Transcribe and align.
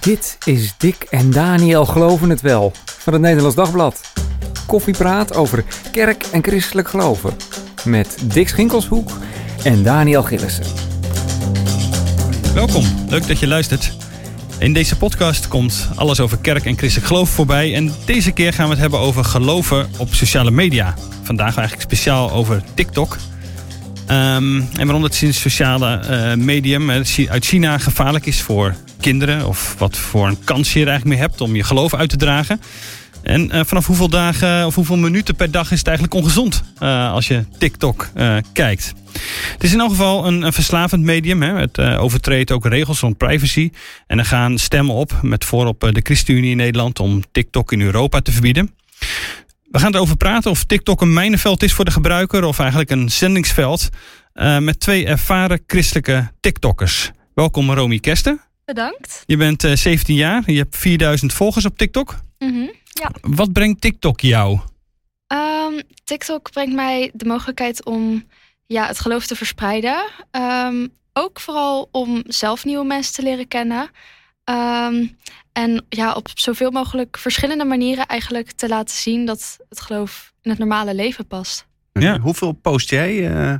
Dit 0.00 0.38
is 0.44 0.74
Dick 0.78 1.06
en 1.10 1.30
Daniel 1.30 1.86
Geloven 1.86 2.30
het 2.30 2.40
Wel 2.40 2.72
van 2.84 3.12
het 3.12 3.22
Nederlands 3.22 3.56
Dagblad. 3.56 4.00
Koffiepraat 4.66 5.34
over 5.34 5.64
kerk 5.92 6.24
en 6.32 6.42
christelijk 6.42 6.88
geloven. 6.88 7.36
Met 7.84 8.16
Dick 8.24 8.48
Schinkelshoek 8.48 9.10
en 9.64 9.82
Daniel 9.82 10.22
Gillissen. 10.22 10.64
Welkom, 12.54 12.84
leuk 13.08 13.26
dat 13.26 13.38
je 13.38 13.46
luistert. 13.46 13.92
In 14.58 14.72
deze 14.72 14.96
podcast 14.96 15.48
komt 15.48 15.88
alles 15.94 16.20
over 16.20 16.38
kerk 16.38 16.64
en 16.64 16.76
christelijk 16.76 17.08
geloof 17.08 17.30
voorbij. 17.30 17.74
En 17.74 17.92
deze 18.04 18.32
keer 18.32 18.52
gaan 18.52 18.64
we 18.64 18.70
het 18.70 18.80
hebben 18.80 18.98
over 18.98 19.24
geloven 19.24 19.90
op 19.98 20.14
sociale 20.14 20.50
media. 20.50 20.94
Vandaag 21.22 21.56
eigenlijk 21.56 21.82
speciaal 21.82 22.32
over 22.32 22.62
TikTok. 22.74 23.16
Ehm, 24.06 24.60
en 24.60 24.84
waarom 24.84 25.02
dat 25.02 25.14
sinds 25.14 25.40
sociale 25.40 25.98
eh, 25.98 26.34
medium 26.34 26.90
eh, 26.90 27.28
uit 27.30 27.44
China 27.44 27.78
gevaarlijk 27.78 28.26
is 28.26 28.40
voor 28.40 28.74
kinderen. 29.00 29.46
Of 29.46 29.74
wat 29.78 29.96
voor 29.96 30.28
een 30.28 30.44
kans 30.44 30.72
je 30.72 30.80
er 30.80 30.88
eigenlijk 30.88 31.18
mee 31.18 31.28
hebt 31.28 31.40
om 31.40 31.56
je 31.56 31.62
geloof 31.62 31.94
uit 31.94 32.08
te 32.10 32.16
dragen. 32.16 32.60
En 33.22 33.50
eh, 33.50 33.60
vanaf 33.64 33.86
hoeveel 33.86 34.08
dagen 34.08 34.66
of 34.66 34.74
hoeveel 34.74 34.96
minuten 34.96 35.36
per 35.36 35.50
dag 35.50 35.70
is 35.70 35.78
het 35.78 35.86
eigenlijk 35.86 36.16
ongezond 36.16 36.62
als 37.12 37.28
je 37.28 37.44
TikTok 37.58 38.08
kijkt. 38.52 38.92
Het 39.52 39.64
is 39.64 39.72
in 39.72 39.80
elk 39.80 39.90
geval 39.90 40.26
een, 40.26 40.52
verslavend 40.52 41.02
medium. 41.02 41.42
Hè. 41.42 41.54
Het 41.54 41.78
overtreedt 41.78 42.50
ook 42.50 42.66
regels 42.66 43.00
rond 43.00 43.16
privacy. 43.16 43.70
En 44.06 44.18
er 44.18 44.24
gaan 44.24 44.58
stemmen 44.58 44.94
op, 44.94 45.18
met 45.22 45.44
voorop 45.44 45.80
de 45.80 46.00
ChristenUnie 46.02 46.50
in 46.50 46.56
Nederland, 46.56 47.00
om 47.00 47.22
TikTok 47.32 47.72
in 47.72 47.80
Europa 47.80 48.20
te 48.20 48.32
verbieden. 48.32 48.70
We 49.70 49.78
gaan 49.78 49.94
erover 49.94 50.16
praten 50.16 50.50
of 50.50 50.64
TikTok 50.64 51.00
een 51.00 51.12
mijnenveld 51.12 51.62
is 51.62 51.72
voor 51.72 51.84
de 51.84 51.90
gebruiker 51.90 52.44
of 52.44 52.58
eigenlijk 52.58 52.90
een 52.90 53.10
zendingsveld. 53.10 53.88
Met 54.58 54.80
twee 54.80 55.06
ervaren 55.06 55.60
christelijke 55.66 56.30
TikTokkers. 56.40 57.10
Welkom 57.34 57.72
Romy 57.72 57.98
Kesten. 57.98 58.49
Bedankt. 58.74 59.22
Je 59.26 59.36
bent 59.36 59.64
uh, 59.64 59.74
17 59.74 60.14
jaar, 60.14 60.50
je 60.50 60.58
hebt 60.58 60.76
4000 60.76 61.32
volgers 61.32 61.64
op 61.64 61.78
TikTok. 61.78 62.20
Mm 62.38 62.52
-hmm, 62.52 62.70
ja. 62.84 63.10
Wat 63.20 63.52
brengt 63.52 63.80
TikTok 63.80 64.20
jou? 64.20 64.60
Um, 65.32 65.82
TikTok 66.04 66.50
brengt 66.50 66.74
mij 66.74 67.10
de 67.14 67.24
mogelijkheid 67.24 67.84
om 67.84 68.26
ja, 68.66 68.86
het 68.86 69.00
geloof 69.00 69.26
te 69.26 69.36
verspreiden. 69.36 70.10
Um, 70.30 70.88
ook 71.12 71.40
vooral 71.40 71.88
om 71.92 72.22
zelf 72.26 72.64
nieuwe 72.64 72.84
mensen 72.84 73.14
te 73.14 73.22
leren 73.22 73.48
kennen. 73.48 73.90
Um, 74.44 75.16
en 75.52 75.84
ja, 75.88 76.12
op 76.12 76.28
zoveel 76.34 76.70
mogelijk 76.70 77.18
verschillende 77.18 77.64
manieren 77.64 78.06
eigenlijk 78.06 78.52
te 78.52 78.68
laten 78.68 78.96
zien 78.96 79.24
dat 79.26 79.58
het 79.68 79.80
geloof 79.80 80.32
in 80.42 80.50
het 80.50 80.58
normale 80.58 80.94
leven 80.94 81.26
past. 81.26 81.66
Ja. 81.92 82.18
Hoeveel 82.18 82.52
post 82.52 82.90
jij 82.90 83.30
uh, 83.30 83.54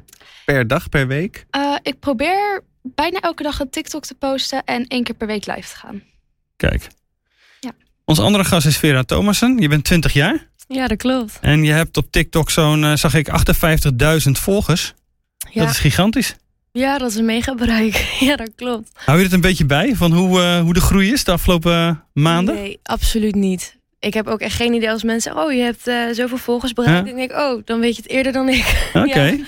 per 0.44 0.66
dag, 0.66 0.88
per 0.88 1.06
week? 1.06 1.46
Uh, 1.56 1.76
ik 1.82 1.98
probeer 1.98 2.64
bijna 2.82 3.20
elke 3.20 3.42
dag 3.42 3.60
een 3.60 3.70
TikTok 3.70 4.04
te 4.04 4.14
posten 4.14 4.64
en 4.64 4.86
één 4.86 5.04
keer 5.04 5.14
per 5.14 5.26
week 5.26 5.46
live 5.46 5.68
te 5.68 5.76
gaan. 5.76 6.02
Kijk. 6.56 6.88
Ja. 7.60 7.70
Onze 8.04 8.22
andere 8.22 8.44
gast 8.44 8.66
is 8.66 8.76
Vera 8.76 9.02
Thomassen. 9.02 9.58
Je 9.58 9.68
bent 9.68 9.84
20 9.84 10.12
jaar. 10.12 10.48
Ja, 10.68 10.86
dat 10.86 10.98
klopt. 10.98 11.38
En 11.40 11.64
je 11.64 11.72
hebt 11.72 11.96
op 11.96 12.10
TikTok 12.10 12.50
zo'n, 12.50 12.82
uh, 12.82 12.96
zag 12.96 13.14
ik, 13.14 13.28
58.000 13.28 14.30
volgers. 14.30 14.94
Ja. 15.50 15.60
Dat 15.60 15.70
is 15.70 15.78
gigantisch. 15.78 16.36
Ja, 16.72 16.98
dat 16.98 17.10
is 17.10 17.16
een 17.16 17.24
mega 17.24 17.54
bereik. 17.54 17.94
Ja, 18.20 18.36
dat 18.36 18.50
klopt. 18.56 18.90
Hou 18.94 19.18
je 19.18 19.24
het 19.24 19.32
een 19.32 19.40
beetje 19.40 19.66
bij 19.66 19.96
van 19.96 20.12
hoe, 20.12 20.38
uh, 20.38 20.60
hoe 20.60 20.74
de 20.74 20.80
groei 20.80 21.12
is 21.12 21.24
de 21.24 21.32
afgelopen 21.32 22.04
maanden? 22.12 22.54
Nee, 22.54 22.78
absoluut 22.82 23.34
niet. 23.34 23.78
Ik 23.98 24.14
heb 24.14 24.26
ook 24.26 24.40
echt 24.40 24.54
geen 24.54 24.72
idee 24.72 24.90
als 24.90 25.02
mensen 25.02 25.36
oh 25.36 25.52
je 25.52 25.60
hebt 25.60 25.88
uh, 25.88 26.04
zoveel 26.12 26.36
volgers 26.36 26.72
bereikt. 26.72 26.98
Ja? 26.98 27.04
Dan 27.06 27.16
denk 27.16 27.30
ik, 27.30 27.38
oh, 27.38 27.62
dan 27.64 27.80
weet 27.80 27.96
je 27.96 28.02
het 28.02 28.10
eerder 28.10 28.32
dan 28.32 28.48
ik. 28.48 28.64
Oké. 28.94 29.08
Okay. 29.08 29.36
ja. 29.36 29.44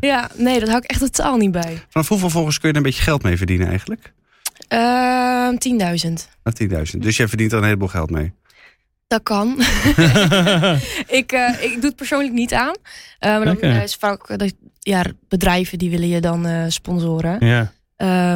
Ja. 0.00 0.30
nee, 0.34 0.58
dat 0.58 0.68
hou 0.68 0.80
ik 0.82 0.90
echt 0.90 1.00
totaal 1.00 1.36
niet 1.36 1.52
bij. 1.52 1.82
Vanaf 1.88 2.08
hoeveel 2.08 2.30
volgers 2.30 2.58
kun 2.58 2.68
je 2.68 2.74
er 2.74 2.80
een 2.80 2.86
beetje 2.86 3.02
geld 3.02 3.22
mee 3.22 3.36
verdienen 3.36 3.68
eigenlijk? 3.68 4.12
Uh, 4.68 5.48
10.000. 5.50 6.12
10.000. 6.94 6.98
Dus 6.98 7.16
jij 7.16 7.28
verdient 7.28 7.52
er 7.52 7.58
een 7.58 7.64
heleboel 7.64 7.88
geld 7.88 8.10
mee? 8.10 8.32
Dat 9.06 9.22
kan. 9.22 9.48
ik, 11.20 11.32
uh, 11.32 11.62
ik 11.62 11.72
doe 11.72 11.84
het 11.84 11.96
persoonlijk 11.96 12.32
niet 12.32 12.52
aan. 12.52 12.74
Uh, 12.74 13.30
maar 13.30 13.44
dan 13.44 13.56
okay. 13.56 13.82
is 13.82 13.94
vaak 13.94 14.38
dat 14.38 14.54
ja, 14.78 15.04
bedrijven 15.28 15.78
die 15.78 15.90
willen 15.90 16.08
je 16.08 16.20
dan 16.20 16.46
uh, 16.46 16.64
sponsoren. 16.68 17.46
Ja. 17.46 17.72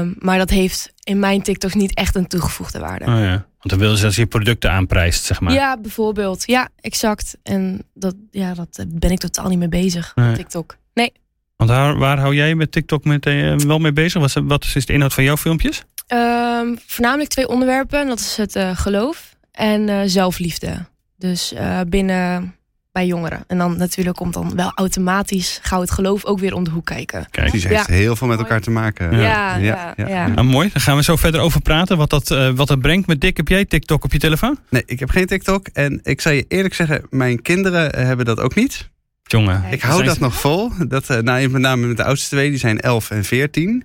Um, 0.00 0.14
maar 0.18 0.38
dat 0.38 0.50
heeft 0.50 0.92
in 1.02 1.18
mijn 1.18 1.42
TikTok 1.42 1.74
niet 1.74 1.94
echt 1.94 2.14
een 2.14 2.26
toegevoegde 2.26 2.78
waarde. 2.78 3.04
Oh 3.04 3.18
ja. 3.18 3.46
Want 3.58 3.70
dan 3.70 3.78
willen 3.78 3.96
ze 3.96 4.06
als 4.06 4.16
je 4.16 4.26
producten 4.26 4.70
aanprijst, 4.70 5.24
zeg 5.24 5.40
maar. 5.40 5.52
Ja, 5.52 5.78
bijvoorbeeld. 5.78 6.46
Ja, 6.46 6.68
exact. 6.80 7.36
En 7.42 7.82
dat, 7.94 8.14
ja, 8.30 8.54
dat 8.54 8.84
ben 8.88 9.10
ik 9.10 9.18
totaal 9.18 9.48
niet 9.48 9.58
mee 9.58 9.68
bezig 9.68 10.12
nee. 10.14 10.34
TikTok. 10.34 10.76
Nee. 10.94 11.12
Want 11.58 11.70
waar, 11.70 11.98
waar 11.98 12.18
hou 12.18 12.34
jij 12.34 12.54
met 12.54 12.72
TikTok 12.72 13.04
met, 13.04 13.26
uh, 13.26 13.56
wel 13.56 13.78
mee 13.78 13.92
bezig? 13.92 14.20
Wat, 14.20 14.42
wat 14.44 14.66
is 14.74 14.86
de 14.86 14.92
inhoud 14.92 15.14
van 15.14 15.24
jouw 15.24 15.36
filmpjes? 15.36 15.84
Um, 16.12 16.78
voornamelijk 16.86 17.30
twee 17.30 17.48
onderwerpen. 17.48 18.06
Dat 18.06 18.18
is 18.18 18.36
het 18.36 18.56
uh, 18.56 18.76
geloof 18.76 19.36
en 19.52 19.88
uh, 19.88 20.00
zelfliefde. 20.04 20.86
Dus 21.16 21.54
binnen 21.88 22.54
bij 22.92 23.06
jongeren. 23.06 23.44
En 23.46 23.58
dan 23.58 23.76
natuurlijk 23.76 24.16
komt 24.16 24.34
dan 24.34 24.56
wel 24.56 24.72
automatisch 24.74 25.58
gauw 25.62 25.80
het 25.80 25.90
geloof 25.90 26.24
ook 26.24 26.38
weer 26.38 26.54
om 26.54 26.64
de 26.64 26.70
hoek 26.70 26.86
kijken. 26.86 27.26
Kijk, 27.30 27.52
die 27.52 27.68
heeft 27.68 27.86
ja. 27.86 27.94
heel 27.94 28.16
veel 28.16 28.26
met 28.26 28.38
elkaar 28.38 28.60
te 28.60 28.70
maken. 28.70 29.12
Ja, 29.12 29.20
ja, 29.20 29.56
ja. 29.56 29.92
ja, 29.96 30.08
ja. 30.08 30.26
Nou, 30.26 30.46
mooi. 30.46 30.70
Dan 30.72 30.82
gaan 30.82 30.96
we 30.96 31.02
zo 31.02 31.16
verder 31.16 31.40
over 31.40 31.60
praten. 31.60 31.96
Wat 31.96 32.10
dat, 32.10 32.30
uh, 32.30 32.50
wat 32.50 32.68
dat 32.68 32.80
brengt 32.80 33.06
met 33.06 33.20
Dick. 33.20 33.36
Heb 33.36 33.48
jij 33.48 33.64
TikTok 33.64 34.04
op 34.04 34.12
je 34.12 34.18
telefoon? 34.18 34.58
Nee, 34.70 34.82
ik 34.86 34.98
heb 34.98 35.10
geen 35.10 35.26
TikTok. 35.26 35.66
En 35.72 36.00
ik 36.02 36.20
zal 36.20 36.32
je 36.32 36.44
eerlijk 36.48 36.74
zeggen, 36.74 37.06
mijn 37.10 37.42
kinderen 37.42 38.06
hebben 38.06 38.26
dat 38.26 38.40
ook 38.40 38.54
niet. 38.54 38.88
Jongen. 39.28 39.64
Ik 39.70 39.82
hou 39.82 40.04
dat 40.04 40.18
nog 40.18 40.40
vol. 40.40 40.72
Dat, 40.88 41.10
uh, 41.10 41.18
nou, 41.18 41.48
met 41.48 41.60
name 41.60 41.86
met 41.86 41.96
de 41.96 42.04
oudste 42.04 42.28
twee, 42.28 42.50
die 42.50 42.58
zijn 42.58 42.80
11 42.80 43.10
en 43.10 43.24
14. 43.24 43.84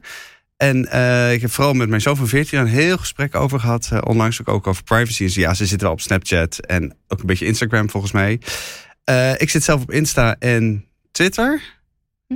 En 0.58 0.90
uh, 0.94 1.34
ik 1.34 1.42
heb 1.42 1.52
vooral 1.52 1.74
met 1.74 1.90
mijn 1.90 2.02
zoon 2.02 2.16
van 2.16 2.28
14 2.28 2.60
een 2.60 2.68
heel 2.68 2.98
gesprek 2.98 3.36
over 3.36 3.60
gehad. 3.60 3.90
Uh, 3.94 4.00
onlangs 4.04 4.42
ook, 4.42 4.48
ook 4.48 4.68
over 4.68 4.84
privacy. 4.84 5.24
Dus 5.24 5.36
ja, 5.36 5.54
ze 5.54 5.66
zitten 5.66 5.88
wel 5.88 5.96
op 5.96 6.02
Snapchat 6.02 6.60
en 6.60 6.96
ook 7.08 7.20
een 7.20 7.26
beetje 7.26 7.46
Instagram 7.46 7.90
volgens 7.90 8.12
mij. 8.12 8.40
Uh, 9.10 9.32
ik 9.42 9.50
zit 9.50 9.64
zelf 9.64 9.82
op 9.82 9.92
Insta 9.92 10.36
en 10.40 10.86
Twitter. 11.12 11.62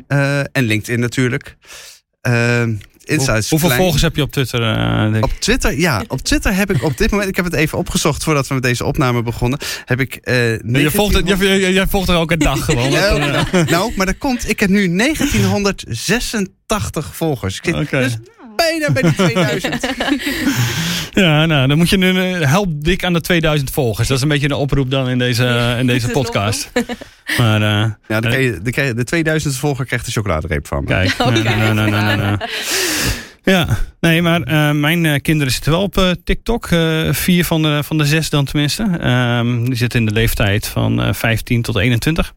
Uh, 0.08 0.40
en 0.40 0.64
LinkedIn 0.64 1.00
natuurlijk. 1.00 1.58
Hoeveel 3.08 3.58
klein. 3.58 3.82
volgers 3.82 4.02
heb 4.02 4.16
je 4.16 4.22
op 4.22 4.32
Twitter? 4.32 4.62
Uh, 5.14 5.22
op 5.22 5.32
Twitter, 5.40 5.80
ja. 5.80 6.04
Op 6.08 6.22
Twitter 6.22 6.56
heb 6.56 6.72
ik 6.72 6.84
op 6.84 6.98
dit 6.98 7.12
moment, 7.12 7.30
ik 7.30 7.36
heb 7.36 7.46
het 7.46 7.54
even 7.54 7.78
opgezocht 7.78 8.24
voordat 8.24 8.48
we 8.48 8.54
met 8.54 8.64
deze 8.64 8.86
opname 8.86 9.24
begonnen. 9.24 9.60
Heb 9.86 10.00
ik. 10.00 10.20
Uh, 10.24 10.34
nee, 10.62 10.82
je 10.82 10.92
volgt, 10.92 11.14
het, 11.14 11.28
jij, 11.28 11.74
jij 11.74 11.88
volgt 11.88 12.10
er 12.10 12.16
ook 12.16 12.32
een 12.32 12.40
dag 12.40 12.66
gewoon. 12.66 12.92
ja, 13.02 13.46
nou, 13.70 13.94
maar 13.96 14.06
dat 14.06 14.18
komt. 14.18 14.50
Ik 14.50 14.60
heb 14.60 14.70
nu 14.70 14.96
1986 14.96 17.16
volgers. 17.16 17.60
Oké. 17.60 17.80
Okay. 17.80 18.04
Dus 18.04 18.18
bijna 18.58 18.92
bij 18.92 19.02
de 19.02 19.14
2000. 19.14 19.88
ja, 21.24 21.46
nou, 21.46 21.68
dan 21.68 21.78
moet 21.78 21.90
je 21.90 21.98
nu 21.98 22.20
help 22.46 22.84
dik 22.84 23.04
aan 23.04 23.14
de 23.14 23.22
2000 23.22 23.72
volgers. 23.72 24.08
Dat 24.08 24.18
is 24.18 24.24
een 24.24 24.30
beetje 24.30 24.50
een 24.50 24.54
oproep 24.54 24.92
dan 24.92 25.10
in 25.10 25.18
deze, 25.18 25.76
in 25.80 25.88
deze 25.88 26.08
podcast. 26.20 26.72
Maar, 27.38 27.62
uh, 27.62 27.92
ja, 28.08 28.20
de, 28.20 28.44
uh, 28.44 28.60
de, 28.64 28.94
de 28.94 29.04
2000 29.04 29.56
volger 29.56 29.86
krijgt 29.86 30.06
de 30.06 30.12
chocoladereep 30.12 30.68
van 30.68 30.84
me. 30.84 30.90
Kijk, 30.90 31.16
okay. 31.18 31.42
nou, 31.42 31.74
nou, 31.74 31.90
nou, 31.90 32.18
nou, 32.18 32.38
Ja, 33.44 33.68
nee, 34.00 34.22
maar 34.22 34.42
uh, 34.48 34.72
mijn 34.72 35.04
uh, 35.04 35.16
kinderen 35.22 35.54
zitten 35.54 35.72
wel 35.72 35.82
op 35.82 35.98
uh, 35.98 36.12
TikTok. 36.24 36.68
vier 37.12 37.46
van 37.46 37.62
de, 37.62 37.84
van 37.84 37.98
de 37.98 38.06
zes 38.06 38.30
dan 38.30 38.46
tenminste. 38.46 38.84
Um, 38.84 39.66
die 39.66 39.76
zitten 39.76 40.00
in 40.00 40.06
de 40.06 40.12
leeftijd 40.12 40.68
van 40.68 41.16
15 41.16 41.62
tot 41.62 41.78
21. 41.78 42.34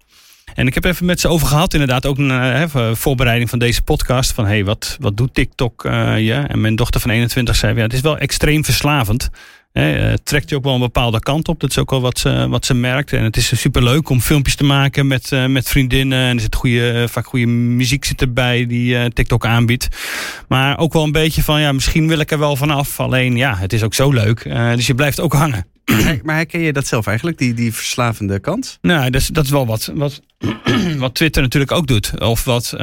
En 0.55 0.67
ik 0.67 0.75
heb 0.75 0.85
even 0.85 1.07
met 1.07 1.21
ze 1.21 1.29
over 1.29 1.47
gehad, 1.47 1.73
inderdaad, 1.73 2.07
ook 2.07 2.19
een 2.19 2.31
uh, 2.31 2.93
voorbereiding 2.93 3.51
van 3.51 3.59
deze 3.59 3.83
podcast. 3.83 4.33
Van 4.33 4.47
hey, 4.47 4.65
wat, 4.65 4.97
wat 5.01 5.17
doet 5.17 5.35
TikTok 5.35 5.85
uh? 5.85 6.51
En 6.51 6.61
mijn 6.61 6.77
dochter 6.77 7.01
van 7.01 7.11
21 7.11 7.57
zei: 7.57 7.77
ja, 7.77 7.83
het 7.83 7.93
is 7.93 8.01
wel 8.01 8.19
extreem 8.19 8.65
verslavend. 8.65 9.31
He, 9.73 10.11
uh, 10.11 10.15
trekt 10.25 10.49
je 10.51 10.57
ook 10.57 10.65
wel 10.65 10.75
een 10.75 10.81
bepaalde 10.81 11.19
kant 11.19 11.49
op. 11.49 11.61
Dat 11.61 11.71
is 11.71 11.79
ook 11.79 11.91
wel 11.91 12.01
wat 12.01 12.19
ze, 12.19 12.49
wat 12.49 12.67
ze 12.67 12.75
merkt. 12.75 13.13
En 13.13 13.25
het 13.25 13.37
is 13.37 13.61
super 13.61 13.83
leuk 13.83 14.09
om 14.09 14.21
filmpjes 14.21 14.57
te 14.57 14.65
maken 14.65 15.07
met, 15.07 15.31
met 15.49 15.69
vriendinnen. 15.69 16.19
En 16.29 16.35
er 16.35 16.41
zit 16.41 16.55
goede, 16.55 17.09
vaak 17.09 17.27
goede 17.27 17.47
muziek 17.47 18.05
zit 18.05 18.21
erbij 18.21 18.67
die 18.67 19.13
TikTok 19.13 19.47
aanbiedt. 19.47 19.89
Maar 20.49 20.79
ook 20.79 20.93
wel 20.93 21.03
een 21.03 21.13
beetje 21.13 21.43
van, 21.43 21.61
ja, 21.61 21.73
misschien 21.73 22.09
wil 22.09 22.19
ik 22.19 22.31
er 22.31 22.39
wel 22.39 22.57
vanaf. 22.57 23.01
Alleen, 23.01 23.37
ja, 23.37 23.57
het 23.57 23.73
is 23.73 23.83
ook 23.83 23.95
zo 23.95 24.13
leuk. 24.13 24.43
dus 24.75 24.87
je 24.87 24.95
blijft 24.95 25.21
ook 25.21 25.33
hangen. 25.33 25.67
Maar 26.23 26.37
herken 26.37 26.61
je 26.61 26.73
dat 26.73 26.87
zelf 26.87 27.07
eigenlijk, 27.07 27.39
die, 27.39 27.55
die 27.55 27.75
verslavende 27.75 28.41
kant? 28.41 28.79
Nou, 28.81 29.11
dat 29.11 29.21
is, 29.21 29.27
dat 29.27 29.45
is 29.45 29.51
wel 29.51 29.67
wat, 29.67 29.91
wat, 29.95 30.21
wat 30.99 31.15
Twitter 31.15 31.43
natuurlijk 31.43 31.73
ook 31.73 31.87
doet. 31.87 32.21
Of 32.21 32.45
wat 32.45 32.75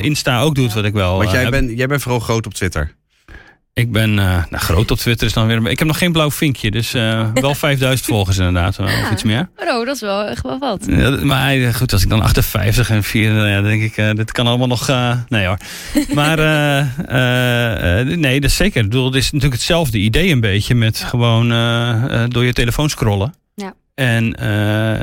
Insta 0.00 0.40
ook 0.40 0.54
doet, 0.54 0.72
wat 0.72 0.84
ik 0.84 0.92
wel 0.92 1.16
Want 1.16 1.30
jij, 1.30 1.50
bent 1.50 1.76
jij 1.76 1.86
bent 1.86 2.02
vooral 2.02 2.20
groot 2.20 2.46
op 2.46 2.54
Twitter. 2.54 2.94
Ik 3.74 3.92
ben 3.92 4.10
uh, 4.10 4.16
nou, 4.16 4.56
groot 4.56 4.90
op 4.90 4.98
Twitter 4.98 5.26
is 5.26 5.32
dan 5.32 5.46
weer. 5.46 5.66
Ik 5.70 5.78
heb 5.78 5.88
nog 5.88 5.98
geen 5.98 6.12
blauw 6.12 6.30
vinkje, 6.30 6.70
dus 6.70 6.94
uh, 6.94 7.28
wel 7.34 7.54
5000 7.64 8.08
volgers 8.08 8.38
inderdaad, 8.38 8.76
ja. 8.76 8.84
of 8.84 9.10
iets 9.10 9.22
meer. 9.22 9.48
Oh, 9.56 9.86
dat 9.86 9.94
is 9.94 10.00
wel 10.00 10.24
echt 10.24 10.42
wel 10.42 10.58
wat. 10.58 10.84
Ja, 10.88 11.10
maar 11.10 11.74
goed, 11.74 11.92
als 11.92 12.02
ik 12.02 12.08
dan 12.08 12.22
58 12.22 12.90
en 12.90 13.02
4, 13.02 13.34
dan 13.34 13.48
ja, 13.48 13.60
denk 13.60 13.82
ik, 13.82 13.96
uh, 13.96 14.10
dit 14.10 14.32
kan 14.32 14.46
allemaal 14.46 14.66
nog. 14.66 14.90
nee 15.28 15.46
hoor. 15.46 15.58
Maar 16.14 16.36
nee, 18.04 18.40
dat 18.40 18.50
is 18.50 18.56
zeker. 18.56 18.82
Ik 18.82 18.88
bedoel, 18.88 19.04
het 19.04 19.14
is 19.14 19.24
natuurlijk 19.24 19.52
hetzelfde 19.52 19.98
idee 19.98 20.30
een 20.30 20.40
beetje 20.40 20.74
met 20.74 20.98
ja. 20.98 21.06
gewoon 21.06 21.48
door 22.30 22.44
je 22.44 22.52
telefoon 22.52 22.88
scrollen. 22.88 23.34
Ja. 23.54 23.74
En 23.94 24.32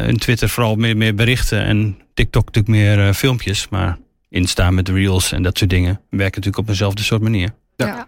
in 0.08 0.18
Twitter 0.18 0.50
vooral 0.50 0.76
meer, 0.76 0.98
meer 0.98 1.16
berichten 1.16 1.64
en 1.64 1.98
TikTok 2.14 2.46
natuurlijk 2.46 2.76
meer 2.76 3.14
filmpjes, 3.14 3.68
maar 3.70 3.98
Insta 4.30 4.72
met 4.72 4.90
reels 4.90 5.32
en 5.32 5.44
dat 5.44 5.58
soort 5.58 5.70
dingen 5.70 5.94
werken 6.10 6.42
natuurlijk 6.42 6.58
op 6.58 6.70
eenzelfde 6.70 7.04
soort 7.04 7.22
manier. 7.22 7.50
ja. 7.76 8.08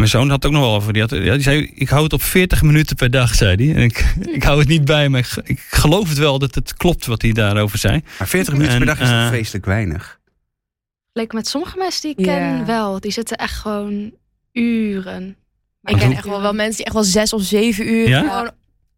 Mijn 0.00 0.12
zoon 0.12 0.28
had 0.28 0.42
het 0.42 0.46
ook 0.46 0.52
nog 0.52 0.62
wel 0.62 0.74
over. 0.74 0.92
Die, 0.92 1.02
had, 1.02 1.10
ja, 1.10 1.32
die 1.32 1.42
zei, 1.42 1.70
ik 1.74 1.88
hou 1.88 2.02
het 2.02 2.12
op 2.12 2.22
40 2.22 2.62
minuten 2.62 2.96
per 2.96 3.10
dag, 3.10 3.34
zei 3.34 3.54
hij. 3.66 3.74
En 3.74 3.82
ik, 3.82 4.14
ik 4.36 4.42
hou 4.42 4.58
het 4.58 4.68
niet 4.68 4.84
bij, 4.84 5.08
maar 5.08 5.20
ik, 5.20 5.36
ik 5.44 5.60
geloof 5.70 6.08
het 6.08 6.18
wel 6.18 6.38
dat 6.38 6.54
het 6.54 6.74
klopt 6.74 7.06
wat 7.06 7.22
hij 7.22 7.32
daarover 7.32 7.78
zei. 7.78 8.02
Maar 8.18 8.28
40 8.28 8.54
minuten 8.54 8.76
per 8.76 8.86
dag 8.86 9.00
is 9.00 9.08
eh, 9.08 9.28
vreselijk 9.28 9.64
weinig. 9.64 10.20
Leek 11.12 11.32
met 11.32 11.48
sommige 11.48 11.76
mensen 11.78 12.02
die 12.02 12.10
ik 12.16 12.24
ken 12.24 12.66
wel. 12.66 13.00
Die 13.00 13.12
zitten 13.12 13.36
echt 13.36 13.58
gewoon 13.58 14.12
uren. 14.52 15.36
Maar 15.80 15.92
Ik 15.92 15.98
ken 15.98 16.12
echt 16.12 16.24
wel, 16.26 16.42
wel 16.42 16.52
mensen 16.52 16.76
die 16.76 16.84
echt 16.84 16.94
wel 16.94 17.04
zes 17.04 17.32
of 17.32 17.42
zeven 17.42 17.88
uur 17.92 18.08
Ja? 18.08 18.20
gewoon 18.20 18.50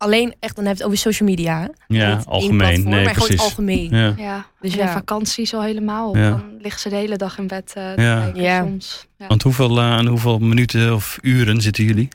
alleen 0.02 0.34
echt, 0.40 0.56
dan 0.56 0.64
heb 0.64 0.76
je 0.76 0.82
het 0.82 0.86
over 0.92 0.98
social 1.02 1.28
media. 1.28 1.60
hè? 1.60 1.66
Ja, 1.96 2.16
Niet 2.16 2.26
algemeen. 2.26 2.56
platform, 2.58 2.88
Nee, 2.88 3.04
maar 3.04 3.14
gewoon 3.14 3.28
precies. 3.28 3.44
algemeen. 3.44 3.90
Ja. 3.90 4.14
Ja, 4.16 4.46
Dus 4.60 4.70
dus 4.70 4.80
ja. 4.80 4.92
vakantie 4.92 5.54
al 5.54 5.62
helemaal. 5.62 6.16
Ja. 6.16 6.30
Dan 6.30 6.56
liggen 6.58 6.80
ze 6.80 6.88
de 6.88 6.96
hele 6.96 7.16
dag 7.16 7.38
in 7.38 7.46
bed 7.46 7.72
eh, 7.74 7.96
Ja. 7.96 8.20
kijken 8.22 8.42
Ja. 8.42 8.62
soms. 8.62 9.06
Ja. 9.18 9.26
Want 9.26 9.42
hoeveel, 9.42 9.78
eh, 9.78 9.84
aan 9.84 10.06
hoeveel 10.06 10.38
minuten 10.38 10.94
of 10.94 11.18
uren 11.20 11.60
zitten 11.60 11.84
jullie? 11.84 12.08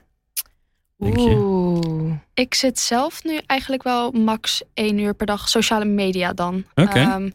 Denk 0.97 1.17
je? 1.17 1.29
Oeh. 1.35 2.11
Ik 2.33 2.53
zit 2.53 2.79
zelf 2.79 3.23
nu 3.23 3.39
eigenlijk 3.45 3.83
wel 3.83 4.11
max 4.11 4.61
één 4.73 4.99
uur 4.99 5.13
per 5.13 5.25
dag 5.25 5.49
sociale 5.49 5.85
media 5.85 6.33
dan. 6.33 6.63
Oké. 6.75 6.99
Ehm, 6.99 7.29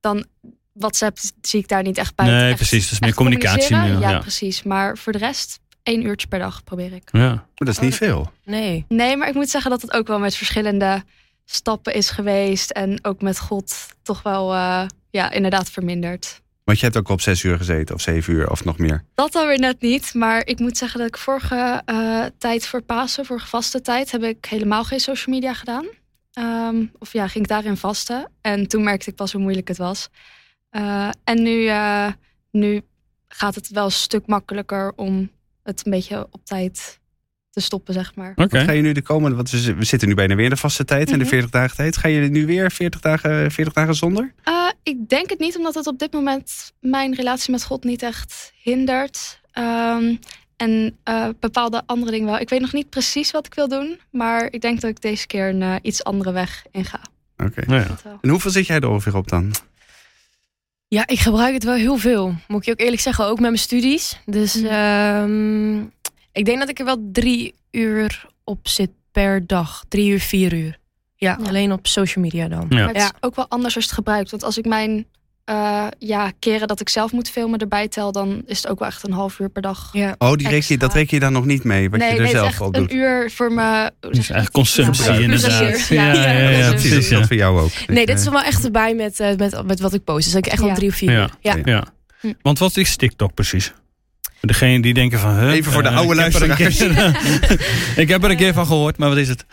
dan 0.00 0.24
WhatsApp 0.72 1.18
zie 1.40 1.60
ik 1.60 1.68
daar 1.68 1.82
niet 1.82 1.98
echt 1.98 2.14
bij. 2.14 2.26
Nee, 2.26 2.46
Echt- 2.48 2.56
precies. 2.56 2.82
Dat 2.84 2.92
is 2.92 3.00
meer 3.00 3.14
communicatie. 3.14 3.76
Ja, 3.76 3.84
ja. 3.84 4.18
precies. 4.18 4.62
Maar 4.62 4.98
voor 4.98 5.12
de 5.12 5.18
rest 5.18 5.60
één 5.82 6.06
uurtje 6.06 6.28
per 6.28 6.38
dag 6.38 6.64
probeer 6.64 6.92
ik. 6.92 7.08
Ja. 7.12 7.28
Maar 7.28 7.48
dat 7.54 7.68
is 7.68 7.78
niet 7.78 7.94
veel. 7.94 8.32
Nee. 8.44 8.84
Nee, 8.88 9.16
maar 9.16 9.28
ik 9.28 9.34
moet 9.34 9.50
zeggen 9.50 9.70
dat 9.70 9.82
het 9.82 9.92
ook 9.92 10.06
wel 10.06 10.18
met 10.18 10.36
verschillende 10.36 11.02
stappen 11.44 11.94
is 11.94 12.10
geweest. 12.10 12.70
En 12.70 13.04
ook 13.04 13.22
met 13.22 13.38
God 13.38 13.94
toch 14.02 14.22
wel, 14.22 14.54
eh, 14.54 14.86
ja, 15.10 15.30
inderdaad 15.30 15.70
verminderd. 15.70 16.40
Want 16.68 16.80
je 16.80 16.86
hebt 16.86 16.98
ook 16.98 17.08
op 17.08 17.20
6 17.20 17.42
uur 17.42 17.56
gezeten 17.56 17.94
of 17.94 18.00
7 18.00 18.34
uur 18.34 18.50
of 18.50 18.64
nog 18.64 18.78
meer. 18.78 19.04
Dat 19.14 19.32
dan 19.32 19.46
weer 19.46 19.58
net 19.58 19.80
niet. 19.80 20.14
Maar 20.14 20.46
ik 20.46 20.58
moet 20.58 20.76
zeggen 20.76 20.98
dat 20.98 21.08
ik 21.08 21.16
vorige 21.16 21.82
eh, 21.84 22.24
tijd 22.38 22.66
voor 22.66 22.82
Pasen, 22.82 23.24
vorige 23.24 23.46
vaste 23.46 23.80
tijd, 23.80 24.10
heb 24.10 24.22
ik 24.22 24.44
helemaal 24.44 24.84
geen 24.84 25.00
social 25.00 25.34
media 25.34 25.54
gedaan. 25.54 25.86
Ehm, 26.32 26.84
of 26.98 27.12
ja, 27.12 27.28
ging 27.28 27.44
ik 27.44 27.50
daarin 27.50 27.76
vasten. 27.76 28.30
En 28.40 28.68
toen 28.68 28.84
merkte 28.84 29.10
ik 29.10 29.16
pas 29.16 29.32
hoe 29.32 29.40
moeilijk 29.40 29.68
het 29.68 29.76
was. 29.76 30.08
Eh, 30.70 31.08
en 31.24 31.42
nu, 31.42 31.66
eh, 31.66 32.12
nu 32.50 32.82
gaat 33.28 33.54
het 33.54 33.68
wel 33.68 33.84
een 33.84 33.90
stuk 33.90 34.26
makkelijker 34.26 34.92
om 34.96 35.30
het 35.76 35.86
een 35.86 35.92
beetje 35.92 36.26
op 36.30 36.44
tijd 36.44 37.00
te 37.50 37.60
stoppen, 37.60 37.94
zeg 37.94 38.14
maar. 38.14 38.30
Oké. 38.36 38.56
Wat 38.56 38.64
ga 38.66 38.72
je 38.72 38.82
nu 38.82 38.92
de 38.92 39.02
komende, 39.02 39.36
want 39.36 39.50
we, 39.50 39.58
zi- 39.58 39.74
we 39.74 39.84
zitten 39.84 40.08
nu 40.08 40.14
bijna 40.14 40.34
weer 40.34 40.44
in 40.44 40.50
de 40.50 40.56
vaste 40.56 40.84
tijd 40.84 41.06
en 41.10 41.12
de 41.18 41.24
Mhm. 41.24 41.28
40 41.28 41.50
dagen 41.50 41.76
tijd. 41.76 41.96
Ga 41.96 42.08
je 42.08 42.20
nu 42.28 42.46
weer 42.46 42.70
40 42.70 43.00
dagen, 43.00 43.50
40 43.50 43.72
dagen 43.74 43.94
zonder? 43.94 44.32
Eh, 44.42 44.68
ik 44.82 45.08
denk 45.08 45.30
het 45.30 45.38
niet, 45.38 45.56
omdat 45.56 45.74
het 45.74 45.86
op 45.86 45.98
dit 45.98 46.12
moment 46.12 46.72
mijn 46.80 47.14
relatie 47.14 47.50
met 47.52 47.64
God 47.64 47.84
niet 47.84 48.02
echt 48.02 48.52
hindert. 48.62 49.40
Ehm, 49.52 50.14
en 50.56 50.98
eh, 51.04 51.28
bepaalde 51.40 51.82
andere 51.86 52.10
dingen 52.10 52.26
wel. 52.26 52.38
Ik 52.38 52.48
weet 52.48 52.60
nog 52.60 52.72
niet 52.72 52.90
precies 52.90 53.30
wat 53.30 53.46
ik 53.46 53.54
wil 53.54 53.68
doen, 53.68 53.98
maar 54.10 54.48
ik 54.52 54.60
denk 54.60 54.80
dat 54.80 54.90
ik 54.90 55.00
deze 55.00 55.26
keer 55.26 55.48
een 55.48 55.62
eh, 55.62 55.74
iets 55.82 56.04
andere 56.04 56.32
weg 56.32 56.64
inga. 56.70 57.00
Oké. 57.36 57.62
Nou 57.66 57.80
ja. 57.80 58.18
En 58.20 58.28
hoeveel 58.30 58.50
zit 58.50 58.66
jij 58.66 58.80
er 58.80 58.88
ongeveer 58.88 59.16
op 59.16 59.28
dan? 59.28 59.52
Ja, 60.88 61.06
ik 61.06 61.18
gebruik 61.20 61.54
het 61.54 61.64
wel 61.64 61.74
heel 61.74 61.96
veel. 61.96 62.34
Moet 62.48 62.60
ik 62.60 62.64
je 62.66 62.72
ook 62.72 62.80
eerlijk 62.80 63.02
zeggen, 63.02 63.24
ook 63.24 63.34
met 63.40 63.40
mijn 63.50 63.58
studies. 63.58 64.20
Dus 64.26 64.54
Mhm. 64.54 64.66
ehm, 64.66 65.78
ik 66.32 66.44
denk 66.44 66.58
dat 66.58 66.68
ik 66.68 66.78
er 66.78 66.84
wel 66.84 67.08
drie 67.12 67.54
uur 67.70 68.26
op 68.44 68.68
zit 68.68 68.90
per 69.12 69.46
dag. 69.46 69.84
Drie 69.88 70.10
uur, 70.10 70.20
vier 70.20 70.52
uur. 70.54 70.78
Ja, 71.16 71.36
Ja. 71.40 71.46
alleen 71.48 71.72
op 71.72 71.86
social 71.86 72.24
media 72.24 72.48
dan. 72.48 72.66
Ja. 72.68 72.76
Maar 72.76 72.86
het 72.88 72.96
Ja. 72.96 73.04
is 73.04 73.10
ook 73.20 73.34
wel 73.34 73.48
anders 73.48 73.74
als 73.74 73.84
het 73.84 73.94
gebruikt. 73.94 74.30
Want 74.30 74.42
als 74.44 74.58
ik 74.58 74.64
mijn 74.66 75.06
eh, 75.48 75.86
ja, 75.98 76.32
keren 76.38 76.68
dat 76.68 76.80
ik 76.80 76.88
zelf 76.88 77.12
moet 77.12 77.30
filmen 77.30 77.58
erbij 77.58 77.88
tel, 77.88 78.12
dan 78.12 78.42
is 78.46 78.56
het 78.56 78.68
ook 78.68 78.78
wel 78.78 78.88
echt 78.88 79.06
een 79.06 79.12
half 79.12 79.38
uur 79.38 79.48
per 79.48 79.62
dag. 79.62 79.88
Ja. 79.92 80.14
Oh, 80.18 80.32
die 80.32 80.48
reken 80.48 80.66
je, 80.68 80.78
dat 80.78 80.94
reken 80.94 81.14
je 81.16 81.20
dan 81.20 81.32
nog 81.32 81.44
niet 81.44 81.64
mee, 81.64 81.90
wat 81.90 81.98
nee, 81.98 82.08
je 82.08 82.14
er 82.14 82.20
nee, 82.20 82.30
is 82.32 82.36
zelf 82.38 82.48
echt 82.48 82.60
op 82.60 82.74
een 82.74 82.80
doet. 82.82 82.92
uur 82.92 83.30
voor 83.30 83.52
me. 83.52 83.62
Het 84.00 84.10
is 84.10 84.16
eigenlijk 84.16 84.52
consumptie 84.52 85.12
Ja, 85.12 85.18
inderdaad. 85.18 85.86
Ja, 85.88 86.12
ja, 86.12 86.32
ja, 86.32 86.32
ja, 86.32 86.48
Ja, 86.58 86.70
precies. 86.70 86.90
Dat 86.90 87.02
Ja. 87.02 87.08
geldt 87.08 87.26
voor 87.26 87.36
jou 87.36 87.60
ook. 87.60 87.70
Nee, 87.86 88.06
dit 88.06 88.18
is 88.18 88.28
wel 88.28 88.42
echt 88.42 88.64
erbij 88.64 88.94
met, 88.94 89.20
eh, 89.20 89.36
met, 89.36 89.66
met 89.66 89.80
wat 89.80 89.94
ik 89.94 90.04
post. 90.04 90.24
Dus 90.24 90.34
ik 90.34 90.46
echt 90.46 90.58
wel 90.60 90.68
Ja. 90.68 90.74
drie 90.74 90.88
of 90.88 90.94
vier 90.94 91.10
uur. 91.12 91.30
Ja. 91.40 91.56
Ja. 91.64 91.84
Hm. 92.20 92.32
Want 92.42 92.58
wat 92.58 92.76
is 92.76 92.96
TikTok 92.96 93.34
precies? 93.34 93.72
Degene 94.40 94.82
die 94.82 94.94
denken 94.94 95.18
van... 95.18 95.38
huh, 95.38 95.52
Even 95.52 95.72
voor 95.72 95.82
de 95.82 95.88
eh, 95.88 95.96
oude 95.96 96.24
ik 96.24 96.32
heb 96.32 96.42
een 96.42 96.56
keer- 96.56 97.20
ik 98.02 98.08
heb 98.08 98.24
er 98.24 98.30
een 98.30 98.36
keer 98.36 98.52
van 98.54 98.66
gehoord, 98.66 98.98
maar 98.98 99.08
wat 99.08 99.18
is 99.18 99.28
het? 99.28 99.44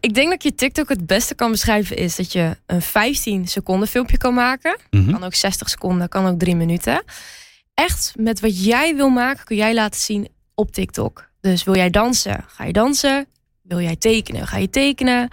Ik 0.00 0.14
denk 0.14 0.30
dat 0.30 0.42
je 0.42 0.54
TikTok 0.54 0.88
het 0.88 1.06
beste 1.06 1.34
kan 1.34 1.50
beschrijven 1.50 1.96
is 1.96 2.16
dat 2.16 2.32
je 2.32 2.56
een 2.66 2.82
15 2.82 3.48
seconden 3.48 3.88
filmpje 3.88 4.16
kan 4.16 4.34
maken. 4.34 4.76
Mhm. 4.90 5.10
Kan 5.12 5.24
ook 5.24 5.34
60 5.34 5.68
seconden, 5.68 6.08
kan 6.08 6.26
ook 6.26 6.38
drie 6.38 6.56
minuten. 6.56 7.02
Echt 7.74 8.12
met 8.16 8.40
wat 8.40 8.64
jij 8.64 8.96
wil 8.96 9.08
maken, 9.08 9.44
kun 9.44 9.56
jij 9.56 9.74
laten 9.74 10.00
zien 10.00 10.28
op 10.54 10.72
TikTok. 10.72 11.30
Dus 11.40 11.64
wil 11.64 11.76
jij 11.76 11.90
dansen, 11.90 12.44
ga 12.48 12.64
je 12.64 12.72
dansen. 12.72 13.26
Wil 13.62 13.80
jij 13.80 13.96
tekenen, 13.96 14.46
ga 14.46 14.56
je 14.58 14.70
tekenen. 14.70 15.28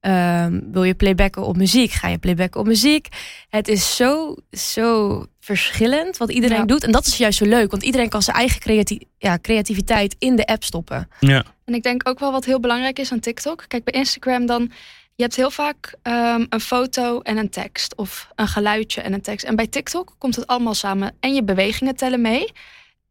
Ehm, 0.00 0.60
wil 0.72 0.82
je 0.82 0.94
playbacken 0.94 1.42
op 1.42 1.56
muziek, 1.56 1.90
ga 1.90 2.08
je 2.08 2.18
playbacken 2.18 2.60
op 2.60 2.66
muziek. 2.66 3.08
Het 3.48 3.68
is 3.68 3.96
zo, 3.96 4.36
zo 4.50 5.24
verschillend 5.40 6.16
wat 6.16 6.30
iedereen 6.30 6.56
Ja. 6.58 6.64
doet. 6.64 6.84
En 6.84 6.92
dat 6.92 7.06
is 7.06 7.16
juist 7.16 7.38
zo 7.38 7.44
leuk, 7.46 7.70
want 7.70 7.82
iedereen 7.82 8.08
kan 8.08 8.22
zijn 8.22 8.36
eigen 8.36 8.60
creati- 8.60 9.06
ja, 9.18 9.38
creativiteit 9.42 10.16
in 10.18 10.36
de 10.36 10.46
app 10.46 10.64
stoppen. 10.64 11.08
Ja. 11.20 11.44
En 11.64 11.74
ik 11.74 11.82
denk 11.82 12.08
ook 12.08 12.18
wel 12.18 12.32
wat 12.32 12.44
heel 12.44 12.60
belangrijk 12.60 12.98
is 12.98 13.12
aan 13.12 13.20
TikTok. 13.20 13.64
Kijk, 13.68 13.84
bij 13.84 13.94
Instagram 13.94 14.46
dan. 14.46 14.70
Je 15.14 15.22
hebt 15.26 15.36
heel 15.36 15.50
vaak 15.50 15.94
ehm, 16.02 16.46
een 16.48 16.60
foto 16.60 17.20
en 17.20 17.36
een 17.36 17.50
tekst. 17.50 17.94
Of 17.96 18.28
een 18.34 18.48
geluidje 18.48 19.00
en 19.00 19.12
een 19.12 19.20
tekst. 19.20 19.44
En 19.46 19.56
bij 19.56 19.66
TikTok 19.66 20.14
komt 20.18 20.36
het 20.36 20.46
allemaal 20.46 20.74
samen. 20.74 21.16
En 21.20 21.34
je 21.34 21.44
bewegingen 21.44 21.96
tellen 21.96 22.20
mee. 22.20 22.52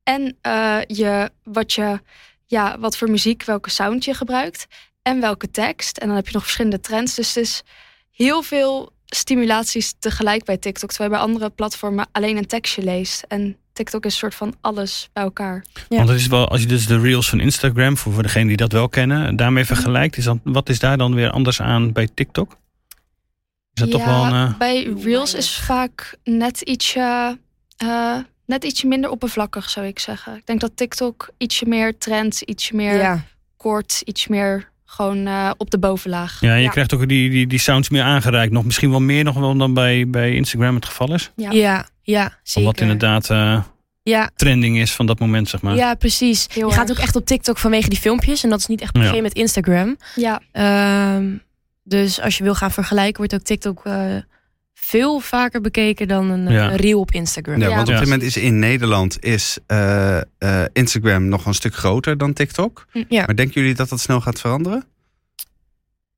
En 0.03 0.38
eh, 0.42 0.77
je, 0.88 1.31
wat, 1.44 1.74
je, 1.74 2.00
ja, 2.45 2.80
wat 2.80 2.97
voor 2.97 3.09
muziek, 3.09 3.44
welke 3.44 3.69
sound 3.69 4.06
je 4.06 4.13
gebruikt. 4.13 4.68
En 5.09 5.19
welke 5.21 5.51
tekst. 5.51 5.97
En 5.97 6.07
dan 6.07 6.15
heb 6.15 6.25
je 6.27 6.33
nog 6.33 6.41
verschillende 6.44 6.79
trends. 6.79 7.15
Dus 7.15 7.27
het 7.27 7.44
is 7.45 7.63
heel 8.11 8.41
veel 8.41 8.91
stimulaties 9.06 9.94
tegelijk 10.00 10.44
bij 10.45 10.57
TikTok. 10.57 10.89
Terwijl 10.89 11.09
je 11.11 11.15
bij 11.17 11.25
andere 11.27 11.50
platformen 11.50 12.07
alleen 12.11 12.38
een 12.38 12.47
tekstje 12.47 12.83
leest. 12.83 13.23
En 13.27 13.57
TikTok 13.73 14.06
is 14.06 14.11
een 14.13 14.19
soort 14.19 14.35
van 14.35 14.56
alles 14.61 15.09
bij 15.13 15.23
elkaar. 15.23 15.65
Ja. 15.89 15.97
Want 15.97 16.09
het 16.09 16.19
is 16.19 16.27
wel, 16.27 16.47
als 16.47 16.61
je 16.61 16.67
dus 16.67 16.85
de 16.88 17.00
reels 17.00 17.29
van 17.29 17.39
Instagram, 17.39 17.97
voor, 17.97 18.13
voor 18.13 18.23
degene 18.23 18.47
die 18.47 18.57
dat 18.57 18.71
wel 18.71 18.89
kennen, 18.89 19.35
daarmee 19.35 19.65
vergelijkt, 19.65 20.17
is 20.17 20.23
dan, 20.23 20.41
wat 20.44 20.69
is 20.69 20.79
daar 20.79 20.97
dan 20.97 21.15
weer 21.15 21.29
anders 21.31 21.61
aan 21.61 21.91
bij 21.91 22.09
TikTok? 22.13 22.57
Is 23.73 23.81
dat 23.81 23.91
toch 23.91 24.06
wel 24.06 24.25
een... 24.25 24.33
eh, 24.47 24.57
Bij 24.57 24.83
Reels 25.03 25.33
is 25.33 25.57
vaak 25.57 26.17
net 26.23 26.61
ietsje, 26.61 27.38
eh, 27.77 28.17
net 28.45 28.63
ietsje 28.63 28.88
minder 28.88 29.09
oppervlakkig, 29.09 29.69
zou 29.69 29.85
ik 29.85 30.00
zeggen. 30.00 30.35
Ik 30.35 30.45
denk 30.45 30.59
dat 30.59 30.71
TikTok 30.77 31.29
ietsje 31.38 31.65
meer 31.65 31.97
trend, 31.97 32.41
ietsje 32.41 32.75
meer 32.75 32.95
Ja. 32.97 33.23
kort, 33.57 34.01
iets 34.06 34.28
meer 34.28 34.69
gewoon 34.91 35.27
eh, 35.27 35.51
op 35.57 35.69
de 35.71 35.79
bovenlaag. 35.79 36.37
ja, 36.41 36.55
je 36.55 36.63
ja. 36.63 36.69
krijgt 36.69 36.93
ook 36.93 37.07
die, 37.07 37.29
die, 37.29 37.47
die 37.47 37.59
sounds 37.59 37.89
meer 37.89 38.03
aangereikt. 38.03 38.53
Nog, 38.53 38.63
misschien 38.65 38.89
wel 38.89 38.99
meer 39.01 39.23
nog 39.23 39.35
wel 39.35 39.57
dan 39.57 39.73
bij, 39.73 40.07
bij 40.09 40.33
Instagram 40.35 40.75
het 40.75 40.85
geval 40.85 41.13
is. 41.13 41.31
Ja. 41.35 41.51
Ja, 41.51 41.87
ja, 42.01 42.37
zeker. 42.43 42.69
Omdat 42.69 42.81
inderdaad 42.81 43.29
eh, 43.29 43.63
Ja, 44.03 44.29
trending 44.35 44.79
is 44.79 44.91
van 44.93 45.05
dat 45.05 45.19
moment, 45.19 45.49
zeg 45.49 45.61
maar. 45.61 45.75
ja, 45.75 45.93
precies. 45.95 46.47
Heel 46.51 46.67
je 46.67 46.73
gaat 46.73 46.91
ook 46.91 46.97
echt 46.97 47.15
op 47.15 47.25
TikTok 47.25 47.57
vanwege 47.57 47.89
die 47.89 47.99
filmpjes. 47.99 48.43
En 48.43 48.49
dat 48.49 48.59
is 48.59 48.67
niet 48.67 48.81
echt 48.81 48.91
per 48.91 49.15
Ja. 49.15 49.21
met 49.21 49.33
Instagram. 49.33 49.97
Ja, 50.15 50.41
Ehm, 50.51 51.25
dus 51.83 52.21
als 52.21 52.37
je 52.37 52.43
wil 52.43 52.55
gaan 52.55 52.71
vergelijken, 52.71 53.17
wordt 53.17 53.33
ook 53.33 53.41
TikTok 53.41 53.85
eh, 53.85 54.15
veel 54.89 55.19
vaker 55.19 55.61
bekeken 55.61 56.07
dan 56.07 56.29
een, 56.29 56.47
Ja. 56.51 56.69
een 56.71 56.75
reel 56.77 56.99
op 56.99 57.11
Instagram. 57.11 57.59
Ja, 57.59 57.67
Ja, 57.69 57.75
want 57.75 57.87
op 57.87 57.93
dit 57.93 58.03
moment 58.03 58.21
is 58.23 58.37
in 58.37 58.59
Nederland 58.59 59.23
is, 59.23 59.57
eh, 59.67 60.17
eh, 60.17 60.65
Instagram 60.73 61.27
nog 61.27 61.45
een 61.45 61.53
stuk 61.53 61.75
groter 61.75 62.17
dan 62.17 62.33
TikTok. 62.33 62.85
Ja. 63.09 63.25
Maar 63.25 63.35
denken 63.35 63.61
jullie 63.61 63.75
dat 63.75 63.89
dat 63.89 63.99
snel 63.99 64.21
gaat 64.21 64.39
veranderen? 64.39 64.83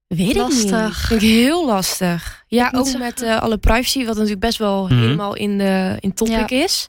Weet 0.07 0.29
ik 0.29 0.35
Lastig. 0.35 0.87
niet. 0.87 0.95
Vind 1.07 1.21
ik 1.21 1.27
heel 1.29 1.65
lastig. 1.65 2.43
Ja, 2.47 2.67
Ik 2.71 2.77
ook 2.77 2.97
met 2.97 3.21
eh, 3.21 3.41
alle 3.41 3.57
privacy, 3.57 3.99
wat 4.05 4.13
natuurlijk 4.15 4.39
best 4.41 4.57
wel 4.57 4.83
Mhm. 4.87 4.97
helemaal 4.99 5.35
in, 5.35 5.57
de, 5.57 5.97
in 5.99 6.13
topic 6.13 6.49
is. 6.51 6.87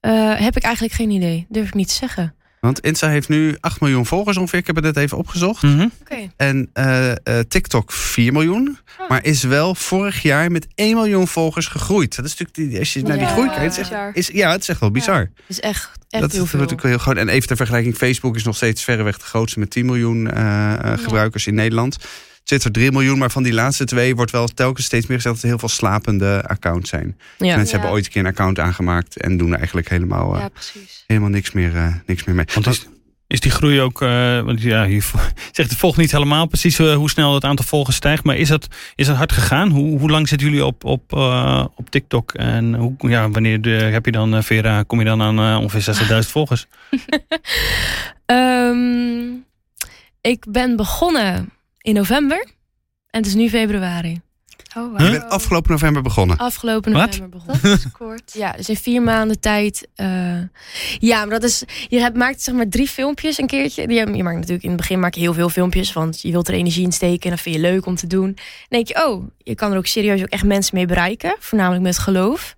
eh, 0.00 0.34
heb 0.38 0.56
ik 0.56 0.62
eigenlijk 0.62 0.94
geen 0.94 1.10
idee. 1.10 1.46
Durf 1.48 1.66
ik 1.68 1.74
niet 1.74 1.88
te 1.88 1.94
zeggen. 1.94 2.34
Want 2.62 2.80
Insta 2.80 3.08
heeft 3.08 3.28
nu 3.28 3.56
8 3.60 3.80
miljoen 3.80 4.06
volgers 4.06 4.36
ongeveer. 4.36 4.58
Ik 4.58 4.66
heb 4.66 4.76
het 4.76 4.84
net 4.84 4.96
even 4.96 5.18
opgezocht. 5.18 5.62
Mhm. 5.62 5.88
Oké. 6.00 6.30
En 6.36 6.70
eh, 6.72 7.10
eh, 7.10 7.16
TikTok 7.48 7.92
4 7.92 8.32
miljoen. 8.32 8.78
Ah. 8.98 9.08
Maar 9.08 9.24
is 9.24 9.42
wel 9.42 9.74
vorig 9.74 10.22
jaar 10.22 10.50
met 10.50 10.66
1 10.74 10.94
miljoen 10.94 11.28
volgers 11.28 11.66
gegroeid. 11.66 12.16
Dat 12.16 12.24
is 12.24 12.36
natuurlijk, 12.36 12.70
die, 12.70 12.78
als 12.78 12.92
je 12.92 13.02
naar 13.02 13.18
die 13.18 13.26
Ja, 13.26 13.32
groei 13.32 13.48
kijkt, 13.48 13.78
is 13.78 13.88
is, 14.12 14.34
ja, 14.34 14.50
het 14.50 14.60
is 14.60 14.68
echt 14.68 14.80
wel 14.80 14.90
bizar. 14.90 15.30
is 15.46 15.60
echt, 15.60 15.90
echt 16.08 16.22
dat 16.22 16.30
is 16.30 16.36
heel 16.36 16.46
veel. 16.46 16.58
natuurlijk 16.58 16.82
wel 16.82 16.90
heel 16.90 17.00
groot. 17.00 17.16
En 17.16 17.28
even 17.28 17.48
ter 17.48 17.56
vergelijking, 17.56 17.96
Facebook 17.96 18.36
is 18.36 18.44
nog 18.44 18.56
steeds 18.56 18.84
verreweg 18.84 19.18
de 19.18 19.24
grootste 19.24 19.58
met 19.58 19.70
10 19.70 19.86
miljoen 19.86 20.30
eh, 20.30 20.92
gebruikers 20.96 21.46
in 21.46 21.54
Nederland. 21.54 21.96
Twitter 22.44 22.72
3 22.72 22.92
miljoen, 22.92 23.18
maar 23.18 23.30
van 23.30 23.42
die 23.42 23.52
laatste 23.52 23.84
twee 23.84 24.16
wordt 24.16 24.30
wel 24.30 24.46
telkens 24.48 24.86
steeds 24.86 25.06
meer 25.06 25.16
gezegd 25.16 25.34
dat 25.34 25.42
er 25.44 25.50
heel 25.50 25.58
veel 25.58 25.68
slapende 25.68 26.42
accounts 26.46 26.90
zijn. 26.90 27.18
ja. 27.38 27.46
Mensen 27.56 27.64
Ja. 27.64 27.70
hebben 27.72 27.90
ooit 27.90 28.04
een 28.04 28.10
keer 28.12 28.20
een 28.20 28.28
account 28.30 28.58
aangemaakt 28.58 29.16
en 29.20 29.36
doen 29.36 29.50
er 29.52 29.56
eigenlijk 29.58 29.88
helemaal, 29.88 30.34
eh, 30.34 30.40
ja, 30.40 30.48
precies. 30.48 31.04
helemaal 31.06 31.28
niks, 31.30 31.52
meer, 31.52 31.76
eh, 31.76 31.94
niks 32.06 32.24
meer 32.24 32.34
mee. 32.34 32.44
Want 32.54 32.66
is, 32.66 32.86
is 33.26 33.40
die 33.40 33.50
groei 33.50 33.80
ook, 33.80 34.02
eh, 34.02 34.40
want 34.40 34.62
ja, 34.62 34.82
je 34.82 35.02
vo- 35.02 35.18
zegt 35.52 35.70
het 35.70 35.78
volgt 35.78 35.96
niet 35.98 36.12
helemaal 36.12 36.46
precies 36.46 36.78
eh, 36.78 36.94
hoe 36.94 37.10
snel 37.10 37.34
het 37.34 37.44
aantal 37.44 37.64
volgers 37.64 37.96
stijgt, 37.96 38.24
maar 38.24 38.36
is 38.36 38.48
dat, 38.48 38.66
is 38.94 39.06
dat 39.06 39.16
hard 39.16 39.32
gegaan? 39.32 39.68
Hoe, 39.70 39.98
hoe 39.98 40.10
lang 40.10 40.28
zitten 40.28 40.48
jullie 40.48 40.64
op, 40.64 40.84
op, 40.84 41.12
eh, 41.12 41.64
op 41.76 41.90
TikTok 41.90 42.32
en 42.34 42.74
hoe, 42.74 42.94
ja, 42.98 43.30
wanneer 43.30 43.60
de, 43.60 43.70
heb 43.70 44.04
je 44.04 44.12
dan, 44.12 44.34
eh, 44.36 44.42
Vera, 44.42 44.82
kom 44.82 44.98
je 44.98 45.04
dan 45.04 45.22
aan 45.22 45.38
eh, 45.38 45.58
ongeveer 45.62 45.94
60.000 46.24 46.30
volgers? 46.38 46.66
Ik 50.20 50.44
ben 50.48 50.76
begonnen 50.76 51.50
in 51.82 51.94
november. 51.94 52.38
En 53.10 53.18
het 53.20 53.26
is 53.26 53.34
nu 53.34 53.48
februari. 53.48 54.20
Oh, 54.76 54.98
Je 54.98 55.02
Huh? 55.02 55.10
bent 55.12 55.30
afgelopen 55.30 55.70
november 55.70 56.02
begonnen. 56.02 56.36
Afgelopen 56.36 56.92
Wat? 56.92 57.06
november 57.06 57.28
begonnen. 57.28 57.62
Dat 57.62 57.78
is 57.78 57.90
kort. 57.92 58.32
Ja, 58.34 58.52
dus 58.52 58.68
in 58.68 58.76
vier 58.76 59.02
maanden 59.02 59.40
tijd. 59.40 59.88
eh, 59.94 60.38
ja, 60.98 61.18
maar 61.24 61.40
dat 61.40 61.42
is. 61.42 61.62
Je 61.88 61.98
hebt, 62.00 62.16
maakt 62.16 62.42
zeg 62.42 62.54
maar 62.54 62.68
drie 62.68 62.88
filmpjes 62.88 63.38
een 63.38 63.46
keertje. 63.46 63.82
Je, 63.88 63.94
je 64.14 64.22
maakt 64.22 64.36
natuurlijk 64.36 64.62
in 64.62 64.68
het 64.70 64.78
begin 64.78 65.00
maak 65.00 65.14
je 65.14 65.20
heel 65.20 65.34
veel 65.34 65.48
filmpjes. 65.48 65.92
Want 65.92 66.20
je 66.20 66.30
wilt 66.30 66.48
er 66.48 66.54
energie 66.54 66.84
in 66.84 66.92
steken. 66.92 67.22
En 67.24 67.30
dat 67.30 67.40
vind 67.40 67.54
je 67.54 67.60
leuk 67.60 67.86
om 67.86 67.94
te 67.96 68.06
doen. 68.06 68.26
Dan 68.26 68.44
denk 68.68 68.88
je, 68.88 69.06
oh, 69.06 69.24
je 69.38 69.54
kan 69.54 69.70
er 69.72 69.76
ook 69.78 69.86
serieus 69.86 70.20
ook 70.22 70.28
echt 70.28 70.44
mensen 70.44 70.76
mee 70.76 70.86
bereiken. 70.86 71.36
Voornamelijk 71.38 71.82
met 71.82 71.98
geloof. 71.98 72.56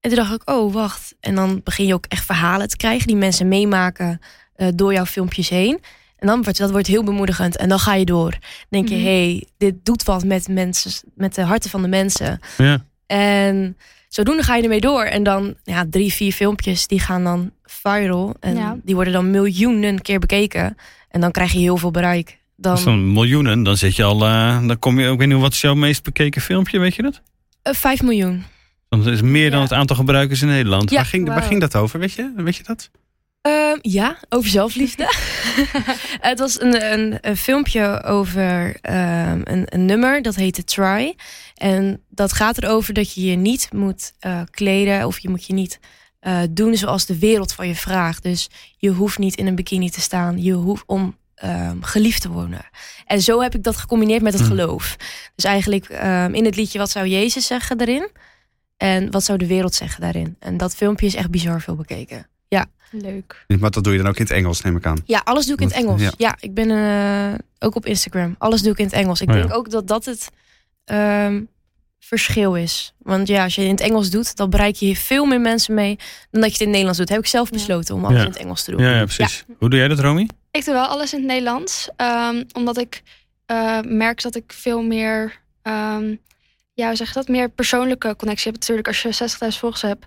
En 0.00 0.10
toen 0.10 0.18
dacht 0.18 0.34
ik, 0.34 0.50
oh, 0.50 0.72
wacht. 0.72 1.14
En 1.20 1.34
dan 1.34 1.60
begin 1.64 1.86
je 1.86 1.94
ook 1.94 2.06
echt 2.08 2.24
verhalen 2.24 2.68
te 2.68 2.76
krijgen 2.76 3.06
die 3.06 3.16
mensen 3.16 3.48
meemaken 3.48 4.20
eh, 4.54 4.68
door 4.74 4.92
jouw 4.92 5.06
filmpjes 5.06 5.48
heen. 5.48 5.80
En 6.16 6.26
dan 6.26 6.42
wordt 6.42 6.58
dat 6.58 6.70
wordt 6.70 6.86
heel 6.86 7.04
bemoedigend. 7.04 7.56
En 7.56 7.68
dan 7.68 7.78
ga 7.78 7.94
je 7.94 8.04
door. 8.04 8.30
Dan 8.30 8.40
denk 8.68 8.88
je, 8.88 8.94
Mhm. 8.94 9.04
hey, 9.04 9.44
dit 9.58 9.74
doet 9.82 10.02
wat 10.04 10.24
met 10.24 10.48
mensen, 10.48 10.90
met 11.14 11.34
de 11.34 11.42
harten 11.42 11.70
van 11.70 11.82
de 11.82 11.88
mensen. 11.88 12.40
Ja. 12.56 12.84
En 13.06 13.76
zodoende 14.08 14.42
ga 14.42 14.56
je 14.56 14.62
ermee 14.62 14.80
door. 14.80 15.04
En 15.04 15.22
dan 15.22 15.54
ja, 15.64 15.84
drie, 15.90 16.12
vier 16.12 16.32
filmpjes 16.32 16.86
die 16.86 17.00
gaan 17.00 17.24
dan 17.24 17.50
viral. 17.64 18.34
En 18.40 18.56
Ja. 18.56 18.76
die 18.84 18.94
worden 18.94 19.12
dan 19.12 19.30
miljoenen 19.30 20.00
keer 20.02 20.18
bekeken. 20.18 20.76
En 21.08 21.20
dan 21.20 21.30
krijg 21.30 21.52
je 21.52 21.58
heel 21.58 21.76
veel 21.76 21.90
bereik. 21.90 22.38
Dan 22.56 23.12
miljoenen, 23.12 23.62
dan 23.62 23.76
zit 23.76 23.96
je 23.96 24.02
al, 24.02 24.24
eh, 24.24 24.66
dan 24.66 24.78
kom 24.78 25.00
je, 25.00 25.16
weet 25.16 25.28
niet, 25.28 25.38
wat 25.40 25.52
is 25.52 25.60
jouw 25.60 25.74
meest 25.74 26.02
bekeken 26.02 26.40
filmpje, 26.42 26.78
weet 26.78 26.94
je 26.94 27.02
dat? 27.02 27.20
eh, 27.62 27.72
vijf 27.74 28.02
miljoen. 28.02 28.44
Dat 28.88 29.06
is 29.06 29.22
meer 29.22 29.50
dan 29.50 29.58
Ja. 29.58 29.64
het 29.64 29.72
aantal 29.74 29.96
gebruikers 29.96 30.42
in 30.42 30.48
Nederland. 30.48 30.90
Ja. 30.90 30.96
waar, 30.96 31.06
ging, 31.06 31.28
waar 31.28 31.42
ging 31.42 31.60
dat 31.60 31.76
over? 31.76 31.98
Weet 32.00 32.12
je, 32.12 32.32
weet 32.36 32.56
je 32.56 32.62
dat? 32.62 32.90
Ehm, 33.44 33.78
ja, 33.80 34.18
over 34.28 34.50
zelfliefde. 34.50 35.04
het 36.30 36.38
was 36.38 36.60
een, 36.60 36.92
een, 36.92 37.18
een 37.20 37.36
filmpje 37.36 38.02
over 38.02 38.76
ehm, 38.80 39.40
een, 39.44 39.66
een 39.68 39.84
nummer, 39.84 40.22
dat 40.22 40.34
heette 40.34 40.64
Try. 40.64 41.16
En 41.54 42.02
dat 42.08 42.32
gaat 42.32 42.62
erover 42.62 42.94
dat 42.94 43.14
je 43.14 43.24
je 43.24 43.36
niet 43.36 43.68
moet 43.72 44.12
eh, 44.18 44.40
kleden 44.50 45.06
of 45.06 45.18
je 45.18 45.28
moet 45.28 45.44
je 45.44 45.52
niet 45.52 45.80
eh, 46.20 46.40
doen 46.50 46.76
zoals 46.76 47.06
de 47.06 47.18
wereld 47.18 47.52
van 47.52 47.68
je 47.68 47.74
vraagt. 47.74 48.22
Dus 48.22 48.50
je 48.76 48.90
hoeft 48.90 49.18
niet 49.18 49.36
in 49.36 49.46
een 49.46 49.54
bikini 49.54 49.90
te 49.90 50.00
staan, 50.00 50.42
je 50.42 50.52
hoeft 50.52 50.84
om 50.86 51.16
ehm, 51.34 51.80
geliefd 51.80 52.22
te 52.22 52.30
worden. 52.30 52.66
En 53.06 53.22
zo 53.22 53.40
heb 53.40 53.54
ik 53.54 53.62
dat 53.62 53.76
gecombineerd 53.76 54.22
met 54.22 54.32
het 54.32 54.42
Hmm. 54.42 54.50
geloof. 54.50 54.96
Dus 55.34 55.44
eigenlijk 55.44 55.88
ehm, 55.88 56.34
in 56.34 56.44
het 56.44 56.56
liedje 56.56 56.78
wat 56.78 56.90
zou 56.90 57.06
Jezus 57.06 57.46
zeggen 57.46 57.78
daarin? 57.78 58.10
En 58.76 59.10
wat 59.10 59.24
zou 59.24 59.38
de 59.38 59.46
wereld 59.46 59.74
zeggen 59.74 60.00
daarin? 60.00 60.36
En 60.38 60.56
dat 60.56 60.74
filmpje 60.74 61.06
is 61.06 61.14
echt 61.14 61.30
bizar 61.30 61.60
veel 61.60 61.76
bekeken. 61.76 62.32
Leuk. 63.00 63.44
Maar 63.60 63.70
dat 63.70 63.84
doe 63.84 63.92
je 63.92 63.98
dan 63.98 64.08
ook 64.08 64.16
in 64.16 64.22
het 64.22 64.32
Engels, 64.32 64.60
neem 64.60 64.76
ik 64.76 64.86
aan. 64.86 64.98
Ja, 65.04 65.20
alles 65.24 65.44
doe 65.44 65.54
ik 65.54 65.60
in 65.60 65.66
het 65.66 65.76
Engels. 65.76 66.00
ja. 66.02 66.12
Ja, 66.16 66.36
ik 66.40 66.54
ben 66.54 66.70
eh, 66.70 67.34
ook 67.58 67.74
op 67.74 67.86
Instagram. 67.86 68.34
Alles 68.38 68.62
doe 68.62 68.72
ik 68.72 68.78
in 68.78 68.84
het 68.84 68.94
Engels. 68.94 69.20
Ik 69.20 69.28
Oh, 69.28 69.34
denk 69.34 69.48
ja. 69.48 69.54
ook 69.54 69.70
dat 69.70 69.88
dat 69.88 70.04
het 70.04 70.28
ehm, 70.84 71.42
verschil 71.98 72.54
is. 72.56 72.94
Want 72.98 73.28
ja, 73.28 73.42
als 73.44 73.54
je 73.54 73.62
in 73.64 73.70
het 73.70 73.80
Engels 73.80 74.10
doet, 74.10 74.36
dan 74.36 74.50
bereik 74.50 74.74
je 74.76 74.96
veel 74.96 75.24
meer 75.24 75.40
mensen 75.40 75.74
mee 75.74 75.96
dan 76.30 76.40
dat 76.40 76.44
je 76.44 76.50
het 76.50 76.60
in 76.60 76.66
het 76.66 76.68
Nederlands 76.68 76.98
doet. 76.98 77.08
Heb 77.08 77.18
ik 77.18 77.26
zelf 77.26 77.50
Ja. 77.50 77.56
besloten 77.56 77.94
om 77.94 78.04
alles 78.04 78.16
Ja. 78.18 78.24
in 78.24 78.30
het 78.30 78.40
Engels 78.40 78.62
te 78.64 78.70
doen. 78.70 78.80
Ja, 78.80 78.90
ja 78.94 79.04
precies. 79.04 79.44
Hoe 79.58 79.70
doe 79.70 79.78
jij 79.78 79.88
dat, 79.88 79.98
Romy? 79.98 80.28
Ik 80.50 80.64
doe 80.64 80.74
wel 80.74 80.86
alles 80.86 81.12
in 81.12 81.18
het 81.18 81.28
Nederlands. 81.28 81.88
ehm, 81.96 82.42
omdat 82.52 82.78
ik 82.78 83.02
eh, 83.46 83.78
merk 83.84 84.22
dat 84.22 84.34
ik 84.34 84.52
veel 84.52 84.82
meer... 84.82 85.40
ehm, 85.62 86.14
ja, 86.72 86.86
hoe 86.86 86.96
zeg 86.96 87.08
je 87.08 87.14
dat? 87.14 87.28
Meer 87.28 87.48
persoonlijke 87.48 88.16
connectie 88.16 88.44
heb. 88.50 88.60
Natuurlijk, 88.60 88.88
als 88.88 89.02
je 89.02 89.12
60.000 89.12 89.58
volgers 89.58 89.82
hebt... 89.82 90.04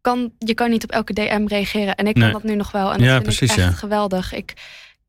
Kan, 0.00 0.32
je 0.38 0.54
kan 0.54 0.70
niet 0.70 0.84
op 0.84 0.90
elke 0.90 1.12
DM 1.12 1.44
reageren. 1.46 1.94
En 1.94 2.06
ik 2.06 2.14
kan 2.14 2.32
dat 2.32 2.42
nu 2.42 2.54
nog 2.54 2.70
wel. 2.70 2.92
En 2.92 2.98
dat 2.98 3.06
Ja, 3.06 3.12
vind 3.12 3.22
precies, 3.22 3.50
ik 3.50 3.56
echt 3.56 3.68
ja. 3.68 3.72
geweldig. 3.74 4.32
Ik 4.32 4.52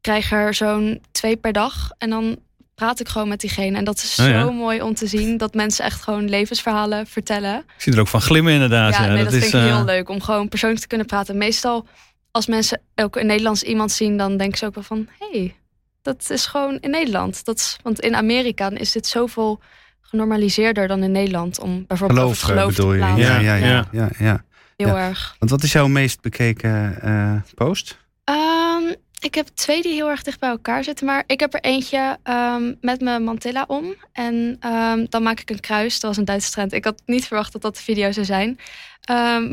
krijg 0.02 0.32
er 0.32 0.54
zo'n 0.54 1.02
twee 1.12 1.36
per 1.38 1.54
dag. 1.54 1.92
En 1.98 2.10
dan 2.10 2.38
praat 2.76 3.00
ik 3.00 3.08
gewoon 3.08 3.28
met 3.28 3.40
diegene. 3.40 3.78
En 3.78 3.84
dat 3.84 3.98
is 3.98 4.20
Oh, 4.20 4.26
zo 4.26 4.32
ja. 4.32 4.50
mooi 4.52 4.82
om 4.82 4.94
te 4.94 5.08
zien. 5.08 5.38
Dat 5.38 5.54
mensen 5.54 5.86
echt 5.86 6.02
gewoon 6.02 6.30
levensverhalen 6.30 7.08
vertellen. 7.08 7.56
Ik 7.58 7.64
zie 7.82 7.94
er 7.94 8.00
ook 8.00 8.08
van 8.08 8.22
glimmen 8.22 8.54
inderdaad. 8.54 8.94
Ja, 8.94 9.04
Ja, 9.06 9.14
nee, 9.14 9.24
dat, 9.24 9.34
is, 9.34 9.40
vind 9.42 9.54
ik 9.54 9.60
eh, 9.70 9.76
heel 9.76 9.86
leuk 9.86 10.10
om 10.10 10.22
gewoon 10.22 10.50
persoonlijk 10.50 10.82
te 10.82 10.88
kunnen 10.88 11.08
praten. 11.08 11.38
Meestal 11.38 11.88
als 12.32 12.48
mensen 12.48 12.82
ook 12.96 13.16
een 13.16 13.26
Nederlands 13.26 13.64
iemand 13.64 13.92
zien, 13.92 14.18
dan 14.18 14.38
denken 14.38 14.58
ze 14.58 14.66
ook 14.66 14.76
wel 14.76 14.84
van, 14.84 15.08
hé, 15.20 15.40
hey, 15.40 15.56
dat 16.02 16.30
is 16.30 16.46
gewoon 16.46 16.78
in 16.80 16.90
Nederland. 16.90 17.46
Dat 17.46 17.58
is, 17.58 17.78
want 17.84 18.00
in 18.00 18.16
Amerika 18.16 18.70
is 18.70 18.92
dit 18.92 19.08
zoveel 19.08 19.60
genormaliseerder 20.02 20.88
dan 20.88 21.04
in 21.04 21.12
Nederland 21.12 21.60
om 21.60 21.86
bijvoorbeeld 21.88 22.20
Geloof, 22.20 22.32
over 22.32 22.48
het 22.50 22.58
geloof 22.58 22.72
eh, 22.72 22.76
bedoel 22.76 22.92
te 22.92 22.98
je? 22.98 23.04
praten. 23.04 23.24
Ja, 23.24 23.40
ja, 23.40 23.56
ja. 23.56 23.68
Ja. 23.68 23.88
ja, 23.92 24.10
ja. 24.20 24.44
Heel 24.86 24.98
erg. 24.98 25.36
Want 25.40 25.52
wat 25.52 25.64
is 25.64 25.72
jouw 25.72 25.88
meest 25.88 26.22
bekeken 26.22 27.02
eh, 27.02 27.36
post? 27.56 27.98
Ehm, 28.24 28.94
ik 29.20 29.36
heb 29.36 29.48
twee 29.48 29.82
die 29.82 29.94
heel 29.94 30.10
erg 30.10 30.24
dicht 30.24 30.40
bij 30.40 30.50
elkaar 30.50 30.84
zitten. 30.84 31.06
Maar 31.06 31.24
ik 31.28 31.40
heb 31.40 31.54
er 31.54 31.62
eentje 31.62 32.18
ehm, 32.24 32.74
met 32.82 33.02
mijn 33.02 33.24
mantilla 33.24 33.64
om. 33.68 33.96
En 34.12 34.58
ehm, 34.60 35.06
dan 35.10 35.24
maak 35.24 35.40
ik 35.40 35.50
een 35.50 35.60
kruis. 35.60 35.94
Dat 35.94 36.10
was 36.10 36.18
een 36.18 36.26
Duitse 36.26 36.52
trend. 36.52 36.74
Ik 36.74 36.84
had 36.84 37.02
niet 37.06 37.28
verwacht 37.28 37.54
dat 37.54 37.62
dat 37.62 37.76
de 37.76 37.82
video 37.82 38.12
zou 38.12 38.26
zijn. 38.26 38.60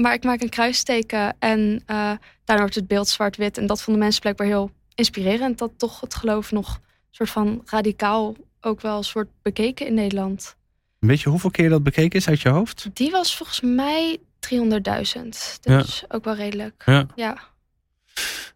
Maar 0.01 0.15
ik 0.15 0.25
maak 0.25 0.43
een 0.43 0.49
kruisteken. 0.49 1.37
En 1.39 1.83
eh 1.87 2.13
daarna 2.45 2.63
wordt 2.63 2.75
het 2.75 2.87
beeld 2.87 3.09
zwart-wit. 3.09 3.59
En 3.59 3.67
dat 3.67 3.83
vonden 3.83 4.03
mensen 4.03 4.21
blijkbaar 4.21 4.47
heel 4.47 4.71
inspirerend. 4.95 5.59
Dat 5.59 5.73
toch 5.77 6.01
het 6.01 6.15
geloof 6.15 6.53
nog 6.53 6.81
soort 7.11 7.31
van 7.31 7.63
radicaal 7.65 8.37
ook 8.61 8.81
wel 8.81 9.03
soort 9.03 9.29
bekeken 9.43 9.87
in 9.87 9.95
Nederland. 9.95 10.57
Weet 10.99 11.21
je 11.21 11.29
hoeveel 11.29 11.51
keer 11.51 11.69
dat 11.69 11.83
bekeken 11.83 12.19
is 12.19 12.29
uit 12.29 12.41
je 12.41 12.49
hoofd? 12.49 12.89
Die 12.93 13.11
was 13.11 13.37
volgens 13.37 13.61
mij 13.61 14.19
300.000. 14.53 15.29
Dus 15.63 16.05
ook 16.09 16.25
wel 16.25 16.35
redelijk. 16.35 16.83
Ja. 16.87 17.07
ja. 17.15 17.39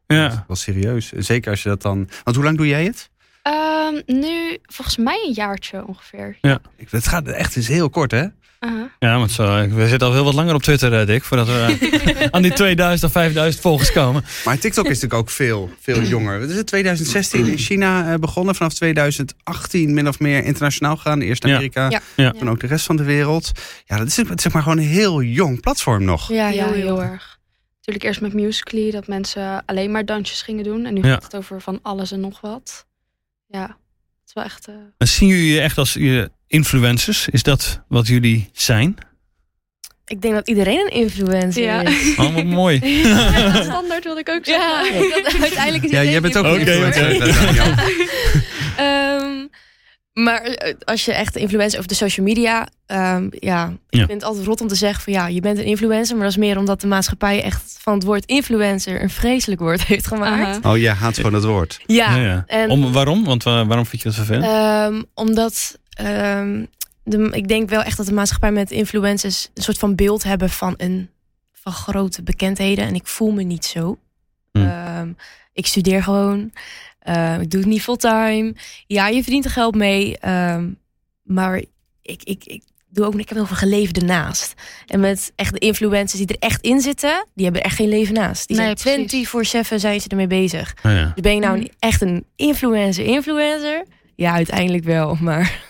Ja. 0.07 0.45
Wel 0.47 0.57
serieus. 0.57 1.09
Zeker 1.13 1.51
als 1.51 1.63
je 1.63 1.69
dat 1.69 1.83
dan... 1.83 2.09
Want 2.25 2.37
hoe 2.37 2.45
lang 2.45 2.57
doe 2.57 2.67
jij 2.67 2.85
het? 2.85 3.11
Ehm, 3.43 4.01
nu 4.07 4.59
volgens 4.63 4.97
mij 4.97 5.23
een 5.27 5.33
jaartje 5.33 5.87
ongeveer. 5.87 6.39
Ik- 6.77 6.91
Het 6.91 7.09
gaat 7.09 7.29
echt 7.29 7.57
is 7.57 7.69
heel 7.69 7.91
kort, 7.91 8.11
hè? 8.11 8.27
Ja, 8.99 9.19
want 9.19 9.31
zo, 9.31 9.69
we 9.69 9.89
zitten 9.89 10.09
al 10.09 10.15
heel 10.15 10.25
wat 10.25 10.35
langer 10.35 10.55
op 10.55 10.63
Twitter, 10.63 11.01
eh, 11.01 11.07
Dick, 11.07 11.25
voordat 11.25 11.47
we 11.47 11.77
eh, 11.81 12.27
aan 12.35 12.43
die 12.43 12.53
2000 12.53 13.05
of 13.05 13.13
5000 13.13 13.63
volgers 13.63 13.93
komen. 13.93 14.25
Maar 14.45 14.59
TikTok 14.59 14.85
is 14.85 14.91
natuurlijk 15.01 15.21
ook 15.21 15.31
veel, 15.31 15.71
veel 15.81 16.03
jonger. 16.15 16.41
Het 16.41 16.51
is 16.51 16.57
in 16.57 16.65
2016 16.65 17.47
in 17.47 17.59
China 17.59 18.13
eh, 18.13 18.19
begonnen. 18.19 18.55
Vanaf 18.55 18.73
2018 18.75 19.95
min 19.95 20.09
of 20.09 20.19
meer 20.19 20.45
internationaal 20.45 20.97
gegaan. 20.97 21.21
Eerst. 21.21 21.45
Amerika, 21.45 21.89
Ja. 21.91 22.01
Ja. 22.17 22.31
toen 22.31 22.51
ook 22.51 22.61
de 22.61 22.67
rest 22.67 22.87
van 22.87 22.97
de 22.97 23.05
wereld. 23.05 23.51
Ja, 23.85 23.97
dat 23.97 24.07
is 24.07 24.15
zeg 24.15 24.53
maar 24.53 24.63
gewoon 24.63 24.79
een 24.79 24.85
heel 24.85 25.23
jong 25.23 25.61
platform 25.61 26.05
nog. 26.05 26.29
Ja, 26.29 26.49
Ja, 26.49 26.65
heel, 26.65 26.73
heel, 26.73 27.03
erg. 27.03 27.39
Natuurlijk 27.77 28.05
eerst 28.05 28.21
met 28.21 28.33
Musical.ly 28.35 28.91
dat 28.91 29.07
mensen 29.07 29.63
alleen 29.67 29.91
maar 29.91 30.05
dansjes 30.05 30.43
gingen 30.43 30.65
doen. 30.65 30.85
En 30.85 30.95
nu 30.95 31.03
Ja. 31.03 31.13
gaat 31.13 31.23
het 31.23 31.37
over 31.37 31.61
van 31.61 31.79
alles 31.83 32.13
en 32.13 32.21
nog 32.21 32.41
wat. 32.41 32.87
Ja, 33.47 33.77
is 34.31 34.35
wel 34.35 34.45
echt... 34.45 34.69
eh, 34.69 34.75
En 34.99 35.09
zien 35.09 35.29
jullie 35.29 35.53
je 35.53 35.61
echt 35.61 35.79
als 35.79 35.97
eh, 35.97 36.23
influencers? 36.47 37.29
Is 37.29 37.43
dat 37.43 37.83
wat 37.89 38.07
jullie 38.07 38.49
zijn? 38.53 38.97
Ik 40.07 40.23
denk 40.23 40.35
dat 40.35 40.49
iedereen 40.49 40.79
een 40.81 40.91
influencer 41.01 41.63
Ja. 41.63 41.81
is. 41.83 42.15
Oh, 42.17 42.35
wat 42.35 42.45
mooi. 42.45 42.81
ja, 43.09 43.63
standaard 43.63 44.05
wilde 44.05 44.21
ik 44.21 44.29
ook 44.29 44.45
Ja, 44.45 44.85
zeggen. 44.85 45.23
dat, 45.23 45.41
uiteindelijk 45.41 45.85
is 45.85 45.91
Ja, 45.91 46.05
jij 46.05 46.21
bent 46.21 46.39
ook 46.39 46.45
een 46.45 46.59
influencer. 46.61 47.15
oké. 47.15 47.25
eh, 47.25 47.43
Daniel. 47.43 47.75
Maar 50.13 50.41
eh, 50.43 50.75
als 50.85 51.05
je 51.05 51.13
echt 51.13 51.37
influencer 51.37 51.77
over 51.79 51.89
de 51.91 51.95
social 51.97 52.27
media, 52.27 52.69
ehm, 52.87 53.29
ja, 53.31 53.67
ik 53.69 53.79
Ja. 53.99 54.07
vind 54.07 54.11
het 54.13 54.25
altijd 54.25 54.47
rot 54.47 54.61
om 54.61 54.69
te 54.69 54.75
zeggen 54.75 55.03
van 55.05 55.13
ja, 55.13 55.27
je 55.27 55.41
bent 55.41 55.59
een 55.59 55.65
influencer, 55.65 56.15
maar 56.15 56.25
dat 56.25 56.33
is 56.33 56.39
meer 56.39 56.59
omdat 56.59 56.81
de 56.81 56.87
maatschappij 56.87 57.43
echt 57.43 57.77
van 57.81 57.95
het 57.95 58.05
woord 58.05 58.25
influencer 58.27 59.03
een 59.03 59.11
vreselijk 59.11 59.61
woord 59.61 59.85
heeft 59.87 60.07
gemaakt. 60.07 60.65
Oh, 60.65 60.77
jij 60.77 60.93
haat 60.93 61.17
gewoon 61.17 61.35
het 61.35 61.45
woord. 61.45 61.81
Ja, 61.87 62.17
Ja, 62.17 62.23
ja. 62.23 62.45
en 62.47 62.71
Om, 62.71 62.93
waarom? 62.93 63.25
Want 63.25 63.43
waarom 63.43 63.87
vind 63.87 64.03
je 64.03 64.09
dat 64.09 64.17
vervelend? 64.17 64.45
ehm, 64.45 65.03
omdat 65.15 65.79
ehm, 65.91 66.65
de, 67.05 67.29
ik 67.31 67.49
denk 67.49 67.69
wel 67.69 67.83
echt 67.83 67.97
dat 67.97 68.07
de 68.07 68.13
maatschappij 68.13 68.53
met 68.53 68.71
influencers 68.71 69.49
een 69.55 69.63
soort 69.63 69.79
van 69.79 69.95
beeld 69.95 70.23
hebben 70.23 70.51
van 70.51 70.75
een 70.77 71.11
van 71.53 71.73
grote 71.73 72.23
bekendheden 72.23 72.87
en 72.87 72.95
ik 72.95 73.07
voel 73.07 73.31
me 73.31 73.43
niet 73.43 73.65
zo. 73.65 73.99
Hm. 74.53 74.59
Ehm, 74.59 75.13
ik 75.53 75.67
studeer 75.67 76.03
gewoon. 76.03 76.53
Ehm, 77.01 77.41
ik 77.41 77.51
doe 77.51 77.61
het 77.61 77.69
niet 77.69 77.83
fulltime. 77.83 78.55
Ja, 78.87 79.09
je 79.09 79.23
verdient 79.23 79.45
er 79.45 79.51
geld 79.51 79.75
mee. 79.75 80.19
ehm, 80.19 80.69
maar 81.23 81.57
ik, 82.03 82.23
ik, 82.23 82.45
ik 82.45 82.63
doe 82.93 83.07
ook 83.07 83.15
ik 83.15 83.29
heb 83.29 83.39
heel 83.39 83.47
veel 83.47 83.57
geleefd 83.57 83.97
ernaast. 83.99 84.55
En 84.87 85.01
met 85.01 85.33
echt 85.37 85.53
de 85.53 85.59
influencers 85.59 86.21
die 86.27 86.37
er 86.37 86.49
echt 86.49 86.63
in 86.65 86.81
zitten, 86.81 87.27
die 87.35 87.45
hebben 87.45 87.63
echt 87.63 87.77
geen 87.77 87.89
leven 87.89 88.15
naast. 88.15 88.49
Die 88.49 88.57
Nee, 88.57 88.77
zijn 88.77 89.07
precies. 89.07 89.29
24/7 89.29 89.75
zijn 89.81 90.01
ze 90.01 90.09
ermee 90.09 90.27
bezig. 90.27 90.75
Oh, 90.83 90.93
ja. 90.93 91.05
Dus 91.15 91.23
ben 91.23 91.35
je 91.35 91.41
nou 91.41 91.57
Mhm. 91.57 91.63
een- 91.65 91.73
echt 91.79 92.01
een 92.01 92.25
influencer, 92.37 93.05
influencer? 93.05 93.85
Ja, 94.17 94.33
uiteindelijk 94.33 94.85
wel. 94.85 95.17
Maar 95.21 95.61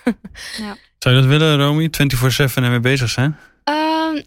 Zou 0.99 1.15
je 1.17 1.21
dat 1.21 1.31
willen, 1.31 1.57
Romy? 1.59 1.89
24-7 1.91 2.63
ermee 2.65 2.81
bezig 2.81 3.11
zijn? 3.11 3.37
Ehm, 3.65 4.21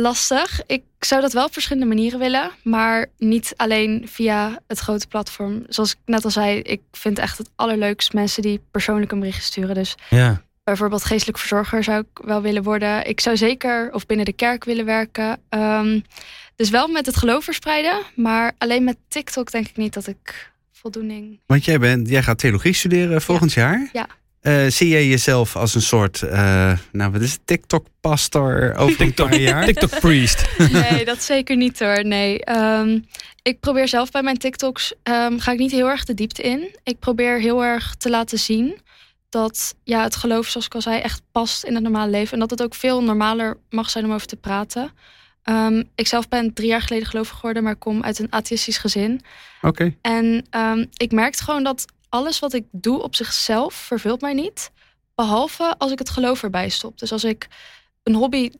lastig. 0.00 0.60
Ik 0.66 0.82
zou 0.98 1.20
dat 1.20 1.32
wel 1.32 1.44
op 1.44 1.52
verschillende 1.52 1.88
manieren 1.88 2.18
willen. 2.18 2.50
Maar 2.62 3.06
niet 3.18 3.52
alleen 3.56 4.04
via 4.08 4.58
het 4.66 4.78
grote 4.78 5.06
platform. 5.06 5.64
Zoals 5.68 5.92
ik 5.92 5.98
net 6.04 6.24
al 6.24 6.30
zei, 6.30 6.58
ik 6.60 6.80
vind 6.92 7.18
echt 7.18 7.38
het 7.38 7.50
allerleukst 7.54 8.12
mensen 8.12 8.42
die 8.42 8.60
persoonlijk 8.70 9.12
een 9.12 9.18
bericht 9.20 9.44
sturen. 9.44 9.74
Dus 9.74 9.94
Ja. 10.10 10.42
bijvoorbeeld 10.64 11.04
geestelijk 11.04 11.38
verzorger 11.38 11.84
zou 11.84 12.00
ik 12.00 12.24
wel 12.24 12.42
willen 12.42 12.62
worden. 12.62 13.06
Ik 13.08 13.20
zou 13.20 13.36
zeker 13.36 13.92
of 13.92 14.06
binnen 14.06 14.26
de 14.26 14.32
kerk 14.32 14.64
willen 14.64 14.84
werken. 14.84 15.40
Ehm, 15.48 16.00
dus 16.56 16.70
wel 16.70 16.88
met 16.88 17.06
het 17.06 17.16
geloof 17.16 17.44
verspreiden. 17.44 17.98
Maar 18.14 18.52
alleen 18.58 18.84
met 18.84 18.96
TikTok 19.08 19.50
denk 19.50 19.68
ik 19.68 19.76
niet 19.76 19.94
dat 19.94 20.06
ik 20.06 20.50
voldoening. 20.72 21.40
Want 21.46 21.64
jij, 21.64 21.78
bent, 21.78 22.08
jij 22.08 22.22
gaat 22.22 22.38
theologie 22.38 22.72
studeren 22.72 23.22
volgend 23.22 23.52
jaar. 23.52 23.88
Ja. 23.92 24.06
Eh, 24.46 24.66
zie 24.66 24.88
jij 24.88 25.06
jezelf 25.06 25.56
als 25.56 25.74
een 25.74 25.82
soort, 25.82 26.22
eh, 26.22 26.78
nou 26.92 27.12
wat 27.12 27.20
is 27.20 27.32
het, 27.32 27.40
TikTok-pastor 27.44 28.74
over 28.76 29.00
een 29.00 29.14
paar 29.14 29.36
jaar? 29.36 29.64
TikTok 29.66 30.00
priest. 30.00 30.58
Nee, 30.72 31.04
dat 31.04 31.22
zeker 31.22 31.56
niet 31.56 31.78
hoor. 31.78 32.04
Nee. 32.04 32.44
Ehm, 32.44 32.98
ik 33.42 33.60
probeer 33.60 33.88
zelf 33.88 34.10
bij 34.10 34.22
mijn 34.22 34.38
TikToks, 34.38 34.94
ehm, 35.02 35.38
ga 35.38 35.52
ik 35.52 35.58
niet 35.58 35.70
heel 35.70 35.88
erg 35.88 36.04
de 36.04 36.14
diepte 36.14 36.42
in. 36.42 36.76
Ik 36.82 36.98
probeer 36.98 37.40
heel 37.40 37.64
erg 37.64 37.94
te 37.94 38.10
laten 38.10 38.38
zien 38.38 38.80
dat 39.28 39.74
ja, 39.84 40.02
het 40.02 40.16
geloof, 40.16 40.46
zoals 40.46 40.66
ik 40.66 40.74
al 40.74 40.82
zei, 40.82 41.00
echt 41.00 41.22
past 41.32 41.64
in 41.64 41.74
het 41.74 41.82
normale 41.82 42.10
leven. 42.10 42.32
En 42.32 42.38
dat 42.38 42.50
het 42.50 42.62
ook 42.62 42.74
veel 42.74 43.02
normaler 43.02 43.56
mag 43.70 43.90
zijn 43.90 44.04
om 44.04 44.12
over 44.12 44.26
te 44.26 44.36
praten. 44.36 44.90
Ehm, 45.42 45.82
ik 45.94 46.06
zelf 46.06 46.28
ben 46.28 46.54
drie 46.54 46.68
jaar 46.68 46.82
geleden 46.82 47.08
gelovig 47.08 47.36
geworden, 47.36 47.62
maar 47.62 47.76
kom 47.76 48.02
uit 48.02 48.18
een 48.18 48.32
atheïstisch 48.32 48.78
gezin. 48.78 49.20
Oké. 49.62 49.94
En 50.00 50.46
ehm, 50.50 50.84
ik 50.92 51.12
merkte 51.12 51.44
gewoon 51.44 51.62
dat 51.62 51.84
alles 52.08 52.38
wat 52.38 52.52
ik 52.52 52.64
doe 52.70 53.02
op 53.02 53.14
zichzelf 53.14 53.74
vervult 53.74 54.20
mij 54.20 54.34
niet. 54.34 54.70
Behalve 55.14 55.74
als 55.78 55.92
ik 55.92 55.98
het 55.98 56.10
geloof 56.10 56.42
erbij 56.42 56.68
stop. 56.68 56.98
Dus 56.98 57.12
als 57.12 57.24
ik 57.24 57.48
een 58.02 58.14
hobby 58.14 58.50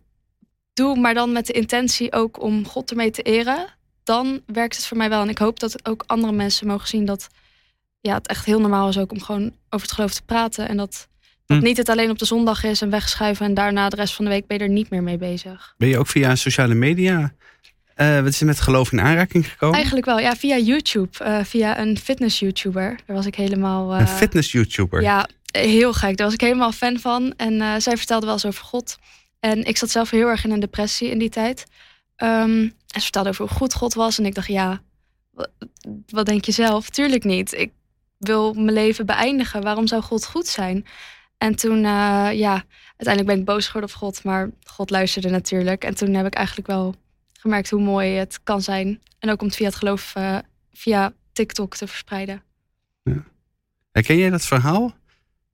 doe, 0.72 0.96
maar 0.98 1.14
dan 1.14 1.32
met 1.32 1.46
de 1.46 1.52
intentie 1.52 2.12
ook 2.12 2.42
om 2.42 2.66
God 2.66 2.90
ermee 2.90 3.10
te 3.10 3.22
eren, 3.22 3.66
dan 4.02 4.42
werkt 4.46 4.76
het 4.76 4.86
voor 4.86 4.96
mij 4.96 5.08
wel. 5.08 5.22
En 5.22 5.28
ik 5.28 5.38
hoop 5.38 5.60
dat 5.60 5.88
ook 5.88 6.04
andere 6.06 6.32
mensen 6.32 6.66
mogen 6.66 6.88
zien 6.88 7.04
dat 7.04 7.28
ja, 8.00 8.14
het 8.14 8.26
echt 8.26 8.44
heel 8.44 8.60
normaal 8.60 8.88
is 8.88 8.98
ook 8.98 9.12
om 9.12 9.22
gewoon 9.22 9.52
over 9.70 9.86
het 9.86 9.92
geloof 9.92 10.14
te 10.14 10.22
praten. 10.22 10.68
En 10.68 10.76
dat, 10.76 11.08
dat 11.46 11.58
Hm. 11.58 11.64
niet 11.64 11.76
het 11.76 11.88
alleen 11.88 12.10
op 12.10 12.18
de 12.18 12.24
zondag 12.24 12.64
is 12.64 12.80
en 12.80 12.90
wegschuiven 12.90 13.46
en 13.46 13.54
daarna 13.54 13.88
de 13.88 13.96
rest 13.96 14.14
van 14.14 14.24
de 14.24 14.30
week 14.30 14.46
ben 14.46 14.58
je 14.58 14.64
er 14.64 14.70
niet 14.70 14.90
meer 14.90 15.02
mee 15.02 15.18
bezig. 15.18 15.74
Ben 15.76 15.88
je 15.88 15.98
ook 15.98 16.06
via 16.06 16.34
sociale 16.34 16.74
media, 16.74 17.34
eh, 17.96 18.16
wat 18.16 18.26
is 18.32 18.40
er 18.40 18.46
met 18.46 18.60
geloof 18.60 18.92
in 18.92 19.00
aanraking 19.00 19.48
gekomen? 19.50 19.74
Eigenlijk 19.76 20.06
wel, 20.06 20.18
ja, 20.18 20.36
via 20.36 20.56
YouTube, 20.58 21.18
eh, 21.24 21.44
via 21.44 21.78
een 21.78 21.98
fitness-YouTuber. 21.98 22.98
Daar 23.06 23.16
was 23.16 23.26
ik 23.26 23.34
helemaal. 23.34 23.92
eh, 23.94 24.00
een 24.00 24.08
fitness-YouTuber. 24.08 25.02
Ja, 25.02 25.28
heel 25.50 25.92
gek. 25.92 26.16
Daar 26.16 26.26
was 26.26 26.34
ik 26.34 26.40
helemaal 26.40 26.72
fan 26.72 26.98
van. 26.98 27.34
En 27.36 27.60
eh, 27.60 27.74
zij 27.78 27.96
vertelde 27.96 28.24
wel 28.26 28.34
eens 28.34 28.46
over 28.46 28.64
God. 28.64 28.98
En 29.40 29.64
ik 29.64 29.76
zat 29.76 29.90
zelf 29.90 30.10
heel 30.10 30.28
erg 30.28 30.44
in 30.44 30.50
een 30.50 30.60
depressie 30.60 31.10
in 31.10 31.18
die 31.18 31.28
tijd. 31.28 31.64
Ehm, 32.16 32.60
en 32.60 32.72
ze 32.92 33.00
vertelde 33.00 33.28
over 33.28 33.46
hoe 33.48 33.56
goed 33.56 33.74
God 33.74 33.94
was. 33.94 34.18
En 34.18 34.26
ik 34.26 34.34
dacht, 34.34 34.46
ja, 34.48 34.80
wa- 35.30 35.46
wat 36.08 36.26
denk 36.26 36.44
je 36.44 36.52
zelf? 36.52 36.90
Tuurlijk 36.90 37.24
niet. 37.24 37.52
Ik 37.52 37.70
wil 38.18 38.54
mijn 38.54 38.72
leven 38.72 39.06
beëindigen. 39.06 39.62
Waarom 39.62 39.86
zou 39.86 40.02
God 40.02 40.26
goed 40.26 40.46
zijn? 40.46 40.86
En 41.38 41.54
toen, 41.56 41.76
eh, 41.76 42.28
ja, 42.32 42.64
uiteindelijk 42.96 43.26
ben 43.26 43.38
ik 43.38 43.44
boos 43.44 43.66
geworden 43.66 43.90
op 43.90 43.96
God. 43.96 44.24
Maar 44.24 44.50
God 44.64 44.90
luisterde 44.90 45.28
natuurlijk. 45.28 45.84
En 45.84 45.94
toen 45.94 46.14
heb 46.14 46.26
ik 46.26 46.34
eigenlijk 46.34 46.66
wel 46.66 46.94
gemerkt 47.46 47.70
hoe 47.70 47.80
mooi 47.80 48.10
het 48.10 48.40
kan 48.42 48.62
zijn. 48.62 49.00
En 49.18 49.30
ook 49.30 49.40
om 49.40 49.46
het 49.46 49.56
via 49.56 49.66
het 49.66 49.74
geloof, 49.74 50.12
eh, 50.14 50.38
via 50.72 51.12
TikTok 51.32 51.76
te 51.76 51.86
verspreiden. 51.86 52.42
Herken 53.92 54.18
jij 54.18 54.30
dat 54.30 54.46
verhaal, 54.46 54.94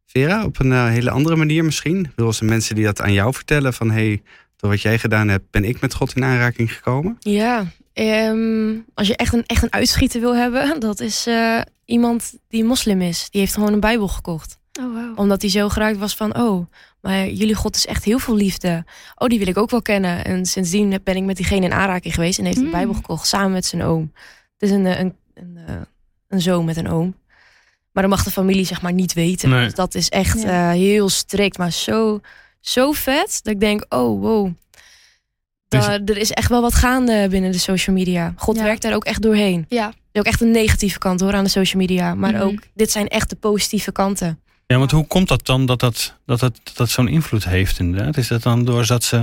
Vera? 0.07 0.45
Op 0.45 0.59
een 0.59 0.73
eh, 0.73 0.87
hele 0.87 1.11
andere 1.11 1.37
manier 1.37 1.65
misschien? 1.65 2.13
Wil 2.17 2.33
ze 2.33 2.45
mensen 2.45 2.75
die 2.75 2.85
dat 2.85 3.01
aan 3.01 3.13
jou 3.13 3.35
vertellen 3.35 3.73
van... 3.73 3.91
hey, 3.91 4.23
door 4.57 4.71
wat 4.71 4.81
jij 4.81 4.99
gedaan 4.99 5.29
hebt, 5.29 5.51
ben 5.51 5.65
ik 5.65 5.81
met 5.81 5.95
God 5.95 6.17
in 6.17 6.25
aanraking 6.25 6.75
gekomen? 6.75 7.17
Ja, 7.19 7.67
ehm, 7.93 8.75
als 8.95 9.07
je 9.07 9.17
echt 9.17 9.33
een, 9.33 9.47
echt 9.47 9.63
een 9.63 9.73
uitschieter 9.73 10.21
wil 10.21 10.37
hebben, 10.37 10.81
dat 10.81 11.01
is 11.01 11.27
eh, 11.27 11.61
iemand 11.85 12.35
die 12.49 12.65
moslim 12.65 13.01
is. 13.01 13.31
Die 13.31 13.41
heeft 13.41 13.55
gewoon 13.55 13.73
een 13.73 13.81
Bijbel 13.81 14.09
gekocht. 14.09 14.59
Oh, 14.81 14.95
wow. 14.95 15.19
Omdat 15.19 15.41
hij 15.43 15.51
zo 15.51 15.69
geraakt 15.69 15.99
was 15.99 16.17
van, 16.17 16.37
oh, 16.37 16.67
maar 17.01 17.29
jullie 17.29 17.55
God 17.55 17.77
is 17.77 17.87
echt 17.87 18.05
heel 18.05 18.19
veel 18.19 18.35
liefde. 18.35 18.85
Oh, 19.17 19.29
die 19.29 19.39
wil 19.39 19.49
ik 19.49 19.57
ook 19.59 19.71
wel 19.71 19.83
kennen. 19.83 20.25
En 20.25 20.47
sindsdien 20.47 20.99
ben 21.05 21.17
ik 21.17 21.23
met 21.23 21.37
diegene 21.37 21.65
in 21.67 21.73
aanraking 21.73 22.15
geweest 22.15 22.39
en 22.39 22.45
heeft 22.45 22.61
Mm. 22.61 22.71
Bijbel 22.71 22.95
gekocht 22.95 23.27
samen 23.27 23.53
met 23.53 23.65
zijn 23.67 23.83
oom. 23.83 24.13
Het 24.59 24.71
is 24.71 24.71
een, 24.71 24.87
eh, 24.87 24.99
een, 24.99 25.15
een, 25.35 25.59
eh, 25.67 25.75
een 26.29 26.41
zoon 26.41 26.65
met 26.65 26.77
een 26.77 26.89
oom. 26.89 27.15
Maar 27.93 28.03
dat 28.03 28.13
mag 28.13 28.25
de 28.25 28.31
familie 28.31 28.65
zeg 28.65 28.83
maar 28.83 28.93
niet 28.93 29.13
weten. 29.13 29.49
Nee. 29.51 29.65
Dus 29.65 29.75
dat 29.75 29.95
is 29.95 30.09
echt 30.09 30.43
Ja. 30.43 30.71
eh, 30.71 30.77
heel 30.77 31.09
strikt, 31.09 31.59
maar 31.59 31.73
zo, 31.73 32.21
zo 32.61 32.93
vet 32.93 33.41
dat 33.43 33.55
ik 33.55 33.61
denk, 33.61 33.85
oh 33.89 34.21
wow. 34.21 34.51
Da- 35.69 36.01
er 36.05 36.17
is 36.17 36.31
echt 36.31 36.49
wel 36.49 36.61
wat 36.61 36.75
gaande 36.75 37.27
binnen 37.31 37.53
de 37.53 37.59
social 37.59 37.97
media. 37.97 38.33
God 38.37 38.57
Ja. 38.57 38.63
werkt 38.63 38.83
daar 38.83 38.95
ook 38.95 39.05
echt 39.05 39.23
doorheen. 39.23 39.65
Ja, 39.69 39.87
Er 39.87 39.95
is 40.13 40.21
ook 40.21 40.27
echt 40.27 40.41
een 40.41 40.51
negatieve 40.51 40.99
kant 40.99 41.21
hoor 41.21 41.33
aan 41.33 41.45
de 41.45 41.51
social 41.51 41.81
media. 41.81 42.15
Maar 42.15 42.33
Mhm. 42.33 42.43
ook, 42.43 42.61
dit 42.75 42.91
zijn 42.91 43.09
echt 43.09 43.31
de 43.31 43.37
positieve 43.37 43.93
kanten. 43.93 44.41
Ja, 44.73 44.79
want 44.79 44.91
hoe 44.91 45.07
komt 45.07 45.29
dat 45.29 45.47
dan 45.47 45.67
dat 45.67 45.81
dat, 45.81 46.17
dat, 46.27 46.41
dat, 46.41 46.61
dat, 46.75 46.91
zo'n 46.91 47.09
invloed 47.09 47.45
heeft 47.45 47.79
inderdaad? 47.79 48.17
Is 48.17 48.29
dat 48.29 48.43
dan 48.43 48.65
doordat 48.65 49.05
ze... 49.05 49.17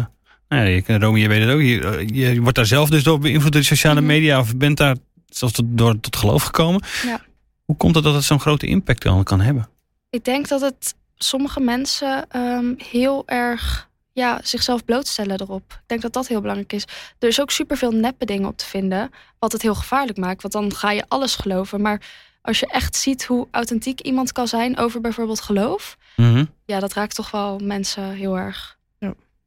Nou 0.47 0.67
ja, 0.67 0.81
je, 0.87 0.97
Romy, 0.99 1.19
je 1.19 1.27
weet 1.27 1.41
het 1.41 1.49
ook. 1.49 1.61
Je, 1.61 2.33
je 2.33 2.41
wordt 2.41 2.55
daar 2.55 2.65
zelf 2.65 2.89
dus 2.89 3.03
door 3.03 3.19
beïnvloed 3.19 3.51
door 3.51 3.61
de 3.61 3.67
sociale 3.67 3.99
Mhm. 3.99 4.09
media... 4.09 4.39
of 4.39 4.55
bent 4.55 4.77
daar 4.77 4.95
zelfs 5.29 5.53
tot, 5.53 5.65
door, 5.67 5.99
tot 5.99 6.15
geloof 6.15 6.43
gekomen. 6.43 6.81
Ja. 7.05 7.21
Hoe 7.65 7.77
komt 7.77 7.95
het 7.95 8.03
dat 8.03 8.13
het 8.13 8.23
zo'n 8.23 8.39
grote 8.39 8.67
impact 8.67 9.01
dan 9.01 9.23
kan 9.23 9.41
hebben? 9.41 9.69
Ik 10.09 10.23
denk 10.25 10.47
dat 10.47 10.61
het 10.61 10.95
sommige 11.15 11.59
mensen 11.59 12.25
ehm, 12.29 12.73
heel 12.77 13.23
erg 13.25 13.89
ja, 14.13 14.39
zichzelf 14.43 14.85
blootstellen 14.85 15.41
erop. 15.41 15.71
Ik 15.71 15.87
denk 15.87 16.01
dat 16.01 16.13
dat 16.13 16.27
heel 16.27 16.41
belangrijk 16.41 16.73
is. 16.73 16.85
Er 17.19 17.27
is 17.27 17.41
ook 17.41 17.51
superveel 17.51 17.91
neppe 17.91 18.25
dingen 18.25 18.47
op 18.47 18.57
te 18.57 18.65
vinden, 18.65 19.09
wat 19.39 19.51
het 19.51 19.61
heel 19.61 19.75
gevaarlijk 19.75 20.17
maakt. 20.17 20.41
Want 20.41 20.53
dan 20.53 20.75
ga 20.75 20.91
je 20.91 21.05
alles 21.07 21.35
geloven. 21.35 21.81
Maar 21.81 22.01
als 22.41 22.59
je 22.59 22.67
echt 22.67 22.95
ziet 22.95 23.23
hoe 23.25 23.47
authentiek 23.51 23.99
iemand 24.01 24.31
kan 24.31 24.47
zijn 24.47 24.77
over 24.77 25.01
bijvoorbeeld 25.01 25.41
geloof, 25.41 25.97
Mhm. 26.15 26.45
ja, 26.65 26.79
dat 26.79 26.93
raakt 26.93 27.15
toch 27.15 27.31
wel 27.31 27.59
mensen 27.63 28.11
heel 28.11 28.37
erg. 28.37 28.77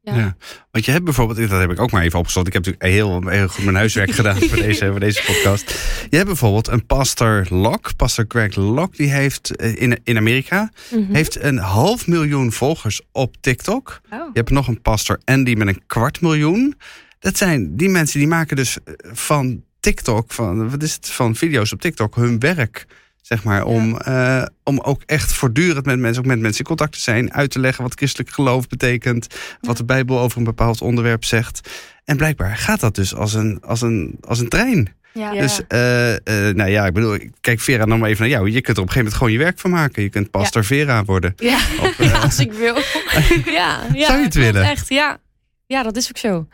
Ja. 0.05 0.15
Ja. 0.15 0.37
Want 0.71 0.85
je 0.85 0.91
hebt 0.93 1.05
bijvoorbeeld, 1.05 1.49
dat 1.51 1.61
heb 1.61 1.71
ik 1.71 1.81
ook 1.81 1.91
maar 1.91 2.03
even 2.03 2.19
opgezocht. 2.19 2.47
Ik 2.47 2.53
heb 2.53 2.65
natuurlijk 2.65 2.93
heel, 2.93 3.29
heel 3.29 3.49
goed 3.49 3.65
mijn 3.65 3.77
huiswerk 3.77 4.11
gedaan 4.21 4.37
voor 4.41 4.57
deze, 4.57 4.91
voor 4.91 5.01
deze 5.01 5.23
podcast. 5.27 5.71
Je 6.11 6.17
hebt 6.17 6.29
bijvoorbeeld 6.29 6.69
een 6.69 6.87
pastor 6.87 7.47
Locke, 7.51 7.95
pastor 7.95 8.25
Greg 8.29 8.55
Locke, 8.55 8.97
die 8.97 9.11
heeft 9.13 9.57
eh, 9.57 9.83
in, 9.83 10.01
in 10.05 10.17
Amerika 10.17 10.71
Mhm. 10.91 11.15
heeft 11.15 11.43
een 11.43 11.59
half 11.59 12.07
miljoen 12.07 12.53
volgers 12.53 13.01
op 13.13 13.37
TikTok. 13.41 14.01
Oh. 14.11 14.19
Je 14.19 14.31
hebt 14.33 14.51
nog 14.51 14.69
een 14.69 14.83
pastor 14.83 15.21
Andy 15.25 15.55
met 15.55 15.69
een 15.69 15.83
kwart 15.87 16.21
miljoen. 16.21 16.75
Dat 17.19 17.37
zijn 17.37 17.77
die 17.77 17.89
mensen 17.89 18.19
die 18.19 18.29
maken 18.29 18.57
dus 18.57 18.79
eh, 18.85 18.95
van 19.13 19.63
TikTok, 19.83 20.33
van, 20.33 20.71
wat 20.71 20.83
is 20.83 20.95
het, 20.95 21.11
van 21.11 21.37
video's 21.37 21.73
op 21.73 21.81
TikTok, 21.81 22.15
hun 22.15 22.39
werk. 22.39 22.87
Zeg 23.21 23.45
maar, 23.45 23.65
om, 23.65 23.99
eh, 23.99 24.43
om 24.63 24.81
ook 24.81 25.03
echt 25.07 25.33
voortdurend 25.33 25.87
met 25.87 25.99
mensen, 25.99 26.23
ook 26.23 26.29
met 26.29 26.41
mensen 26.41 26.59
in 26.59 26.67
contact 26.67 26.93
te 26.93 27.01
zijn, 27.01 27.33
uit 27.33 27.51
te 27.51 27.59
leggen 27.59 27.83
wat 27.83 27.95
christelijk 27.95 28.31
geloof 28.31 28.69
betekent, 28.69 29.27
wat 29.61 29.77
de 29.77 29.85
Bijbel 29.85 30.19
over 30.19 30.39
een 30.39 30.45
bepaald 30.45 30.81
onderwerp 30.81 31.25
zegt. 31.25 31.69
En 32.05 32.17
blijkbaar 32.17 32.57
gaat 32.57 32.81
dat 32.81 32.95
dus 32.95 33.15
als 33.15 33.35
een, 33.35 33.59
als 33.63 33.81
een, 33.81 34.19
als 34.21 34.39
een 34.39 34.49
trein. 34.49 34.95
Ja. 35.13 35.33
Dus, 35.33 35.61
eh, 35.69 36.13
eh, 36.15 36.55
nou 36.55 36.71
ja, 36.71 36.87
ik 36.87 36.93
bedoel, 36.93 37.19
kijk 37.41 37.61
Vera 37.61 37.85
nog 37.85 37.99
maar 37.99 38.09
even 38.09 38.21
naar 38.21 38.31
jou. 38.31 38.51
Je 38.51 38.61
kunt 38.61 38.77
er 38.77 38.83
op 38.83 38.89
een 38.89 38.93
gegeven 38.93 38.99
moment 38.99 39.15
gewoon 39.15 39.33
je 39.33 39.39
werk 39.39 39.59
van 39.59 39.71
maken. 39.71 40.03
Je 40.03 40.09
kunt 40.09 40.31
pastor 40.31 40.65
Vera 40.65 41.05
worden. 41.05 41.33
Ja. 41.37 41.59
Op, 41.81 41.95
Ja, 42.07 42.19
als 42.19 42.39
ik 42.39 42.53
wil. 42.53 42.75
ja, 43.59 43.87
ja, 43.95 44.07
Zou 44.07 44.19
je 44.19 44.25
het 44.25 44.35
willen? 44.35 44.63
Echt, 44.63 44.89
ja. 44.89 45.19
Ja, 45.67 45.83
dat 45.83 45.97
is 45.97 46.09
ook 46.09 46.19
zo. 46.19 46.47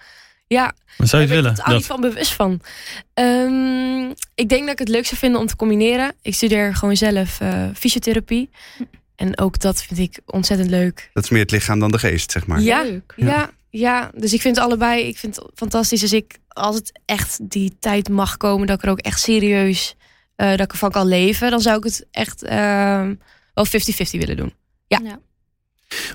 Ja, 0.49 0.73
Wat 0.97 1.09
zou 1.09 1.23
je 1.23 1.29
het 1.29 1.43
daar 1.43 1.43
willen? 1.43 1.57
ben 1.57 1.65
ik 1.65 1.81
niet 1.81 1.89
Dat, 1.89 1.97
van 1.97 2.01
bewust 2.01 2.33
van. 2.33 2.61
Ehm, 3.15 4.11
ik 4.35 4.49
denk 4.49 4.61
dat 4.63 4.71
ik 4.71 4.79
het 4.79 4.89
leuk 4.89 5.07
zou 5.07 5.17
vinden 5.17 5.41
om 5.41 5.47
te 5.47 5.57
combineren. 5.57 6.15
Ik 6.23 6.35
studeer 6.35 6.75
gewoon 6.75 6.97
zelf 6.97 7.41
eh, 7.41 7.65
fysiotherapie. 7.75 8.51
En 9.17 9.39
ook 9.39 9.59
dat 9.59 9.83
vind 9.83 10.01
ik 10.01 10.21
ontzettend 10.27 10.71
leuk. 10.71 11.11
Dat 11.13 11.25
is 11.25 11.31
meer 11.31 11.41
het 11.41 11.51
lichaam 11.51 11.81
dan 11.81 11.91
de 11.91 11.99
geest, 11.99 12.31
zeg 12.31 12.47
maar. 12.47 12.61
Ja, 12.61 12.83
Leuk. 12.83 13.13
Ja, 13.17 13.51
ja, 13.71 14.11
dus 14.15 14.33
ik 14.33 14.41
vind 14.41 14.57
het 14.57 14.65
allebei 14.65 15.03
ik 15.07 15.19
vind 15.19 15.37
het 15.37 15.51
fantastisch. 15.55 16.01
Dus 16.01 16.13
ik, 16.13 16.39
als 16.49 16.75
het 16.77 17.01
echt 17.05 17.39
die 17.51 17.77
tijd 17.81 18.09
mag 18.09 18.37
komen 18.37 18.67
dat 18.67 18.77
ik 18.77 18.85
er 18.85 18.91
ook 18.91 18.99
echt 18.99 19.21
serieus, 19.21 19.97
eh, 20.37 20.51
dat 20.51 20.61
ik 20.61 20.73
ervan 20.73 20.91
kan 20.91 21.07
leven, 21.07 21.51
dan 21.51 21.61
zou 21.61 21.77
ik 21.79 21.85
het 21.85 22.07
echt 22.11 22.43
ehm, 22.43 23.15
wel 23.55 23.67
50-50 23.67 23.71
willen 24.11 24.37
doen. 24.37 24.53
Ja. 24.87 25.01
Ja. 25.05 25.19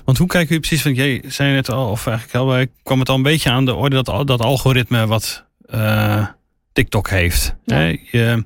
Want 0.04 0.18
hoe 0.18 0.26
kijken 0.26 0.48
jullie 0.48 0.66
precies? 0.66 0.84
Want 0.84 0.96
jij 0.96 1.22
zei 1.26 1.52
net 1.52 1.70
al, 1.70 1.90
of 1.90 2.06
eigenlijk 2.06 2.36
al, 2.36 2.66
kwam 2.82 2.98
het 2.98 3.08
al 3.08 3.16
een 3.16 3.22
beetje 3.22 3.50
aan 3.50 3.64
de 3.64 3.74
orde 3.74 4.02
dat, 4.02 4.26
dat 4.26 4.40
algoritme 4.40 5.06
wat 5.06 5.44
eh, 5.66 6.26
TikTok 6.72 7.10
heeft. 7.10 7.54
Ja. 7.64 7.76
Hè? 7.76 7.98
Je 8.10 8.44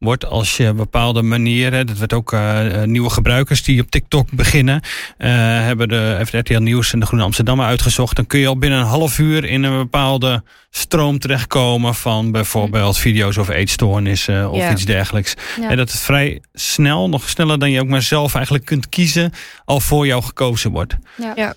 wordt 0.00 0.24
als 0.26 0.56
je 0.56 0.72
bepaalde 0.72 1.22
manieren, 1.22 1.86
dat 1.86 1.98
werd 1.98 2.12
ook 2.12 2.32
eh, 2.32 2.82
eh, 2.82 2.88
nieuwe 2.88 3.10
gebruikers 3.10 3.62
die 3.62 3.80
op 3.80 3.90
TikTok 3.90 4.30
beginnen, 4.32 4.80
eh, 5.18 5.28
hebben 5.38 5.88
de 5.88 6.14
heeft 6.16 6.32
RTL 6.32 6.58
Nieuws 6.58 6.92
en 6.92 7.00
de 7.00 7.06
Groene 7.06 7.24
Amsterdammer 7.24 7.66
uitgezocht. 7.66 8.16
Dan 8.16 8.26
kun 8.26 8.40
je 8.40 8.46
al 8.46 8.58
binnen 8.58 8.78
een 8.78 8.86
half 8.86 9.18
uur 9.18 9.44
in 9.44 9.62
een 9.62 9.76
bepaalde 9.78 10.42
stroom 10.70 11.18
terechtkomen 11.18 11.94
van 11.94 12.30
bijvoorbeeld 12.32 12.98
video's 12.98 13.38
over 13.38 13.54
eetstoornissen 13.54 14.50
of 14.50 14.58
Ja. 14.58 14.72
iets 14.72 14.84
dergelijks. 14.84 15.34
Ja. 15.60 15.70
En 15.70 15.76
dat 15.76 15.92
het 15.92 16.00
vrij 16.00 16.42
snel, 16.52 17.08
nog 17.08 17.28
sneller 17.28 17.58
dan 17.58 17.70
je 17.70 17.80
ook 17.80 17.88
maar 17.88 18.02
zelf 18.02 18.34
eigenlijk 18.34 18.64
kunt 18.64 18.88
kiezen, 18.88 19.32
al 19.64 19.80
voor 19.80 20.06
jou 20.06 20.22
gekozen 20.22 20.70
wordt. 20.70 20.96
Ja. 21.16 21.32
Ja. 21.36 21.54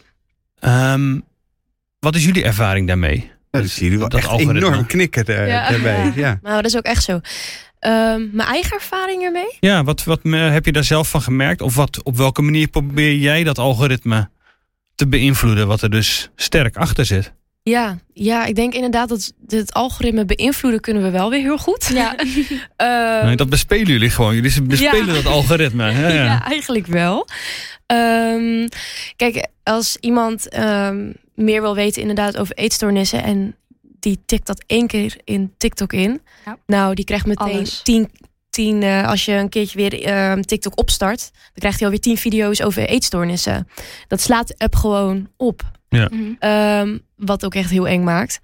Ehm, 0.60 1.20
wat 2.00 2.16
is 2.16 2.24
jullie 2.24 2.44
ervaring 2.44 2.88
daarmee? 2.88 3.32
Dat 3.52 3.68
zie 3.70 3.92
je 3.92 3.98
wel 3.98 4.10
Dat 4.10 4.20
echt 4.20 4.28
algoritme. 4.30 4.68
enorm 4.68 4.86
knikken 4.86 5.26
daar, 5.26 5.48
Ja. 5.48 5.70
daarbij. 5.70 6.06
Ja. 6.06 6.12
Ja. 6.16 6.40
Nou, 6.42 6.56
dat 6.56 6.66
is 6.66 6.78
ook 6.78 6.84
echt 6.86 7.04
zo. 7.04 7.20
Ehm, 7.84 8.28
mijn 8.32 8.50
eigen 8.50 8.72
ervaring 8.74 9.24
ermee? 9.24 9.58
Ja, 9.60 9.84
wat, 9.84 10.04
wat 10.04 10.20
heb 10.24 10.66
je 10.66 10.72
daar 10.72 10.84
zelf 10.84 11.10
van 11.10 11.22
gemerkt? 11.22 11.62
Of 11.62 11.76
wat, 11.76 12.04
op 12.04 12.18
welke 12.18 12.42
manier 12.42 12.68
probeer 12.68 13.16
jij 13.16 13.44
dat 13.44 13.58
algoritme 13.58 14.30
te 14.96 15.08
beïnvloeden, 15.08 15.68
wat 15.68 15.82
er 15.82 15.90
dus 15.90 16.30
sterk 16.36 16.78
achter 16.78 17.06
zit? 17.06 17.34
Ja, 17.64 17.98
ja, 18.14 18.46
ik 18.46 18.56
denk 18.56 18.74
inderdaad 18.74 19.10
dat 19.10 19.34
het 19.48 19.74
algoritme 19.74 20.26
beïnvloeden 20.26 20.80
kunnen 20.80 21.04
we 21.04 21.10
wel 21.10 21.30
weer 21.30 21.42
heel 21.42 21.58
goed. 21.58 21.90
Ja, 21.94 22.16
Ehm, 22.76 23.26
Nee, 23.26 23.36
dat 23.36 23.50
bespelen 23.50 23.88
jullie 23.88 24.10
gewoon. 24.10 24.36
Jullie 24.36 24.62
bespelen 24.62 25.06
Ja. 25.06 25.14
dat 25.14 25.26
algoritme. 25.26 25.92
Ja, 25.92 26.00
ja. 26.08 26.24
ja, 26.24 26.46
eigenlijk 26.46 26.88
wel. 26.88 27.28
Ehm, 27.86 28.68
kijk, 29.16 29.48
als 29.64 29.98
iemand 30.00 30.50
ehm, 30.50 31.12
meer 31.36 31.62
wil 31.62 31.76
weten 31.76 32.02
inderdaad 32.02 32.38
over 32.38 32.56
eetstoornissen 32.56 33.24
en 33.24 33.56
die 34.04 34.20
tikt 34.26 34.48
dat 34.48 34.64
één 34.68 34.88
keer 34.88 35.16
in 35.24 35.54
TikTok 35.58 35.94
in. 35.94 36.22
Ja. 36.46 36.58
Nou, 36.66 36.96
die 36.96 37.06
krijgt 37.06 37.26
meteen 37.26 37.56
Alles. 37.56 37.82
tien, 37.82 38.12
tien 38.50 38.84
eh, 38.84 39.08
als 39.08 39.26
je 39.26 39.32
een 39.34 39.50
keertje 39.50 39.78
weer 39.78 40.04
ehm, 40.04 40.42
TikTok 40.42 40.80
opstart, 40.80 41.32
dan 41.34 41.52
krijgt 41.54 41.78
hij 41.78 41.88
alweer 41.88 42.02
tien 42.02 42.18
video's 42.18 42.62
over 42.62 42.88
eetstoornissen. 42.88 43.68
Dat 44.08 44.22
slaat 44.22 44.48
de 44.48 44.56
app 44.58 44.76
gewoon 44.76 45.30
op. 45.38 45.72
Mhm. 45.90 46.34
Ehm, 46.40 46.98
wat 47.16 47.46
ook 47.46 47.56
echt 47.56 47.70
heel 47.70 47.88
eng 47.88 48.04
maakt. 48.04 48.40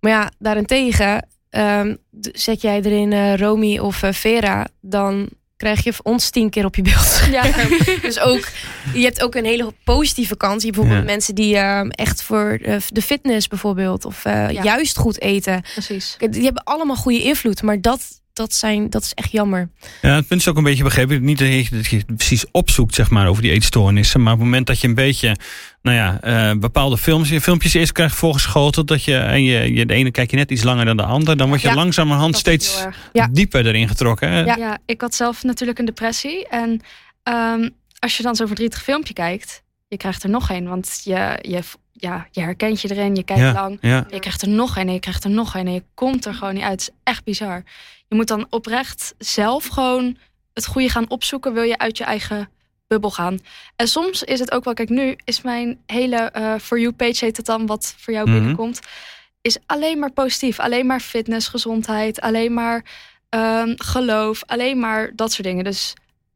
Maar 0.00 0.10
ja, 0.10 0.30
daarentegen 0.38 1.28
ehm, 1.50 1.94
zet 2.32 2.60
jij 2.60 2.82
erin 2.82 3.12
eh 3.12 3.36
Romy 3.36 3.78
of 3.78 4.02
eh, 4.02 4.12
Vera, 4.12 4.68
dan 4.80 5.28
krijg 5.60 5.84
je 5.84 5.92
ons 6.02 6.30
tien 6.30 6.50
keer 6.50 6.64
op 6.64 6.74
je 6.76 6.82
beeld. 6.82 7.20
ja. 7.30 7.42
dus 8.02 8.20
ook, 8.20 8.48
je 8.94 9.00
hebt 9.04 9.22
ook 9.22 9.34
een 9.34 9.44
hele 9.44 9.74
positieve 9.84 10.36
kant. 10.36 10.60
Je 10.60 10.66
hebt 10.66 10.76
bijvoorbeeld 10.78 11.06
Ja. 11.08 11.12
mensen 11.14 11.34
die 11.34 11.56
ehm, 11.56 11.88
echt 11.88 12.22
voor 12.22 12.58
eh, 12.62 12.76
de 12.88 13.02
fitness 13.02 13.48
bijvoorbeeld, 13.48 14.04
of 14.04 14.24
eh, 14.24 14.50
Ja. 14.50 14.62
juist 14.62 14.96
goed 14.96 15.20
eten. 15.20 15.62
precies. 15.72 16.16
Die 16.30 16.44
hebben 16.44 16.64
allemaal 16.64 16.96
goede 16.96 17.22
invloed, 17.22 17.62
maar 17.62 17.80
dat, 17.80 18.00
dat, 18.32 18.54
zijn, 18.54 18.90
dat 18.90 19.02
is 19.04 19.12
echt 19.14 19.32
jammer. 19.32 19.70
Ja, 20.02 20.14
het 20.14 20.26
punt 20.26 20.40
is 20.40 20.48
ook 20.48 20.56
een 20.56 20.62
beetje 20.62 20.82
begrepen. 20.84 21.24
Niet 21.24 21.38
dat 21.38 21.48
je, 21.48 21.66
dat 21.70 21.86
je 21.86 21.96
het 21.96 22.16
precies 22.16 22.44
opzoekt, 22.50 22.94
zeg 22.94 23.10
maar, 23.10 23.28
over 23.28 23.42
die 23.42 23.52
eetstoornissen. 23.52 24.22
Maar 24.22 24.32
op 24.32 24.38
het 24.38 24.48
moment 24.48 24.66
dat 24.66 24.80
je 24.80 24.88
een 24.88 24.94
beetje, 24.94 25.36
nou 25.82 25.96
ja, 25.96 26.20
eh, 26.20 26.58
bepaalde 26.58 26.98
films, 26.98 27.28
je 27.28 27.40
filmpjes 27.40 27.74
eerst 27.74 27.92
krijgt 27.92 28.14
voorgeschoteld. 28.16 28.88
Dat 28.88 29.04
je, 29.04 29.16
en 29.16 29.44
je, 29.44 29.74
je, 29.74 29.86
de 29.86 29.94
ene 29.94 30.10
kijk 30.10 30.30
je 30.30 30.36
net 30.36 30.50
iets 30.50 30.62
langer 30.62 30.84
dan 30.84 30.96
de 30.96 31.02
ander. 31.02 31.36
Dan 31.36 31.48
word 31.48 31.60
je 31.60 31.68
Ja. 31.68 31.74
langzamerhand 31.74 32.36
steeds. 32.36 32.86
Ja. 33.12 33.28
dieper 33.30 33.66
erin 33.66 33.88
getrokken. 33.88 34.30
Ja. 34.44 34.56
Ja. 34.56 34.78
ik 34.86 35.00
had 35.00 35.14
zelf 35.14 35.42
natuurlijk 35.42 35.78
een 35.78 35.84
depressie. 35.84 36.48
En 36.48 36.80
ehm, 37.22 37.68
als 37.98 38.16
je 38.16 38.22
dan 38.22 38.36
zo'n 38.36 38.46
verdrietig 38.46 38.82
filmpje 38.82 39.12
kijkt, 39.12 39.62
je 39.88 39.96
krijgt 39.96 40.22
er 40.22 40.30
nog 40.30 40.50
een. 40.50 40.68
Want 40.68 41.00
je, 41.04 41.38
je, 41.40 41.60
ja, 41.92 42.26
je 42.30 42.40
herkent 42.40 42.80
je 42.80 42.90
erin, 42.90 43.14
je 43.14 43.22
kijkt 43.22 43.42
Ja. 43.42 43.52
lang. 43.52 43.78
Ja. 43.80 44.06
Je 44.10 44.18
krijgt 44.20 44.42
er 44.42 44.48
nog 44.48 44.76
een 44.76 44.86
en 44.86 44.92
je 44.92 45.00
krijgt 45.00 45.24
er 45.24 45.30
nog 45.30 45.54
een 45.54 45.66
en 45.66 45.72
je 45.72 45.82
komt 45.94 46.26
er 46.26 46.34
gewoon 46.34 46.54
niet 46.54 46.62
uit. 46.62 46.80
Het 46.80 46.80
is 46.80 46.90
echt 47.04 47.24
bizar. 47.24 47.62
Je 48.08 48.14
moet 48.16 48.28
dan 48.28 48.46
oprecht 48.50 49.14
zelf 49.18 49.66
gewoon 49.66 50.16
het 50.54 50.66
goede 50.66 50.88
gaan 50.88 51.10
opzoeken. 51.10 51.52
Wil 51.54 51.62
je 51.62 51.78
uit 51.78 51.98
je 51.98 52.04
eigen 52.04 52.48
bubbel 52.90 53.10
gaan. 53.10 53.38
En 53.76 53.88
soms 53.88 54.22
is 54.22 54.38
het 54.38 54.52
ook 54.52 54.64
wel, 54.64 54.74
kijk 54.74 54.88
nu 54.88 55.16
is 55.24 55.42
mijn 55.42 55.78
hele 55.86 56.16
eh 56.16 56.54
For 56.60 56.80
You 56.80 56.92
page 56.92 57.24
heet 57.24 57.36
het 57.36 57.46
dan, 57.46 57.66
wat 57.66 57.94
voor 57.98 58.12
jou 58.12 58.28
Mhm. 58.28 58.38
binnenkomt. 58.38 58.80
Is 59.40 59.58
alleen 59.66 59.98
maar 59.98 60.10
positief. 60.12 60.58
Alleen 60.60 60.86
maar 60.86 61.00
fitness, 61.00 61.48
gezondheid. 61.48 62.20
Alleen 62.20 62.54
maar 62.54 62.84
ehm, 63.28 63.72
geloof. 63.76 64.42
Alleen 64.46 64.78
maar 64.78 65.10
dat 65.14 65.32
soort 65.32 65.46
dingen. 65.46 65.64
Dus 65.64 65.94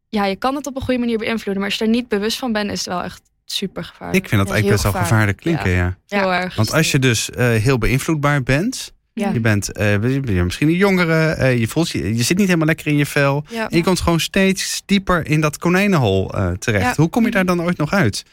ja, 0.09 0.25
je 0.25 0.37
kan 0.37 0.55
het 0.55 0.67
op 0.67 0.77
een 0.77 0.83
goede 0.83 1.01
manier 1.01 1.19
beïnvloeden. 1.19 1.55
Maar 1.63 1.71
als 1.71 1.79
je 1.79 1.85
er 1.85 1.91
niet 1.91 2.09
bewust 2.09 2.39
van 2.39 2.53
bent, 2.53 2.71
is 2.71 2.79
het 2.79 2.89
wel 2.89 3.03
echt 3.03 3.23
super 3.45 3.85
gevaarlijk. 3.85 4.23
Ik 4.23 4.29
vind 4.29 4.41
dat 4.43 4.51
eigenlijk 4.53 4.83
best 4.83 4.95
wel 4.95 5.03
gevaarlijk 5.03 5.37
klinken, 5.37 5.71
ja. 5.71 5.97
Ja. 6.07 6.19
Heel 6.21 6.33
erg. 6.33 6.55
Want 6.57 6.73
als 6.73 6.91
je 6.91 6.99
dus 6.99 7.31
eh, 7.31 7.49
heel 7.49 7.79
beïnvloedbaar 7.79 8.43
bent, 8.43 8.93
Ja. 9.15 9.31
je 9.33 9.41
bent 9.41 9.73
eh, 9.73 9.99
misschien 10.45 10.69
een 10.69 10.75
jongere, 10.75 11.31
eh, 11.31 11.59
je, 11.59 11.69
voelt, 11.69 11.89
je, 11.89 12.17
je 12.17 12.23
zit 12.23 12.37
niet 12.37 12.47
helemaal 12.47 12.67
lekker 12.67 12.87
in 12.87 12.97
je 12.97 13.07
vel. 13.07 13.45
Ja. 13.49 13.69
En 13.69 13.77
je 13.77 13.83
komt 13.83 14.01
gewoon 14.01 14.21
steeds 14.21 14.83
dieper 14.87 15.27
in 15.27 15.41
dat 15.41 15.59
konijnenhol 15.59 16.35
eh, 16.35 16.51
terecht. 16.51 16.85
Ja. 16.85 16.95
Hoe 16.97 17.09
kom 17.09 17.25
je 17.25 17.31
daar 17.31 17.45
dan 17.45 17.63
ooit 17.63 17.77
nog 17.77 17.93
uit? 17.93 18.25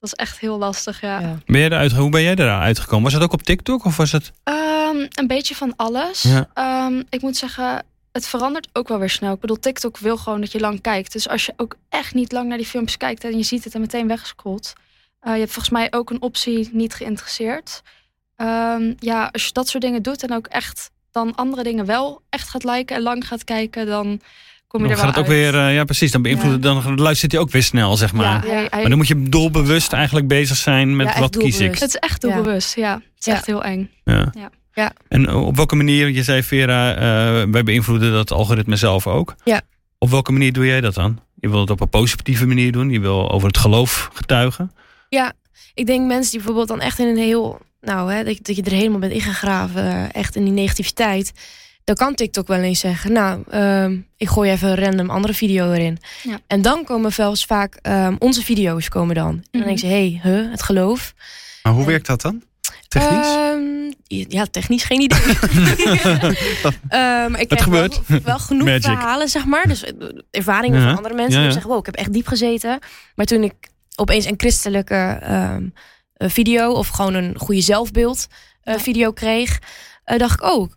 Dat 0.00 0.12
is 0.12 0.12
echt 0.12 0.38
heel 0.38 0.58
lastig, 0.58 1.00
ja. 1.00 1.20
Ja. 1.20 1.38
Ben 1.46 1.60
je 1.60 1.66
eruit, 1.66 1.92
hoe 1.92 2.10
ben 2.10 2.22
jij 2.22 2.34
eruit 2.34 2.78
gekomen? 2.78 3.04
Was 3.04 3.12
dat 3.12 3.22
ook 3.22 3.32
op 3.32 3.42
TikTok 3.42 3.84
of 3.84 3.96
was 3.96 4.12
het? 4.12 4.32
Ehm, 4.42 5.06
een 5.14 5.26
beetje 5.26 5.54
van 5.54 5.72
alles. 5.76 6.22
Ja. 6.22 6.48
Ehm, 6.54 7.02
ik 7.08 7.20
moet 7.22 7.36
zeggen, 7.36 7.84
het 8.12 8.26
verandert 8.26 8.68
ook 8.72 8.88
wel 8.88 8.98
weer 8.98 9.10
snel. 9.10 9.34
Ik 9.34 9.40
bedoel, 9.40 9.58
TikTok 9.58 9.98
wil 9.98 10.16
gewoon 10.16 10.40
dat 10.40 10.52
je 10.52 10.60
lang 10.60 10.80
kijkt. 10.80 11.12
Dus 11.12 11.28
als 11.28 11.46
je 11.46 11.52
ook 11.56 11.76
echt 11.88 12.14
niet 12.14 12.32
lang 12.32 12.48
naar 12.48 12.56
die 12.58 12.66
filmpjes 12.66 12.96
kijkt 12.96 13.24
en 13.24 13.36
je 13.36 13.42
ziet 13.42 13.64
het 13.64 13.74
en 13.74 13.80
meteen 13.80 14.08
weggescrollt. 14.08 14.72
eh, 15.20 15.32
je 15.32 15.38
hebt 15.38 15.52
volgens 15.52 15.74
mij 15.74 15.86
ook 15.90 16.10
een 16.10 16.22
optie 16.22 16.68
niet 16.72 16.94
geïnteresseerd. 16.94 17.82
Ehm, 18.36 18.92
ja, 18.98 19.28
als 19.32 19.44
je 19.44 19.52
dat 19.52 19.68
soort 19.68 19.82
dingen 19.82 20.02
doet 20.02 20.22
en 20.22 20.32
ook 20.34 20.46
echt 20.46 20.90
dan 21.10 21.34
andere 21.34 21.62
dingen 21.62 21.86
wel 21.86 22.22
echt 22.28 22.48
gaat 22.48 22.64
liken 22.64 22.96
en 22.96 23.02
lang 23.02 23.26
gaat 23.26 23.44
kijken, 23.44 23.86
dan 23.86 24.20
kom 24.66 24.80
je 24.82 24.88
Dan 24.88 24.96
er 24.96 25.02
gaat 25.04 25.14
wel 25.14 25.24
het 25.24 25.32
ook 25.32 25.36
weer, 25.38 25.54
eh, 25.66 25.74
ja 25.74 25.84
precies, 25.84 26.10
dan 26.12 26.22
beïnvloedt 26.22 26.62
dan 26.62 26.94
luistert 27.00 27.32
hij 27.32 27.40
ook 27.40 27.50
weer 27.50 27.62
snel, 27.62 27.96
zeg 27.96 28.12
maar. 28.12 28.24
Ja, 28.46 28.50
hij- 28.50 28.58
hij- 28.58 28.68
Maar 28.80 28.88
dan 28.88 28.96
moet 28.98 29.08
je 29.08 29.22
doelbewust 29.22 29.92
eigenlijk 29.92 30.28
bezig 30.28 30.56
zijn 30.56 30.96
met 30.96 31.06
Ja, 31.14 31.20
wat 31.20 31.36
kies 31.36 31.60
ik. 31.60 31.78
het 31.78 31.88
is 31.88 31.96
echt 31.96 32.22
Ja. 32.22 32.28
doelbewust, 32.32 32.76
ja. 32.76 32.92
Het 32.94 33.02
is 33.18 33.24
Ja. 33.26 33.32
echt 33.32 33.46
heel 33.46 33.64
eng. 33.64 33.90
Ja. 34.04 34.32
Ja. 34.34 34.50
Ja. 34.72 34.92
En 35.08 35.34
op 35.34 35.56
welke 35.56 35.76
manier, 35.76 36.08
je 36.10 36.22
zei 36.22 36.42
Vera, 36.42 36.94
eh, 36.94 37.00
wij 37.50 37.62
beïnvloeden 37.62 38.12
dat 38.12 38.32
algoritme 38.32 38.76
zelf 38.76 39.06
ook. 39.06 39.34
Ja. 39.44 39.60
Op 39.98 40.10
welke 40.10 40.32
manier 40.32 40.52
doe 40.52 40.66
jij 40.66 40.80
dat 40.80 40.94
dan? 40.94 41.20
Je 41.34 41.48
wil 41.48 41.60
het 41.60 41.70
op 41.70 41.80
een 41.80 41.88
positieve 41.88 42.46
manier 42.46 42.72
doen. 42.72 42.90
Je 42.90 43.00
wil 43.00 43.30
over 43.30 43.48
het 43.48 43.58
geloof 43.58 44.10
getuigen. 44.12 44.72
Ik 45.74 45.86
denk 45.86 46.06
mensen 46.06 46.30
die 46.30 46.38
bijvoorbeeld 46.40 46.68
dan 46.68 46.80
echt 46.80 46.98
in 46.98 47.06
een 47.06 47.16
heel... 47.16 47.60
Nou, 47.86 48.12
hè, 48.12 48.24
dat, 48.24 48.36
je- 48.36 48.42
dat 48.42 48.56
je 48.56 48.62
er 48.62 48.70
helemaal 48.72 48.98
bent 48.98 49.12
ingegraven, 49.12 49.82
eh, 49.84 50.04
echt 50.14 50.36
in 50.36 50.44
die 50.44 50.52
negativiteit. 50.52 51.32
Dan 51.84 51.94
kan 51.94 52.14
TikTok 52.14 52.46
wel 52.46 52.58
eens 52.60 52.80
zeggen, 52.80 53.12
nou, 53.12 53.42
ehm, 53.50 53.96
ik 54.16 54.28
gooi 54.28 54.50
even 54.50 54.68
een 54.68 54.84
random 54.84 55.10
andere 55.10 55.34
video 55.34 55.72
erin. 55.72 55.98
Ja. 56.22 56.38
En 56.46 56.62
dan 56.62 56.84
komen 56.84 57.12
eens 57.18 57.44
vaak 57.44 57.78
ehm, 57.82 58.14
onze 58.18 58.42
video's 58.42 58.88
komen 58.88 59.14
dan. 59.14 59.28
En 59.28 59.42
dan 59.50 59.60
Mhm. 59.60 59.66
denk 59.68 59.78
je, 59.78 59.86
hé, 59.86 60.18
hey, 60.22 60.30
huh, 60.32 60.50
het 60.50 60.62
geloof. 60.62 61.14
Maar 61.62 61.72
hoe 61.72 61.84
werkt 61.86 62.06
dat 62.06 62.20
dan? 62.20 62.42
Technisch? 62.88 63.26
Ehm, 63.26 63.92
ja, 64.28 64.44
technisch 64.50 64.84
geen 64.84 65.00
idee. 65.00 65.18
Ehm, 66.88 67.34
ik 67.34 67.38
Het 67.40 67.50
heb 67.50 67.58
gebeurt. 67.58 68.00
Wel, 68.06 68.20
wel 68.24 68.38
genoeg 68.48 68.66
Magic. 68.66 68.82
verhalen, 68.84 69.28
zeg 69.28 69.44
maar. 69.44 69.68
Dus 69.68 69.84
eh, 69.84 69.92
ervaringen 70.30 70.80
Ja. 70.80 70.86
van 70.88 70.96
andere 70.96 71.14
mensen. 71.14 71.32
Ja, 71.32 71.38
Die 71.38 71.46
ja. 71.46 71.52
zeggen, 71.52 71.70
wow, 71.70 71.78
ik 71.80 71.86
heb 71.86 71.94
echt 71.94 72.12
diep 72.12 72.26
gezeten. 72.26 72.78
Maar 73.14 73.26
toen 73.26 73.42
ik 73.42 73.54
opeens 73.96 74.24
een 74.24 74.34
christelijke 74.36 75.18
video... 76.18 76.72
of 76.72 76.88
gewoon 76.88 77.14
een 77.14 77.34
goede 77.38 77.60
zelfbeeld 77.60 78.26
eh, 78.62 78.74
Ja. 78.74 78.80
video 78.80 79.12
kreeg... 79.12 79.58
eh, 80.04 80.18
dacht 80.18 80.32
ik, 80.40 80.42
oh, 80.46 80.70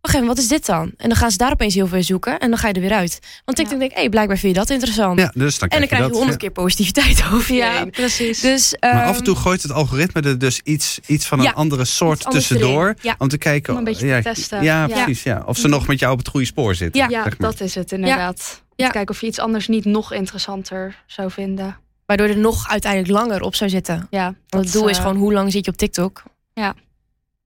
wacht 0.00 0.14
even, 0.14 0.26
wat 0.26 0.38
is 0.38 0.48
dit 0.48 0.66
dan? 0.66 0.92
En 0.96 1.08
dan 1.08 1.16
gaan 1.18 1.30
ze 1.30 1.36
daar 1.36 1.52
opeens 1.52 1.74
heel 1.74 1.86
veel 1.86 2.02
zoeken. 2.02 2.38
En 2.38 2.48
dan 2.50 2.58
ga 2.58 2.68
je 2.68 2.74
er 2.74 2.80
weer 2.80 2.92
uit. 2.92 3.18
Want 3.44 3.56
TikTok 3.56 3.72
Ja. 3.74 3.78
denkt, 3.80 3.94
hé, 3.94 4.00
hey, 4.00 4.08
blijkbaar 4.08 4.38
vind 4.38 4.54
je 4.54 4.58
dat 4.60 4.70
interessant. 4.70 5.18
ja, 5.18 5.32
dus 5.34 5.58
dan 5.58 5.68
en 5.68 5.78
dan 5.78 5.88
krijg 5.88 6.06
je 6.06 6.12
honderd 6.12 6.36
keer 6.38 6.50
positiviteit 6.50 7.24
over 7.32 7.54
je 7.54 7.60
Ja, 7.60 7.72
heen. 7.72 7.90
precies. 7.90 8.40
Dus, 8.40 8.76
Maar 8.80 8.92
af 8.92 9.08
ehm, 9.08 9.14
en 9.16 9.22
toe 9.24 9.36
gooit 9.36 9.62
het 9.62 9.72
algoritme 9.72 10.20
er 10.22 10.38
dus 10.38 10.60
iets, 10.64 10.98
iets 11.06 11.26
van 11.26 11.38
een 11.38 11.44
ja, 11.44 11.50
andere 11.52 11.84
soort 11.84 12.30
tussendoor. 12.30 12.94
Om 13.18 13.28
te 13.28 13.38
kijken. 13.38 13.72
Om 13.72 13.78
een 13.78 13.84
beetje 13.84 14.06
ja, 14.06 14.16
te 14.16 14.22
testen. 14.22 14.62
Ja, 14.62 14.86
Ja. 14.86 15.02
precies. 15.04 15.22
Ja. 15.22 15.42
Of 15.46 15.56
ze 15.58 15.68
nog 15.68 15.86
met 15.86 15.98
jou 15.98 16.12
op 16.12 16.18
het 16.18 16.28
goede 16.28 16.46
spoor 16.46 16.74
zitten. 16.74 17.00
Ja, 17.00 17.08
Ja, 17.08 17.22
zeg 17.22 17.38
maar. 17.38 17.50
dat 17.50 17.60
is 17.60 17.74
het 17.74 17.92
inderdaad. 17.92 18.64
Kijken 18.76 19.08
of 19.08 19.20
je 19.20 19.26
iets 19.26 19.38
anders 19.38 19.68
niet 19.68 19.84
nog 19.84 20.12
interessanter 20.12 21.02
zou 21.06 21.30
vinden. 21.30 21.76
Waardoor 22.06 22.28
er 22.28 22.38
nog 22.38 22.68
uiteindelijk 22.68 23.12
langer 23.12 23.42
op 23.42 23.54
zou 23.54 23.70
zitten. 23.70 24.06
Ja, 24.10 24.24
Want 24.24 24.36
dat 24.48 24.64
het 24.64 24.72
doel 24.72 24.88
is 24.88 24.96
eh, 24.96 25.02
gewoon 25.02 25.18
hoe 25.18 25.32
lang 25.32 25.52
zit 25.52 25.64
je 25.64 25.70
op 25.70 25.76
TikTok. 25.76 26.22
Ja. 26.54 26.74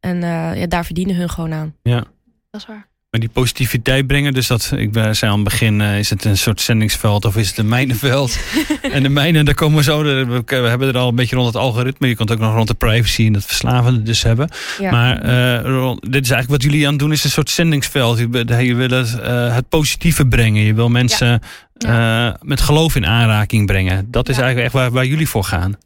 En 0.01 0.23
eh, 0.23 0.61
ja, 0.61 0.67
daar 0.67 0.85
verdienen 0.85 1.17
hun 1.17 1.31
gewoon 1.31 1.53
aan. 1.53 1.75
Ja. 1.83 2.05
Dat 2.51 2.61
is 2.61 2.67
waar. 2.67 2.89
Maar 3.11 3.21
die 3.21 3.29
positiviteit 3.29 4.07
brengen, 4.07 4.33
dus 4.33 4.47
dat, 4.47 4.73
ik 4.77 4.93
ben- 4.93 5.17
zei 5.17 5.31
aan 5.31 5.39
het 5.39 5.49
begin, 5.49 5.81
eh, 5.81 5.99
is 5.99 6.11
het 6.11 6.25
een 6.25 6.39
soort 6.39 6.61
zendingsveld 6.61 7.25
of 7.25 7.37
is 7.37 7.49
het 7.49 7.59
een 7.59 7.69
mijnenveld? 7.69 8.39
en 8.83 9.03
de 9.03 9.09
mijnen, 9.09 9.45
daar 9.45 9.55
komen 9.55 9.77
we 9.77 9.83
zo, 9.83 10.03
we 10.03 10.43
we 10.47 10.55
hebben 10.55 10.89
er 10.89 10.97
al 10.97 11.09
een 11.09 11.15
beetje 11.15 11.37
rond 11.37 11.47
het 11.47 11.57
algoritme. 11.57 12.09
Je 12.09 12.15
kunt 12.15 12.31
ook 12.31 12.39
nog 12.39 12.55
rond 12.55 12.69
de 12.69 12.75
privacy 12.75 13.27
en 13.27 13.33
dat 13.33 13.45
verslavende 13.45 14.03
dus 14.03 14.23
hebben. 14.23 14.49
Ja. 14.81 14.91
Maar 14.91 15.19
eh, 15.23 15.93
dit 16.01 16.25
is 16.25 16.31
eigenlijk 16.31 16.49
wat 16.49 16.63
jullie 16.63 16.85
aan 16.87 16.93
het 16.93 17.01
doen, 17.01 17.13
is 17.13 17.25
een 17.25 17.31
soort 17.31 17.51
zendingsveld. 17.51 18.19
Je, 18.19 18.75
wil 18.75 18.91
het, 18.91 19.21
eh, 19.21 19.55
het 19.55 19.69
positieve 19.69 20.27
brengen. 20.27 20.63
Je 20.63 20.75
wil 20.75 20.89
mensen 20.89 21.43
eh, 21.87 22.33
met 22.41 22.61
geloof 22.61 22.95
in 22.97 23.07
aanraking 23.07 23.67
brengen. 23.67 24.11
Dat 24.11 24.29
is 24.29 24.37
Ja. 24.37 24.43
eigenlijk 24.43 24.73
echt 24.73 24.83
waar, 24.83 24.91
waar 24.93 25.07
jullie 25.07 25.29
voor 25.29 25.45
gaan. 25.45 25.79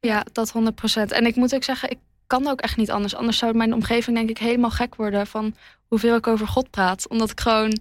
Ja, 0.00 0.24
dat 0.32 0.50
100%. 0.52 1.12
En 1.12 1.26
ik 1.26 1.36
moet 1.36 1.54
ook 1.54 1.62
zeggen, 1.64 1.90
ik 1.90 1.98
kan 2.26 2.46
ook 2.48 2.60
echt 2.60 2.76
niet 2.76 2.90
anders. 2.90 3.14
Anders 3.14 3.38
zou 3.38 3.54
mijn 3.56 3.74
omgeving 3.74 4.16
denk 4.16 4.30
ik 4.30 4.38
helemaal 4.38 4.70
gek 4.70 4.94
worden 4.94 5.26
van 5.26 5.54
hoeveel 5.88 6.16
ik 6.16 6.26
over 6.26 6.48
God 6.48 6.70
praat. 6.70 7.08
Omdat 7.08 7.30
ik 7.30 7.40
gewoon, 7.40 7.80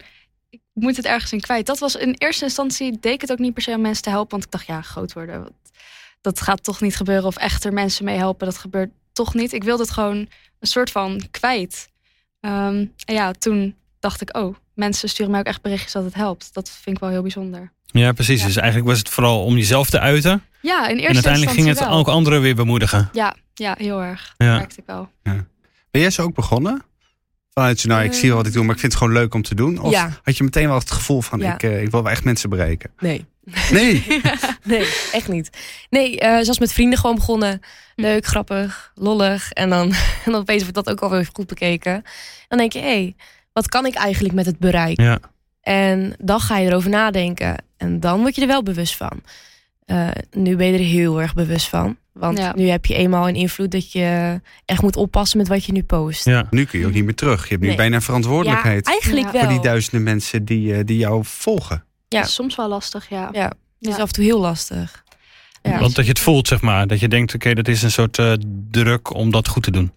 ik 0.49 0.59
moet 0.73 0.95
het 0.97 1.05
ergens 1.05 1.31
in 1.31 1.39
kwijt. 1.41 1.65
Dat 1.65 1.79
was 1.79 1.95
in 1.95 2.13
eerste 2.17 2.43
instantie, 2.43 2.97
deed 2.99 3.13
ik 3.13 3.21
het 3.21 3.31
ook 3.31 3.37
niet 3.39 3.53
per 3.53 3.63
se 3.63 3.71
om 3.75 3.81
mensen 3.81 4.03
te 4.03 4.09
helpen. 4.09 4.31
Want 4.31 4.43
ik 4.43 4.51
dacht, 4.51 4.65
ja, 4.65 4.81
groot 4.81 5.13
worden, 5.13 5.47
dat 6.21 6.41
gaat 6.41 6.63
toch 6.63 6.81
niet 6.81 6.95
gebeuren. 6.95 7.25
Of 7.25 7.37
echter 7.37 7.73
mensen 7.73 8.05
mee 8.05 8.17
helpen, 8.17 8.45
dat 8.47 8.57
gebeurt 8.57 8.91
toch 9.13 9.33
niet. 9.33 9.53
Ik 9.53 9.63
wilde 9.63 9.83
het 9.83 9.91
gewoon 9.91 10.17
een 10.59 10.67
soort 10.67 10.91
van 10.91 11.21
kwijt. 11.31 11.89
Ehm, 12.39 12.85
en 13.05 13.13
ja, 13.13 13.31
toen 13.31 13.75
dacht 13.99 14.21
ik, 14.21 14.37
oh, 14.37 14.55
mensen 14.75 15.09
sturen 15.09 15.31
mij 15.31 15.39
ook 15.39 15.45
echt 15.45 15.61
berichtjes 15.61 15.91
dat 15.91 16.03
het 16.03 16.13
helpt. 16.13 16.49
Dat 16.53 16.69
vind 16.69 16.95
ik 16.95 17.01
wel 17.01 17.11
heel 17.11 17.21
bijzonder. 17.21 17.71
Ja, 17.85 18.11
precies. 18.11 18.39
Ja. 18.39 18.45
Dus 18.45 18.55
eigenlijk 18.55 18.87
was 18.89 18.97
het 18.97 19.09
vooral 19.09 19.43
om 19.43 19.55
jezelf 19.57 19.89
te 19.89 19.99
uiten. 19.99 20.43
Ja, 20.61 20.81
in 20.87 20.89
eerste 20.89 21.07
En 21.07 21.13
uiteindelijk 21.13 21.51
ging 21.51 21.67
het 21.67 21.75
instantie 21.77 21.95
wel. 22.03 22.05
ook 22.07 22.15
anderen 22.15 22.41
weer 22.41 22.55
bemoedigen. 22.55 23.09
Ja, 23.13 23.35
ja, 23.53 23.75
heel 23.77 24.01
erg. 24.01 24.33
Ja. 24.37 24.47
Dat 24.49 24.57
merkte 24.57 24.79
ik 24.79 24.83
wel. 24.85 25.09
Ben 25.91 26.01
jij 26.01 26.09
zo 26.09 26.21
ook 26.23 26.35
begonnen? 26.35 26.83
Vanuit 27.53 27.81
je, 27.81 27.87
nou, 27.87 28.03
ik 28.03 28.13
zie 28.13 28.27
wel 28.27 28.37
wat 28.37 28.47
ik 28.47 28.53
doe, 28.53 28.63
maar 28.63 28.73
ik 28.73 28.79
vind 28.79 28.91
het 28.93 29.01
gewoon 29.01 29.17
leuk 29.17 29.33
om 29.33 29.41
te 29.41 29.55
doen. 29.55 29.79
Of 29.79 29.91
Ja. 29.91 30.19
had 30.23 30.37
je 30.37 30.43
meteen 30.43 30.67
wel 30.67 30.77
het 30.79 30.91
gevoel 30.91 31.21
van, 31.21 31.39
Ja. 31.39 31.53
ik, 31.53 31.63
eh, 31.63 31.81
ik 31.81 31.91
wil 31.91 32.03
wel 32.03 32.11
echt 32.11 32.23
mensen 32.23 32.49
bereiken? 32.49 32.91
Nee. 32.99 33.25
Nee. 33.71 34.05
Nee, 34.63 34.87
echt 35.11 35.27
niet. 35.27 35.49
Nee, 35.89 36.19
eh 36.19 36.41
zoals 36.41 36.59
met 36.59 36.73
vrienden 36.73 36.99
gewoon 36.99 37.15
begonnen. 37.15 37.59
Leuk, 37.95 38.25
grappig, 38.25 38.91
lollig. 38.95 39.51
En 39.51 39.69
dan, 39.69 39.87
en 40.25 40.31
dan 40.31 40.35
opeens 40.35 40.61
wordt 40.61 40.75
dat 40.75 40.89
ook 40.89 40.99
alweer 40.99 41.29
goed 41.33 41.47
bekeken. 41.47 42.03
Dan 42.47 42.57
denk 42.57 42.73
je, 42.73 42.79
hé, 42.79 42.85
hey, 42.85 43.15
wat 43.53 43.67
kan 43.69 43.85
ik 43.85 43.93
eigenlijk 43.95 44.33
met 44.35 44.45
het 44.45 44.59
bereik? 44.59 45.01
Ja. 45.01 45.19
En 45.61 46.15
dan 46.17 46.39
ga 46.39 46.57
je 46.57 46.67
erover 46.69 46.89
nadenken. 46.89 47.55
En 47.77 47.99
dan 47.99 48.19
word 48.19 48.35
je 48.35 48.41
er 48.41 48.47
wel 48.47 48.63
bewust 48.63 48.95
van. 48.97 49.21
Eh, 49.85 50.09
nu 50.31 50.55
ben 50.55 50.67
je 50.67 50.73
er 50.73 50.79
heel 50.85 51.21
erg 51.21 51.33
bewust 51.33 51.67
van. 51.69 51.97
Want 52.11 52.37
Ja. 52.37 52.53
nu 52.55 52.67
heb 52.67 52.85
je 52.85 52.95
eenmaal 52.95 53.27
een 53.27 53.35
invloed 53.35 53.71
dat 53.71 53.91
je 53.91 54.41
echt 54.65 54.81
moet 54.81 54.95
oppassen 54.95 55.37
met 55.37 55.47
wat 55.47 55.65
je 55.65 55.71
nu 55.71 55.83
post. 55.83 56.25
Ja. 56.25 56.47
Nu 56.49 56.65
kun 56.65 56.79
je 56.79 56.85
ook 56.85 56.93
niet 56.93 57.03
meer 57.03 57.15
terug. 57.15 57.43
Je 57.43 57.49
hebt 57.49 57.61
nu 57.61 57.67
Nee. 57.67 57.77
bijna 57.77 58.01
verantwoordelijkheid 58.01 58.85
Ja, 58.85 58.91
eigenlijk 58.91 59.25
Ja. 59.25 59.31
wel. 59.31 59.41
voor 59.41 59.49
die 59.51 59.61
duizenden 59.61 60.03
mensen 60.03 60.45
die, 60.45 60.73
eh, 60.75 60.79
die 60.85 60.97
jou 60.97 61.21
volgen. 61.25 61.83
Ja. 62.07 62.19
Dat 62.19 62.27
is 62.27 62.33
soms 62.33 62.55
wel 62.55 62.67
lastig, 62.67 63.09
ja. 63.09 63.29
Ja. 63.31 63.51
Het 63.79 63.89
is 63.93 63.97
af 63.97 64.07
en 64.07 64.13
toe 64.13 64.23
heel 64.23 64.39
lastig. 64.39 65.03
Ja. 65.61 65.79
Want 65.79 65.95
dat 65.95 66.05
je 66.05 66.11
het 66.11 66.19
voelt, 66.19 66.47
zeg 66.47 66.61
maar. 66.61 66.87
Dat 66.87 66.99
je 66.99 67.07
denkt, 67.07 67.33
oké, 67.33 67.53
dat 67.53 67.67
is 67.67 67.81
een 67.83 67.91
soort 67.91 68.17
eh, 68.19 68.33
druk 68.71 69.13
om 69.13 69.31
dat 69.31 69.47
goed 69.47 69.63
te 69.63 69.71
doen. 69.71 69.91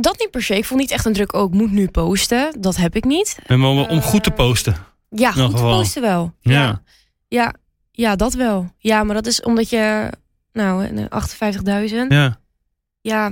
Dat 0.00 0.18
niet 0.18 0.30
per 0.30 0.42
se. 0.42 0.56
Ik 0.56 0.64
voel 0.64 0.78
niet 0.78 0.90
echt 0.90 1.04
een 1.04 1.12
druk, 1.12 1.32
oh, 1.34 1.42
ik 1.52 1.58
moet 1.58 1.72
nu 1.72 1.88
posten. 1.88 2.60
Dat 2.60 2.76
heb 2.76 2.96
ik 2.96 3.04
niet. 3.04 3.38
En 3.46 3.62
om, 3.64 3.78
om 3.78 4.00
goed 4.00 4.24
te 4.24 4.30
Eh, 4.30 4.36
posten. 4.36 4.76
Ja, 5.08 5.30
goed 5.32 5.50
geval. 5.52 5.76
posten 5.78 6.02
wel. 6.02 6.32
Ja. 6.40 6.52
Ja. 6.52 6.82
ja. 7.28 7.54
Ja, 7.94 8.16
dat 8.16 8.34
wel. 8.34 8.72
Ja, 8.78 9.04
maar 9.04 9.14
dat 9.14 9.26
is 9.26 9.42
omdat 9.42 9.70
je... 9.70 10.10
Nou, 10.52 10.84
eh, 10.84 11.04
58.000. 11.08 12.08
Ja. 12.08 12.38
Ja, 13.00 13.30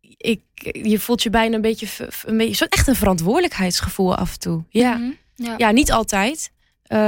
ik, 0.00 0.40
je 0.72 0.98
voelt 0.98 1.22
je 1.22 1.30
bijna 1.30 1.54
een 1.54 1.60
beetje... 1.60 1.86
Een 2.24 2.36
beetje 2.36 2.54
zo 2.54 2.64
echt 2.64 2.86
een 2.88 2.94
verantwoordelijkheidsgevoel 2.96 4.16
af 4.16 4.32
en 4.32 4.38
toe. 4.38 4.64
Ja, 4.68 4.94
Mhm. 4.96 5.10
ja. 5.34 5.54
ja 5.56 5.70
niet 5.70 5.92
altijd. 5.92 6.50
Eh, 6.82 6.98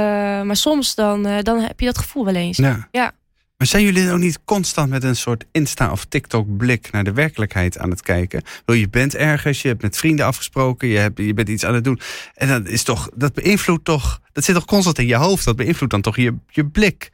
maar 0.41 0.55
soms 0.55 0.95
dan, 0.95 1.25
eh, 1.25 1.37
dan 1.43 1.59
heb 1.61 1.79
je 1.79 1.85
dat 1.85 1.97
gevoel 1.97 2.25
wel 2.25 2.35
eens. 2.35 2.57
Ja. 2.57 2.87
Ja. 2.91 3.11
Maar 3.59 3.67
zijn 3.67 3.83
jullie 3.83 4.11
ook 4.11 4.19
niet 4.19 4.39
constant 4.45 4.89
met 4.89 5.03
een 5.03 5.15
soort 5.15 5.45
Insta- 5.51 5.91
of 5.91 6.05
TikTok-blik 6.05 6.91
naar 6.91 7.03
de 7.03 7.13
werkelijkheid 7.13 7.77
aan 7.77 7.89
het 7.89 8.01
kijken? 8.01 8.41
Wel, 8.65 8.75
je 8.75 8.89
bent 8.89 9.15
ergens, 9.15 9.61
je 9.61 9.67
hebt 9.67 9.81
met 9.81 9.97
vrienden 9.97 10.25
afgesproken, 10.25 10.87
je, 10.87 10.97
hebt, 10.97 11.17
je 11.17 11.33
bent 11.33 11.49
iets 11.49 11.65
aan 11.65 11.73
het 11.73 11.83
doen. 11.83 11.99
En 12.33 12.47
dat 12.47 12.67
is 12.67 12.83
toch, 12.83 13.09
dat 13.15 13.33
beïnvloedt 13.33 13.85
toch, 13.85 14.21
dat 14.33 14.43
zit 14.43 14.55
toch 14.55 14.65
constant 14.65 14.99
in 14.99 15.07
je 15.07 15.15
hoofd, 15.15 15.45
dat 15.45 15.55
beïnvloedt 15.55 15.91
dan 15.91 16.01
toch 16.01 16.15
je, 16.15 16.35
je 16.49 16.65
blik? 16.65 17.11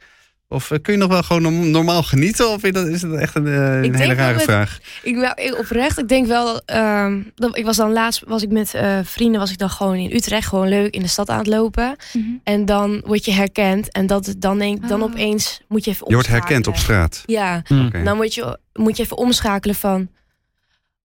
Of 0.48 0.70
eh, 0.70 0.78
kun 0.82 0.92
je 0.92 0.98
nog 0.98 1.08
wel 1.08 1.22
gewoon 1.22 1.42
norm- 1.42 1.70
normaal 1.70 2.02
genieten? 2.02 2.48
Of 2.50 2.62
is 2.64 3.00
dat, 3.00 3.12
echt 3.14 3.34
een, 3.34 3.46
eh, 3.46 3.82
een 3.82 3.94
hele 3.94 4.14
rare 4.14 4.34
het- 4.34 4.42
vraag? 4.42 4.78
Ik, 5.02 5.16
nou, 5.16 5.42
ik- 5.42 5.58
oprecht, 5.58 5.98
ik 5.98 6.08
denk 6.08 6.26
wel... 6.26 6.60
ehm, 6.64 7.20
dat, 7.34 7.56
ik 7.56 7.64
was 7.64 7.76
dan 7.76 7.92
laatst 7.92 8.22
was 8.26 8.42
ik 8.42 8.50
met 8.50 8.74
eh, 8.74 8.98
vrienden, 9.02 9.40
was 9.40 9.50
ik 9.50 9.58
dan 9.58 9.70
gewoon 9.70 9.94
in 9.96 10.12
Utrecht... 10.16 10.48
gewoon 10.48 10.68
leuk 10.68 10.94
in 10.94 11.02
de 11.02 11.08
stad 11.08 11.28
aan 11.30 11.38
het 11.38 11.46
lopen. 11.46 11.96
Mhm. 12.12 12.24
En 12.44 12.64
dan 12.64 13.02
word 13.06 13.24
je 13.24 13.32
herkend. 13.32 13.92
En 13.92 14.06
dat, 14.06 14.34
dan, 14.38 14.58
denk, 14.58 14.88
dan 14.88 15.02
Oh. 15.02 15.10
opeens 15.10 15.60
moet 15.68 15.84
je 15.84 15.90
even 15.90 16.06
Je 16.08 16.14
wordt 16.14 16.28
herkend 16.28 16.66
op 16.66 16.76
straat. 16.76 17.22
Ja, 17.26 17.62
dan 18.04 18.16
moet 18.16 18.34
je, 18.34 18.58
moet 18.72 18.96
je 18.96 19.02
even 19.02 19.16
omschakelen 19.16 19.74
van... 19.76 20.08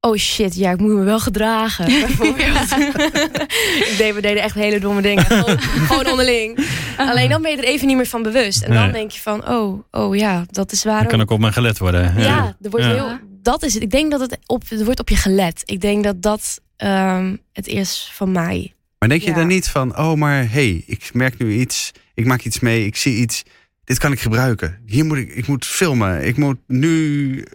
Oh 0.07 0.15
shit, 0.17 0.55
ja, 0.55 0.71
ik 0.71 0.79
moet 0.79 0.91
me 0.93 1.03
wel 1.03 1.19
gedragen. 1.19 1.85
bijvoorbeeld. 2.07 2.71
ik 3.89 3.93
deed, 3.97 4.13
we 4.13 4.21
deden 4.21 4.43
echt 4.43 4.55
hele 4.55 4.79
domme 4.79 5.01
dingen. 5.01 5.25
Gewoon, 5.31 5.59
gewoon 5.61 6.07
onderling. 6.07 6.67
Alleen 6.97 7.29
dan 7.29 7.41
ben 7.41 7.51
je 7.51 7.57
er 7.57 7.63
even 7.63 7.87
niet 7.87 7.95
meer 7.95 8.05
van 8.05 8.23
bewust. 8.23 8.61
En 8.61 8.73
dan 8.73 8.83
Nee. 8.83 8.91
denk 8.91 9.11
je 9.11 9.19
van, 9.21 9.47
oh, 9.49 9.83
oh 9.91 10.15
ja, 10.15 10.45
dat 10.51 10.71
is 10.71 10.81
Dan 10.81 10.93
waar. 10.93 11.05
kan 11.05 11.21
ook 11.21 11.31
op 11.31 11.39
mijn 11.39 11.53
gelet 11.53 11.77
worden. 11.77 12.13
Ja, 12.17 12.55
er 12.61 12.69
wordt 12.69 12.85
Ja. 12.85 12.91
heel, 12.93 13.17
dat 13.41 13.63
is 13.63 13.73
het. 13.73 13.83
Ik 13.83 13.91
denk 13.91 14.11
dat 14.11 14.19
het 14.19 14.37
op, 14.45 14.63
er 14.69 14.85
wordt 14.85 14.99
op 14.99 15.09
je 15.09 15.15
gelet. 15.15 15.61
Ik 15.65 15.81
denk 15.81 16.03
dat 16.03 16.21
dat 16.21 16.59
ehm, 16.77 17.35
het 17.53 17.67
is 17.67 18.11
van 18.13 18.31
mij. 18.31 18.73
Maar 18.99 19.09
denk 19.09 19.21
je 19.21 19.29
Ja. 19.29 19.35
dan 19.35 19.47
niet 19.47 19.67
van, 19.69 19.97
oh 19.97 20.13
maar 20.13 20.51
hey, 20.51 20.83
ik 20.85 21.09
merk 21.13 21.37
nu 21.37 21.51
iets, 21.53 21.91
ik 22.13 22.25
maak 22.25 22.41
iets 22.41 22.59
mee, 22.59 22.85
ik 22.85 22.95
zie 22.95 23.15
iets, 23.15 23.43
dit 23.83 23.97
kan 23.97 24.11
ik 24.11 24.19
gebruiken. 24.19 24.79
Hier 24.85 25.05
moet 25.05 25.17
ik, 25.17 25.35
ik 25.35 25.47
moet 25.47 25.65
filmen, 25.65 26.25
ik 26.25 26.37
moet 26.37 26.57
nu... 26.67 27.45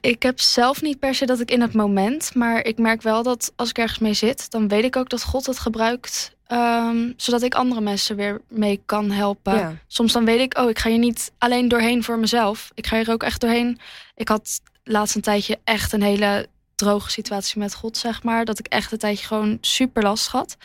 Ik 0.00 0.22
heb 0.22 0.40
zelf 0.40 0.82
niet 0.82 0.98
per 0.98 1.14
se 1.14 1.26
dat 1.26 1.40
ik 1.40 1.50
in 1.50 1.60
het 1.60 1.72
moment, 1.72 2.34
maar 2.34 2.64
ik 2.64 2.78
merk 2.78 3.02
wel 3.02 3.22
dat 3.22 3.52
als 3.56 3.68
ik 3.68 3.78
ergens 3.78 3.98
mee 3.98 4.14
zit, 4.14 4.50
dan 4.50 4.68
weet 4.68 4.84
ik 4.84 4.96
ook 4.96 5.08
dat 5.08 5.22
God 5.22 5.46
het 5.46 5.58
gebruikt, 5.58 6.36
ehm, 6.46 7.12
zodat 7.16 7.42
ik 7.42 7.54
andere 7.54 7.80
mensen 7.80 8.16
weer 8.16 8.40
mee 8.48 8.82
kan 8.86 9.10
helpen. 9.10 9.54
Ja. 9.54 9.76
Soms 9.86 10.12
dan 10.12 10.24
weet 10.24 10.40
ik, 10.40 10.58
oh, 10.58 10.70
ik 10.70 10.78
ga 10.78 10.88
hier 10.88 10.98
niet 10.98 11.32
alleen 11.38 11.68
doorheen 11.68 12.04
voor 12.04 12.18
mezelf. 12.18 12.70
Ik 12.74 12.86
ga 12.86 12.96
hier 12.96 13.10
ook 13.10 13.22
echt 13.22 13.40
doorheen. 13.40 13.78
Ik 14.14 14.28
had 14.28 14.60
laatst 14.84 15.14
een 15.14 15.22
tijdje 15.22 15.58
echt 15.64 15.92
een 15.92 16.02
hele 16.02 16.48
droge 16.74 17.10
situatie 17.10 17.58
met 17.58 17.74
God, 17.74 17.96
zeg 17.96 18.22
maar. 18.22 18.44
Dat 18.44 18.58
ik 18.58 18.66
echt 18.66 18.92
een 18.92 18.98
tijdje 18.98 19.26
gewoon 19.26 19.58
super 19.60 20.02
last 20.02 20.26
had. 20.26 20.56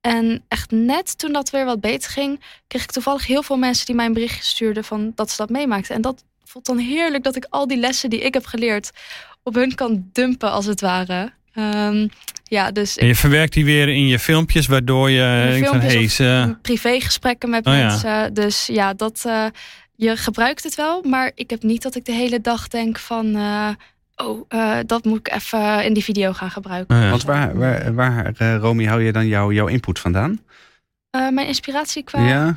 En 0.00 0.44
echt 0.48 0.70
net 0.70 1.18
toen 1.18 1.32
dat 1.32 1.50
weer 1.50 1.64
wat 1.64 1.80
beter 1.80 2.10
ging, 2.10 2.40
kreeg 2.66 2.82
ik 2.82 2.90
toevallig 2.90 3.26
heel 3.26 3.42
veel 3.42 3.56
mensen 3.56 3.86
die 3.86 3.94
mij 3.94 4.06
een 4.06 4.12
berichtje 4.12 4.42
stuurden 4.42 4.84
van 4.84 5.12
dat 5.14 5.30
ze 5.30 5.36
dat 5.36 5.50
meemaakten. 5.50 5.94
En 5.94 6.00
dat 6.00 6.24
voelt 6.54 6.66
dan 6.66 6.78
heerlijk 6.78 7.24
dat 7.24 7.36
ik 7.36 7.46
al 7.50 7.66
die 7.66 7.76
lessen 7.76 8.10
die 8.10 8.20
ik 8.20 8.34
heb 8.34 8.46
geleerd 8.46 8.90
op 9.42 9.54
hun 9.54 9.74
kan 9.74 10.08
dumpen, 10.12 10.50
als 10.50 10.66
het 10.66 10.80
ware. 10.80 11.32
Ehm, 11.54 12.08
ja, 12.44 12.70
dus 12.70 12.96
En 12.96 13.06
je 13.06 13.14
verwerkt 13.14 13.52
die 13.52 13.64
weer 13.64 13.88
in 13.88 14.06
je 14.06 14.18
filmpjes, 14.18 14.66
waardoor 14.66 15.10
je 15.10 15.62
van, 15.64 15.80
hey, 15.80 16.56
privégesprekken 16.62 17.50
met 17.50 17.66
Oh 17.66 17.74
ja. 17.74 17.86
mensen. 17.86 18.34
Dus 18.34 18.66
ja, 18.66 18.94
dat, 18.94 19.22
eh, 19.26 19.46
je 19.94 20.16
gebruikt 20.16 20.62
het 20.62 20.74
wel, 20.74 21.02
maar 21.02 21.32
ik 21.34 21.50
heb 21.50 21.62
niet 21.62 21.82
dat 21.82 21.94
ik 21.94 22.04
de 22.04 22.12
hele 22.12 22.40
dag 22.40 22.68
denk 22.68 22.98
van, 22.98 23.36
eh, 23.36 23.68
oh, 24.16 24.44
eh, 24.48 24.78
dat 24.86 25.04
moet 25.04 25.18
ik 25.18 25.32
even 25.32 25.84
in 25.84 25.92
die 25.92 26.04
video 26.04 26.32
gaan 26.32 26.50
gebruiken. 26.50 26.96
Oh 26.96 27.02
ja. 27.02 27.10
Want 27.10 27.24
waar, 27.24 27.58
waar, 27.58 27.94
waar 27.94 28.32
eh, 28.36 28.56
Romy, 28.56 28.84
hou 28.84 29.02
je 29.02 29.12
dan 29.12 29.26
jouw 29.26 29.52
jouw 29.52 29.66
input 29.66 29.98
vandaan? 29.98 30.40
Eh, 31.10 31.28
mijn 31.28 31.46
inspiratie 31.46 32.02
qua 32.04 32.26
Ja? 32.26 32.56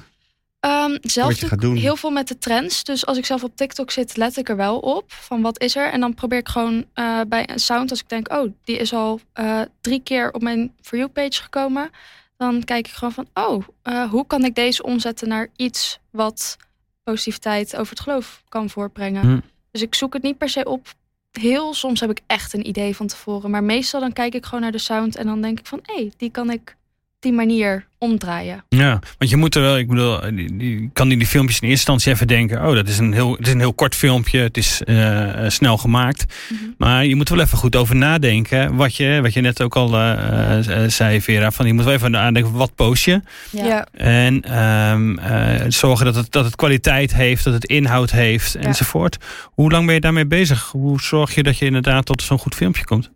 Ehm, 0.60 0.98
zelf 1.02 1.38
doe 1.38 1.50
ik 1.50 1.62
doen. 1.62 1.76
heel 1.76 1.96
veel 1.96 2.10
met 2.10 2.28
de 2.28 2.38
trends. 2.38 2.84
Dus 2.84 3.06
als 3.06 3.17
ik 3.17 3.26
zelf 3.26 3.43
op 3.43 3.56
TikTok 3.56 3.91
zit, 3.91 4.17
let 4.17 4.38
ik 4.38 4.50
er 4.50 4.56
wel 4.56 4.80
op 4.80 5.12
van 5.12 5.41
wat 5.41 5.62
is 5.62 5.76
er. 5.76 5.91
En 5.91 6.00
dan 6.00 6.13
probeer 6.13 6.39
ik 6.39 6.48
gewoon 6.48 6.86
eh, 6.93 7.22
bij 7.28 7.50
een 7.50 7.60
sound, 7.60 7.89
als 7.89 8.00
ik 8.00 8.10
denk, 8.10 8.32
oh, 8.32 8.52
die 8.63 8.78
is 8.78 8.93
al 8.93 9.20
eh, 9.34 9.62
drie 9.82 10.02
keer 10.04 10.34
op 10.34 10.41
mijn 10.41 10.74
For 10.82 10.98
You 10.98 11.10
page 11.10 11.41
gekomen. 11.41 11.89
Dan 12.38 12.63
kijk 12.63 12.88
ik 12.88 12.93
gewoon 12.93 13.13
van, 13.13 13.28
oh, 13.34 13.63
eh, 13.82 14.10
hoe 14.10 14.28
kan 14.28 14.46
ik 14.46 14.56
deze 14.56 14.84
omzetten 14.84 15.28
naar 15.28 15.48
iets 15.56 16.00
wat 16.12 16.58
positiviteit 17.04 17.76
over 17.76 17.89
het 17.89 18.00
geloof 18.00 18.43
kan 18.50 18.70
voortbrengen. 18.70 19.22
Hm. 19.22 19.39
Dus 19.72 19.82
ik 19.82 19.96
zoek 19.96 20.13
het 20.13 20.24
niet 20.24 20.38
per 20.38 20.50
se 20.50 20.65
op. 20.65 20.93
Heel 21.32 21.74
soms 21.74 22.00
heb 22.00 22.10
ik 22.10 22.22
echt 22.28 22.54
een 22.54 22.67
idee 22.67 22.96
van 22.96 23.08
tevoren. 23.08 23.52
Maar 23.52 23.63
meestal 23.63 24.00
dan 24.00 24.13
kijk 24.13 24.34
ik 24.34 24.46
gewoon 24.46 24.62
naar 24.62 24.72
de 24.72 24.78
sound 24.78 25.15
en 25.15 25.26
dan 25.26 25.41
denk 25.41 25.60
ik 25.60 25.65
van, 25.65 25.80
hé, 25.82 25.93
hey, 25.93 26.12
die 26.17 26.32
kan 26.32 26.50
ik 26.50 26.77
die 27.20 27.34
manier 27.34 27.88
omdraaien. 28.00 28.64
Ja, 28.70 29.00
want 29.18 29.32
je 29.32 29.38
moet 29.38 29.56
er 29.56 29.62
wel, 29.62 29.78
ik 29.78 29.88
bedoel, 29.88 30.20
die, 30.36 30.58
die, 30.58 30.90
kan 30.94 31.10
die, 31.10 31.18
die 31.18 31.28
filmpjes 31.28 31.60
in 31.60 31.68
eerste 31.68 31.92
instantie 31.92 32.12
even 32.12 32.28
denken, 32.28 32.68
oh, 32.68 32.76
dat 32.76 32.88
is 32.88 32.98
een 32.98 33.14
heel, 33.14 33.32
het 33.32 33.48
is 33.48 33.54
een 33.54 33.60
heel 33.60 33.74
kort 33.74 33.96
filmpje, 33.96 34.40
het 34.40 34.58
is 34.58 34.82
eh, 34.84 35.46
eh, 35.46 35.50
snel 35.50 35.78
gemaakt. 35.78 36.26
Mhm. 36.50 36.64
Maar 36.78 37.06
je 37.06 37.16
moet 37.16 37.30
er 37.30 37.36
wel 37.36 37.46
even 37.46 37.58
goed 37.58 37.76
over 37.76 37.96
nadenken, 37.96 38.76
wat 38.76 38.96
je, 38.96 39.20
wat 39.22 39.34
je 39.34 39.42
net 39.42 39.62
ook 39.62 39.76
al 39.76 39.96
eh, 39.96 40.84
eh, 40.84 40.90
zei, 40.90 41.22
Vera, 41.22 41.52
van 41.52 41.66
je 41.68 41.74
moet 41.74 41.84
wel 41.84 41.94
even 41.94 42.12
nadenken, 42.12 42.52
wat 42.52 42.76
post 42.76 43.06
je? 43.06 43.22
Ja. 43.52 43.88
En 43.92 44.42
ehm, 44.42 45.18
eh, 45.18 45.66
zorgen 45.68 46.06
dat 46.06 46.16
het, 46.16 46.32
dat 46.32 46.46
het 46.46 46.56
kwaliteit 46.56 47.14
heeft, 47.14 47.44
dat 47.44 47.54
het 47.54 47.66
inhoud 47.66 48.12
heeft, 48.12 48.56
enzovoort. 48.56 49.18
Hoe 49.44 49.72
lang 49.72 49.86
ben 49.86 49.96
je 49.96 50.02
daarmee 50.02 50.28
bezig? 50.28 50.70
Hoe 50.72 51.02
zorg 51.02 51.36
je 51.36 51.44
dat 51.44 51.58
je 51.58 51.66
inderdaad 51.66 52.06
tot 52.06 52.22
zo'n 52.22 52.40
goed 52.40 52.56
filmpje 52.56 52.86
komt? 52.86 53.10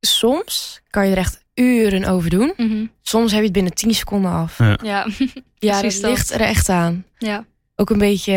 Soms 0.00 0.80
kan 0.90 1.06
je 1.06 1.12
er 1.12 1.18
echt 1.18 1.41
uren 1.54 2.04
over 2.04 2.30
doen. 2.30 2.52
Mhm. 2.56 2.84
Soms 3.02 3.30
heb 3.30 3.38
je 3.38 3.44
het 3.44 3.52
binnen 3.54 3.74
10 3.74 3.94
seconden 3.94 4.30
af. 4.30 4.58
Ja. 4.58 4.78
Ja, 4.82 5.06
Ja, 5.58 5.82
dat 5.82 5.92
dat. 5.92 6.10
ligt 6.10 6.30
er 6.30 6.40
echt 6.40 6.68
aan. 6.68 7.04
ja. 7.18 7.44
Ook 7.76 7.90
een 7.90 7.98
beetje... 7.98 8.32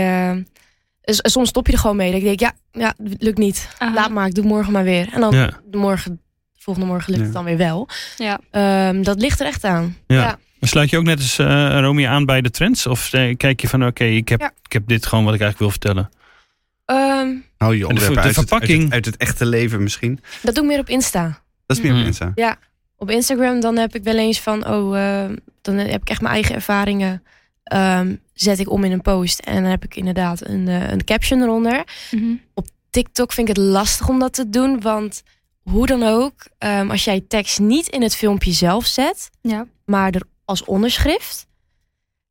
eh, 1.01 1.15
soms 1.17 1.49
stop 1.49 1.67
je 1.67 1.73
er 1.73 1.79
gewoon 1.79 1.95
mee. 1.95 2.11
Dat 2.11 2.19
ik 2.21 2.25
denk, 2.25 2.39
ja, 2.39 2.53
ja 2.71 2.93
lukt 3.19 3.37
niet. 3.37 3.69
Aha. 3.77 3.93
Laat 3.93 4.09
maar, 4.09 4.27
ik 4.27 4.33
doe 4.35 4.45
morgen 4.45 4.71
maar 4.73 4.83
weer. 4.83 5.09
En 5.13 5.19
dan 5.21 5.33
Ja. 5.35 5.49
de 5.65 5.77
morgen, 5.77 6.21
volgende 6.57 6.87
morgen 6.89 7.07
lukt 7.09 7.19
Ja. 7.19 7.25
het 7.25 7.35
dan 7.35 7.45
weer 7.45 7.57
wel. 7.57 7.87
Ja. 8.17 8.39
Ehm, 8.51 9.01
dat 9.01 9.19
ligt 9.21 9.39
er 9.39 9.45
echt 9.45 9.63
aan. 9.63 9.97
Ja. 10.07 10.15
Ja. 10.15 10.39
Maar 10.59 10.69
sluit 10.69 10.89
je 10.89 10.97
ook 10.97 11.03
net 11.03 11.17
als 11.19 11.39
eh 11.39 11.77
Romy 11.79 12.05
aan 12.07 12.25
bij 12.25 12.41
de 12.41 12.49
trends? 12.49 12.87
Of 12.87 13.13
eh, 13.13 13.37
kijk 13.37 13.61
je 13.61 13.67
van, 13.67 13.85
oké, 13.85 14.03
ik, 14.03 14.29
heb, 14.29 14.39
Ja. 14.39 14.51
ik 14.63 14.73
heb 14.73 14.87
dit 14.87 15.05
gewoon 15.05 15.25
wat 15.25 15.33
ik 15.33 15.41
eigenlijk 15.41 15.71
wil 15.71 15.81
vertellen? 15.81 16.09
Ehm, 16.85 17.33
Hou 17.57 17.73
je 17.73 17.79
de 17.79 17.87
onderwerpen 17.87 17.95
ver- 17.97 18.13
de 18.13 18.19
uit, 18.19 18.25
het, 18.25 18.25
uit, 18.25 18.35
verpakking. 18.35 18.83
het, 18.83 18.93
uit 18.93 19.05
het 19.05 19.17
echte 19.17 19.45
leven 19.45 19.83
misschien? 19.83 20.19
dat 20.41 20.55
doe 20.55 20.63
ik 20.63 20.69
meer 20.69 20.79
op 20.79 20.89
Insta. 20.89 21.41
Dat 21.65 21.77
is 21.77 21.83
meer 21.83 21.93
op 21.99 22.05
Insta. 22.05 22.31
Op 22.97 23.09
Instagram 23.09 23.59
dan 23.59 23.77
heb 23.77 23.95
ik 23.95 24.03
wel 24.03 24.17
eens 24.17 24.39
van, 24.39 24.67
oh, 24.67 24.97
eh, 25.23 25.31
dan 25.61 25.75
heb 25.75 26.01
ik 26.01 26.09
echt 26.09 26.21
mijn 26.21 26.33
eigen 26.33 26.55
ervaringen. 26.55 27.23
ehm, 27.63 28.15
zet 28.33 28.59
ik 28.59 28.69
om 28.69 28.83
in 28.83 28.91
een 28.91 29.01
post. 29.01 29.39
En 29.39 29.61
dan 29.61 29.71
heb 29.71 29.83
ik 29.83 29.95
inderdaad 29.95 30.47
een, 30.47 30.67
eh, 30.67 30.89
een 30.91 31.03
caption 31.03 31.41
eronder. 31.41 31.83
Mhm. 32.11 32.33
TikTok 32.89 33.31
vind 33.33 33.49
ik 33.49 33.55
het 33.55 33.65
lastig 33.65 34.09
om 34.09 34.19
dat 34.19 34.33
te 34.33 34.49
doen. 34.49 34.81
Want 34.81 35.23
hoe 35.61 35.85
dan 35.85 36.03
ook, 36.03 36.33
ehm, 36.57 36.89
als 36.91 37.03
jij 37.03 37.23
tekst 37.27 37.59
niet 37.59 37.87
in 37.87 38.01
het 38.01 38.15
filmpje 38.15 38.51
zelf 38.51 38.85
zet, 38.85 39.29
Ja. 39.41 39.65
maar 39.85 40.11
er 40.11 40.21
als 40.45 40.63
onderschrift, 40.65 41.47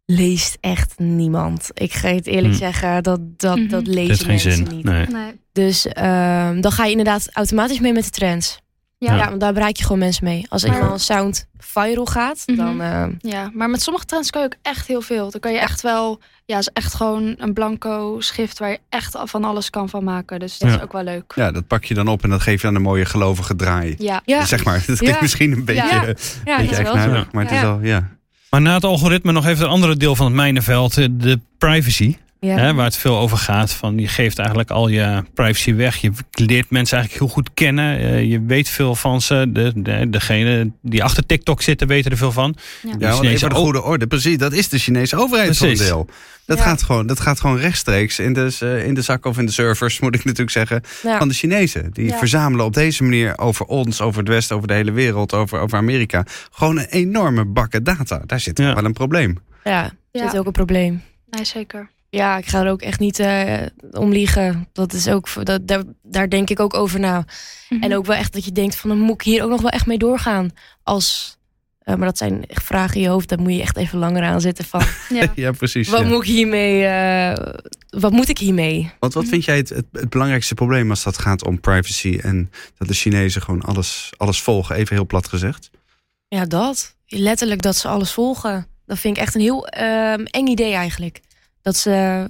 leest 0.07 0.57
echt 0.61 0.99
niemand. 0.99 1.71
Ik 1.75 1.93
ga 1.93 2.09
het 2.09 2.27
eerlijk 2.27 2.53
Hm. 2.55 2.59
zeggen, 2.59 3.03
dat, 3.03 3.21
dat, 3.39 3.57
Mhm. 3.59 3.69
dat 3.69 3.87
heeft 3.87 3.95
lezen 3.97 4.17
geen 4.17 4.27
mensen 4.27 4.53
zin. 4.53 4.77
niet. 4.77 4.85
Nee. 4.85 5.07
Nee. 5.07 5.33
Dus 5.53 5.87
ehm, 5.87 6.61
dan 6.61 6.73
ga 6.73 6.85
je 6.85 6.91
inderdaad 6.91 7.29
automatisch 7.33 7.81
mee 7.81 7.93
met 7.93 8.05
de 8.05 8.11
trends. 8.11 8.59
Ja. 9.05 9.17
Ja, 9.17 9.29
want 9.29 9.41
daar 9.41 9.53
bereik 9.53 9.77
je 9.77 9.83
gewoon 9.83 9.99
mensen 9.99 10.25
mee. 10.25 10.47
Als 10.49 10.65
Maar- 10.67 10.75
eenmaal 10.77 10.93
een 10.93 11.01
sound 11.01 11.47
viral 11.59 12.05
gaat, 12.07 12.43
Mhm. 12.47 12.57
dan... 12.59 12.81
eh, 12.81 13.05
Ja, 13.19 13.51
maar 13.55 13.71
met 13.71 13.83
sommige 13.83 14.05
trends 14.07 14.31
kan 14.31 14.41
je 14.43 14.47
ook 14.47 14.57
echt 14.63 14.87
heel 14.87 15.01
veel. 15.01 15.31
Dan 15.31 15.41
kan 15.41 15.53
je 15.53 15.59
echt 15.59 15.81
wel, 15.83 16.21
ja, 16.47 16.59
is 16.59 16.69
echt 16.73 16.95
gewoon 16.95 17.35
een 17.39 17.53
blanco 17.53 18.17
schrift 18.21 18.59
waar 18.59 18.71
je 18.71 18.79
echt 18.89 19.17
van 19.25 19.45
alles 19.45 19.71
kan 19.71 19.89
van 19.89 20.05
maken. 20.05 20.39
Dus 20.41 20.59
dat 20.59 20.69
Ja. 20.71 20.77
is 20.77 20.83
ook 20.83 20.93
wel 20.93 21.03
leuk. 21.03 21.33
Ja, 21.35 21.51
dat 21.53 21.67
pak 21.67 21.85
je 21.85 21.95
dan 21.95 22.09
op 22.09 22.23
en 22.23 22.31
dat 22.31 22.41
geef 22.43 22.61
je 22.63 22.67
aan 22.69 22.75
een 22.75 22.83
mooie 22.83 23.05
gelovige 23.05 23.57
draai. 23.57 23.95
Ja, 23.99 24.21
ja, 24.25 24.45
Zeg 24.45 24.65
maar, 24.65 24.75
dat 24.87 24.99
klinkt 24.99 25.17
Ja. 25.17 25.23
misschien 25.23 25.53
een 25.53 25.65
beetje, 25.65 25.83
Ja. 25.83 25.91
een 25.93 25.99
ja, 25.99 26.05
beetje 26.05 26.17
dat 26.45 26.61
is 26.61 26.69
wel 26.69 26.77
eigenaardig, 26.77 27.23
zo. 27.25 27.29
maar 27.33 27.43
het 27.45 27.53
Ja. 27.53 27.59
is 27.61 27.65
al, 27.67 27.79
ja. 27.83 28.09
Maar 28.51 28.61
na 28.63 28.75
het 28.75 28.85
algoritme 28.85 29.33
nog 29.33 29.47
even 29.47 29.65
een 29.65 29.71
andere 29.71 29.97
deel 29.97 30.17
van 30.17 30.27
het 30.27 30.35
mijnenveld, 30.35 30.99
eh, 30.99 31.07
de 31.11 31.41
privacy. 31.59 32.17
Ja. 32.45 32.57
Hè, 32.57 32.75
waar 32.75 32.85
het 32.85 32.97
veel 32.97 33.19
over 33.19 33.37
gaat. 33.37 33.73
Van 33.73 33.99
je 33.99 34.09
geeft 34.09 34.39
eigenlijk 34.39 34.71
al 34.71 34.89
je 34.89 35.23
privacy 35.35 35.75
weg. 35.75 35.97
Je 35.97 36.11
leert 36.31 36.71
mensen 36.71 36.99
eigenlijk 36.99 37.25
heel 37.27 37.35
goed 37.35 37.51
kennen. 37.55 37.99
Eh, 37.99 38.25
je 38.31 38.43
weet 38.47 38.69
veel 38.69 38.95
van 38.95 39.21
ze. 39.21 39.47
De, 39.49 39.73
de, 39.77 40.11
degene 40.11 40.71
die 40.83 41.05
achter 41.05 41.27
TikTok 41.27 41.63
zitten 41.63 41.89
weten 41.89 42.11
er 42.11 42.17
veel 42.17 42.33
van. 42.33 42.57
Ja. 42.83 42.93
De 42.93 43.05
Ja, 43.05 43.21
even 43.21 43.49
de 43.49 43.55
goede 43.55 43.83
orde. 43.83 44.07
Precies, 44.07 44.39
dat 44.39 44.53
is 44.53 44.69
de 44.69 44.79
Chinese 44.79 45.17
overheid 45.17 45.57
voor 45.57 45.75
deel. 45.75 46.07
Dat, 46.47 46.59
Ja. 46.59 46.65
gaat 46.65 46.83
gewoon, 46.83 47.07
dat 47.07 47.21
gaat 47.21 47.41
gewoon 47.41 47.59
rechtstreeks 47.59 48.19
in 48.19 48.33
de, 48.33 48.57
eh, 48.61 48.87
in 48.87 48.95
de 48.95 49.03
zak 49.03 49.27
of 49.27 49.39
in 49.39 49.47
de 49.47 49.53
servers, 49.53 50.01
moet 50.01 50.15
ik 50.15 50.25
natuurlijk 50.25 50.51
zeggen, 50.51 50.83
Ja. 51.03 51.19
van 51.19 51.29
de 51.29 51.35
Chinezen. 51.35 51.91
Die 51.93 52.07
Ja. 52.07 52.19
verzamelen 52.19 52.65
op 52.67 52.75
deze 52.75 53.03
manier 53.03 53.39
over 53.39 53.67
ons, 53.67 54.01
over 54.01 54.19
het 54.19 54.29
Westen, 54.29 54.57
over 54.57 54.69
de 54.69 54.75
hele 54.75 54.93
wereld, 54.93 55.33
over, 55.35 55.59
over 55.59 55.79
Amerika. 55.79 56.25
Gewoon 56.51 56.79
een 56.79 56.87
enorme 56.89 57.45
bakken 57.45 57.85
data. 57.85 58.23
Daar 58.27 58.41
zit 58.41 58.59
Ja. 58.59 58.75
wel 58.75 58.85
een 58.85 58.93
probleem. 58.93 59.39
Ja, 59.65 59.91
Ja. 60.13 60.23
dat 60.23 60.33
is 60.33 60.39
ook 60.39 60.47
een 60.47 60.53
probleem. 60.53 61.03
Nee, 61.31 61.45
zeker. 61.45 61.91
Ja, 62.15 62.37
ik 62.37 62.47
ga 62.47 62.65
er 62.65 62.71
ook 62.71 62.83
echt 62.83 63.01
niet 63.01 63.19
eh, 63.19 63.63
om 63.91 64.13
liegen. 64.13 64.69
Dat 64.73 64.93
is 64.93 65.09
ook, 65.09 65.45
dat, 65.45 65.67
daar, 65.67 65.83
daar 66.03 66.29
denk 66.29 66.51
ik 66.51 66.61
ook 66.61 66.75
over 66.75 67.01
na. 67.01 67.25
Mhm. 67.69 67.83
En 67.83 67.97
ook 67.97 68.07
wel 68.07 68.17
echt 68.17 68.33
dat 68.33 68.45
je 68.45 68.53
denkt 68.53 68.77
van, 68.77 68.91
dan 68.91 68.99
moet 68.99 69.15
ik 69.15 69.23
hier 69.23 69.43
ook 69.43 69.51
nog 69.51 69.61
wel 69.61 69.71
echt 69.71 69.87
mee 69.87 69.99
doorgaan. 69.99 70.51
Als, 70.83 71.39
eh, 71.79 71.95
maar 71.95 72.07
dat 72.07 72.19
zijn 72.19 72.47
echt 72.47 72.65
vragen 72.65 72.97
in 72.97 73.03
je 73.03 73.09
hoofd, 73.09 73.29
daar 73.29 73.41
moet 73.41 73.55
je 73.55 73.61
echt 73.61 73.77
even 73.77 73.99
langer 73.99 74.23
aan 74.23 74.41
zitten 74.41 74.65
van. 74.65 74.83
Ja. 75.09 75.33
Ja, 75.35 75.53
precies. 75.53 75.89
wat 75.89 76.01
ja. 76.01 76.07
moet 76.07 76.23
ik 76.23 76.29
hiermee, 76.29 76.85
eh, 76.85 77.55
wat 77.89 78.13
moet 78.13 78.29
ik 78.29 78.39
hiermee? 78.39 78.93
Want 78.99 79.15
wat 79.15 79.29
vind 79.29 79.45
jij 79.45 79.57
het, 79.57 79.69
het, 79.69 79.87
het 79.93 80.11
belangrijkste 80.11 80.55
probleem 80.55 80.91
als 80.91 81.03
dat 81.03 81.19
gaat 81.19 81.45
om 81.45 81.61
privacy 81.61 82.19
en 82.23 82.51
dat 82.79 82.89
de 82.89 82.95
Chinezen 82.95 83.43
gewoon 83.43 83.63
alles, 83.63 84.13
alles 84.17 84.43
volgen, 84.43 84.77
even 84.77 84.97
heel 84.97 85.07
plat 85.07 85.29
gezegd? 85.29 85.71
Ja, 86.29 86.45
dat. 86.45 86.97
Letterlijk 87.07 87.63
dat 87.63 87.77
ze 87.77 87.89
alles 87.89 88.13
volgen. 88.13 88.67
Dat 88.87 88.99
vind 88.99 89.17
ik 89.17 89.23
echt 89.23 89.35
een 89.35 89.41
heel 89.41 89.67
ehm, 89.67 90.25
eng 90.25 90.47
idee 90.47 90.73
eigenlijk. 90.73 91.21
Dat 91.65 91.77
ze, 91.77 92.27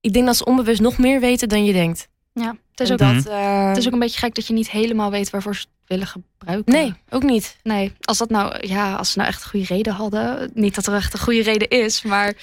ik 0.00 0.12
denk 0.12 0.26
dat 0.26 0.36
ze 0.36 0.44
onbewust 0.44 0.80
nog 0.80 0.98
meer 0.98 1.20
weten 1.20 1.48
dan 1.48 1.64
je 1.64 1.72
denkt. 1.72 2.08
ja. 2.32 2.56
Het, 2.70 2.80
is 2.86 2.92
ook, 2.92 2.98
Mhm. 3.00 3.14
dat, 3.14 3.26
eh, 3.26 3.68
het 3.68 3.76
is 3.76 3.86
ook 3.86 3.92
een 3.92 3.98
beetje 3.98 4.18
gek 4.18 4.34
dat 4.34 4.46
je 4.46 4.52
niet 4.52 4.70
helemaal 4.70 5.10
weet 5.10 5.30
waarvoor 5.30 5.54
ze 5.56 5.60
het 5.60 5.70
willen 5.86 6.06
gebruiken. 6.06 6.72
Nee, 6.72 6.94
ook 7.10 7.22
niet. 7.22 7.56
Nee, 7.62 7.92
als 8.00 8.18
dat 8.18 8.30
nou, 8.30 8.66
ja, 8.66 8.94
als 8.94 9.12
ze 9.12 9.18
nou 9.18 9.30
echt 9.30 9.42
een 9.42 9.48
goede 9.50 9.66
reden 9.66 9.92
hadden. 9.92 10.50
Niet 10.54 10.74
dat 10.74 10.86
er 10.86 10.94
echt 10.94 11.12
een 11.12 11.18
goede 11.18 11.42
reden 11.42 11.68
is, 11.68 12.02
maar 12.02 12.34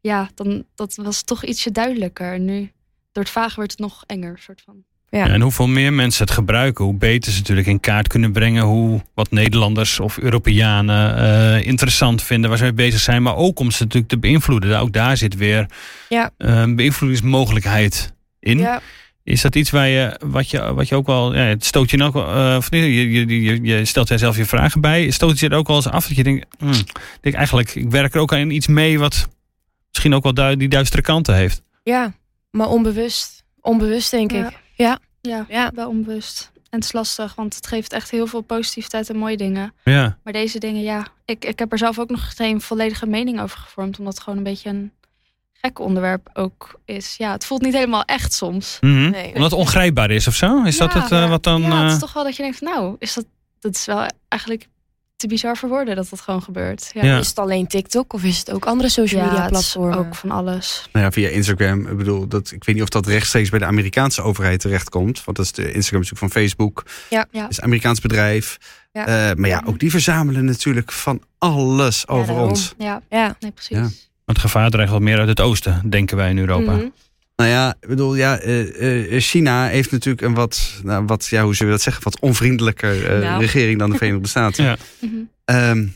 ja, 0.00 0.28
dan 0.34 0.64
dat 0.74 0.94
was 0.94 1.22
toch 1.22 1.44
ietsje 1.44 1.70
duidelijker. 1.72 2.38
Nu, 2.40 2.72
door 3.12 3.22
het 3.22 3.32
vage 3.32 3.54
wordt 3.54 3.70
het 3.70 3.80
nog 3.80 4.04
enger, 4.06 4.38
soort 4.38 4.62
van. 4.64 4.84
Ja. 5.14 5.28
En 5.28 5.40
hoeveel 5.40 5.66
meer 5.68 5.92
mensen 5.92 6.24
het 6.24 6.34
gebruiken, 6.34 6.84
hoe 6.84 6.94
beter 6.94 7.32
ze 7.32 7.38
natuurlijk 7.38 7.66
in 7.66 7.80
kaart 7.80 8.08
kunnen 8.08 8.32
brengen. 8.32 8.62
Hoe 8.62 9.00
wat 9.14 9.30
Nederlanders 9.30 10.00
of 10.00 10.18
Europeanen 10.18 11.16
eh, 11.16 11.66
interessant 11.66 12.22
vinden 12.22 12.48
waar 12.48 12.58
ze 12.58 12.64
mee 12.64 12.72
bezig 12.72 13.00
zijn. 13.00 13.22
Maar 13.22 13.36
ook 13.36 13.58
om 13.58 13.70
ze 13.70 13.82
natuurlijk 13.82 14.10
te 14.10 14.18
beïnvloeden. 14.18 14.78
Ook 14.78 14.92
daar 14.92 15.16
zit 15.16 15.36
weer 15.36 15.66
Ja. 16.08 16.30
eh, 16.38 16.60
een 16.60 16.76
beïnvloedingsmogelijkheid 16.76 18.12
in. 18.40 18.58
Ja, 18.58 18.80
Is 19.24 19.40
dat 19.40 19.54
iets 19.56 19.70
waar 19.70 19.88
je, 19.88 20.20
wat, 20.24 20.50
je, 20.50 20.74
wat 20.74 20.88
je 20.88 20.94
ook 20.94 21.06
wel, 21.06 21.34
ja, 21.34 21.40
het 21.42 21.64
stoot 21.64 21.90
je 21.90 22.02
ook 22.02 22.12
wel, 22.14 22.34
eh, 22.34 22.56
of 22.56 22.70
nee, 22.70 22.94
je, 22.94 23.10
je, 23.26 23.42
je, 23.42 23.62
je 23.62 23.84
stelt 23.84 24.08
jij 24.08 24.18
zelf 24.18 24.36
je 24.36 24.44
vragen 24.44 24.80
bij. 24.80 25.10
Stoot 25.10 25.38
je 25.38 25.48
er 25.48 25.56
ook 25.56 25.66
wel 25.66 25.76
eens 25.76 25.88
af 25.88 26.06
dat 26.06 26.16
je 26.16 26.22
denkt, 26.22 26.46
hmm, 26.58 26.72
ik 26.72 26.92
denk 27.20 27.34
eigenlijk, 27.34 27.74
ik 27.74 27.90
werk 27.90 28.14
er 28.14 28.20
ook 28.20 28.32
aan 28.32 28.50
iets 28.50 28.66
mee 28.66 28.98
wat 28.98 29.28
misschien 29.88 30.14
ook 30.14 30.22
wel 30.22 30.34
du- 30.34 30.56
die 30.56 30.68
duistere 30.68 31.02
kanten 31.02 31.34
heeft. 31.34 31.62
ja, 31.82 32.12
maar 32.50 32.68
onbewust. 32.68 33.44
Onbewust 33.60 34.10
denk 34.10 34.32
Ja. 34.32 34.48
ik. 34.48 34.62
Ja, 34.74 34.98
Ja, 35.20 35.46
ja. 35.48 35.70
wel 35.74 35.88
onbewust. 35.88 36.52
En 36.54 36.80
het 36.80 36.84
is 36.84 36.92
lastig, 36.92 37.34
want 37.34 37.54
het 37.54 37.66
geeft 37.66 37.92
echt 37.92 38.10
heel 38.10 38.26
veel 38.26 38.40
positiviteit 38.40 39.08
en 39.10 39.16
mooie 39.16 39.36
dingen. 39.36 39.74
Ja, 39.84 40.18
Maar 40.24 40.32
deze 40.32 40.58
dingen, 40.58 40.82
ja, 40.82 41.06
ik, 41.24 41.44
ik 41.44 41.58
heb 41.58 41.72
er 41.72 41.78
zelf 41.78 41.98
ook 41.98 42.10
nog 42.10 42.32
geen 42.36 42.60
volledige 42.60 43.06
mening 43.06 43.40
over 43.40 43.58
gevormd. 43.58 43.98
Omdat 43.98 44.14
het 44.14 44.22
gewoon 44.22 44.38
een 44.38 44.44
beetje 44.44 44.68
een 44.70 44.92
gek 45.52 45.78
onderwerp 45.78 46.30
ook 46.32 46.80
is. 46.84 47.16
Ja, 47.16 47.32
het 47.32 47.46
voelt 47.46 47.62
niet 47.62 47.74
helemaal 47.74 48.04
echt 48.04 48.32
soms. 48.32 48.78
Mhm. 48.80 49.10
Nee. 49.10 49.26
omdat 49.26 49.50
het 49.50 49.60
ongrijpbaar 49.60 50.10
is 50.10 50.26
of 50.26 50.34
zo? 50.34 50.62
Is 50.62 50.76
dat 50.76 50.92
het 50.92 51.12
eh, 51.12 51.28
wat 51.28 51.42
dan... 51.42 51.62
ja, 51.62 51.76
het 51.76 51.86
eh, 51.86 51.92
is 51.92 51.98
toch 51.98 52.12
wel 52.12 52.24
dat 52.24 52.36
je 52.36 52.42
denkt, 52.42 52.60
nou, 52.60 52.96
is 52.98 53.14
dat, 53.14 53.26
dat 53.60 53.74
is 53.74 53.84
wel 53.84 54.06
eigenlijk 54.28 54.66
te 55.16 55.26
bizar 55.26 55.56
voor 55.56 55.68
woorden 55.68 55.96
dat 55.96 56.08
dat 56.10 56.20
gewoon 56.20 56.42
gebeurt. 56.42 56.90
Ja, 56.94 57.04
Ja. 57.04 57.18
Is 57.18 57.28
het 57.28 57.38
alleen 57.38 57.66
TikTok 57.66 58.12
of 58.12 58.22
is 58.24 58.38
het 58.38 58.52
ook 58.52 58.64
andere 58.66 58.88
social 58.88 59.20
Ja, 59.20 59.26
media 59.26 59.42
is 59.44 59.50
platformen? 59.50 59.98
ook 59.98 60.14
van 60.14 60.30
alles. 60.30 60.88
Nou 60.92 61.04
ja, 61.04 61.10
via 61.12 61.28
Instagram. 61.28 61.86
Ik 61.86 61.96
bedoel, 61.96 62.26
dat, 62.28 62.50
ik 62.50 62.64
weet 62.64 62.74
niet 62.74 62.84
of 62.84 62.88
dat 62.88 63.06
rechtstreeks 63.06 63.48
bij 63.50 63.58
de 63.58 63.64
Amerikaanse 63.64 64.22
overheid 64.22 64.60
terechtkomt. 64.60 65.24
Want 65.24 65.36
dat 65.36 65.46
is 65.46 65.52
de 65.52 65.62
Instagram 65.72 66.00
is 66.02 66.10
natuurlijk 66.10 66.32
van 66.32 66.42
Facebook. 66.42 66.82
Ja. 67.10 67.26
Ja. 67.30 67.40
Dat 67.40 67.50
is 67.50 67.56
een 67.58 67.64
Amerikaans 67.64 68.00
bedrijf. 68.00 68.56
Ja. 68.92 69.06
Eh, 69.30 69.36
maar 69.36 69.48
ja, 69.48 69.62
ook 69.66 69.78
die 69.78 69.90
verzamelen 69.90 70.44
natuurlijk 70.44 70.92
van 70.92 71.22
alles 71.38 72.08
over 72.08 72.26
daarom. 72.26 72.48
ons. 72.48 72.74
Ja, 72.78 73.02
Ja. 73.10 73.36
nee, 73.40 73.50
precies. 73.50 73.76
Ja. 73.76 73.88
het 74.26 74.38
gevaar 74.38 74.70
dreigt 74.70 74.90
wel 74.90 75.00
meer 75.00 75.18
uit 75.18 75.28
het 75.28 75.40
oosten, 75.40 75.90
denken 75.90 76.16
wij 76.16 76.30
in 76.30 76.38
Europa. 76.38 76.72
Mhm. 76.72 76.86
Nou 77.36 77.50
ja, 77.50 77.74
ik 77.80 77.88
bedoel, 77.88 78.14
ja, 78.14 78.38
eh, 78.38 79.14
eh, 79.14 79.20
China 79.22 79.66
heeft 79.66 79.90
natuurlijk 79.90 80.22
een 80.22 80.34
wat, 80.34 80.80
nou, 80.82 81.04
wat, 81.06 81.26
ja, 81.26 81.42
hoe 81.42 81.52
zullen 81.54 81.66
we 81.72 81.78
dat 81.78 81.84
zeggen, 81.84 82.02
wat 82.04 82.20
onvriendelijker 82.20 83.06
eh, 83.14 83.20
Nou. 83.20 83.40
regering 83.40 83.78
dan 83.78 83.90
de 83.90 83.96
Verenigde 83.96 84.28
Staten. 84.28 84.64
Ja. 84.64 84.76
Mhm. 85.00 85.14
Ehm, 85.44 85.86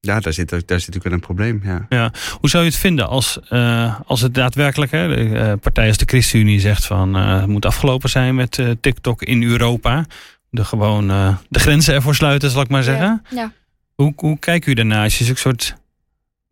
ja, 0.00 0.20
daar 0.20 0.32
zit, 0.32 0.52
ook- 0.54 0.66
daar 0.66 0.80
zit 0.80 0.94
natuurlijk 0.94 1.04
wel 1.04 1.12
een 1.12 1.20
probleem. 1.60 1.86
Ja. 1.88 2.12
Hoe 2.40 2.50
zou 2.50 2.64
je 2.64 2.70
het 2.70 2.78
vinden 2.78 3.08
als, 3.08 3.38
eh, 3.48 4.00
als 4.06 4.20
het 4.20 4.34
daadwerkelijk, 4.34 4.90
hè, 4.92 5.08
de 5.08 5.38
eh, 5.38 5.52
partij 5.60 5.88
als 5.88 5.96
de 5.96 6.04
ChristenUnie 6.08 6.60
zegt 6.60 6.84
van 6.86 7.16
eh, 7.16 7.40
het 7.40 7.46
moet 7.46 7.66
afgelopen 7.66 8.10
zijn 8.10 8.34
met 8.34 8.58
eh, 8.58 8.70
TikTok 8.80 9.22
in 9.22 9.42
Europa. 9.42 10.04
De 10.50 10.64
gewoon 10.64 11.10
eh, 11.10 11.36
de 11.48 11.58
grenzen 11.58 11.94
ervoor 11.94 12.14
sluiten, 12.14 12.50
zal 12.50 12.62
ik 12.62 12.68
maar 12.68 12.82
zeggen. 12.82 13.22
Ja. 13.30 13.52
Hoe, 13.94 14.12
hoe 14.16 14.38
kijkt 14.38 14.66
u 14.66 14.74
daarna 14.74 15.02
als 15.02 15.18
je 15.18 15.24
zulke 15.24 15.40
soort 15.40 15.74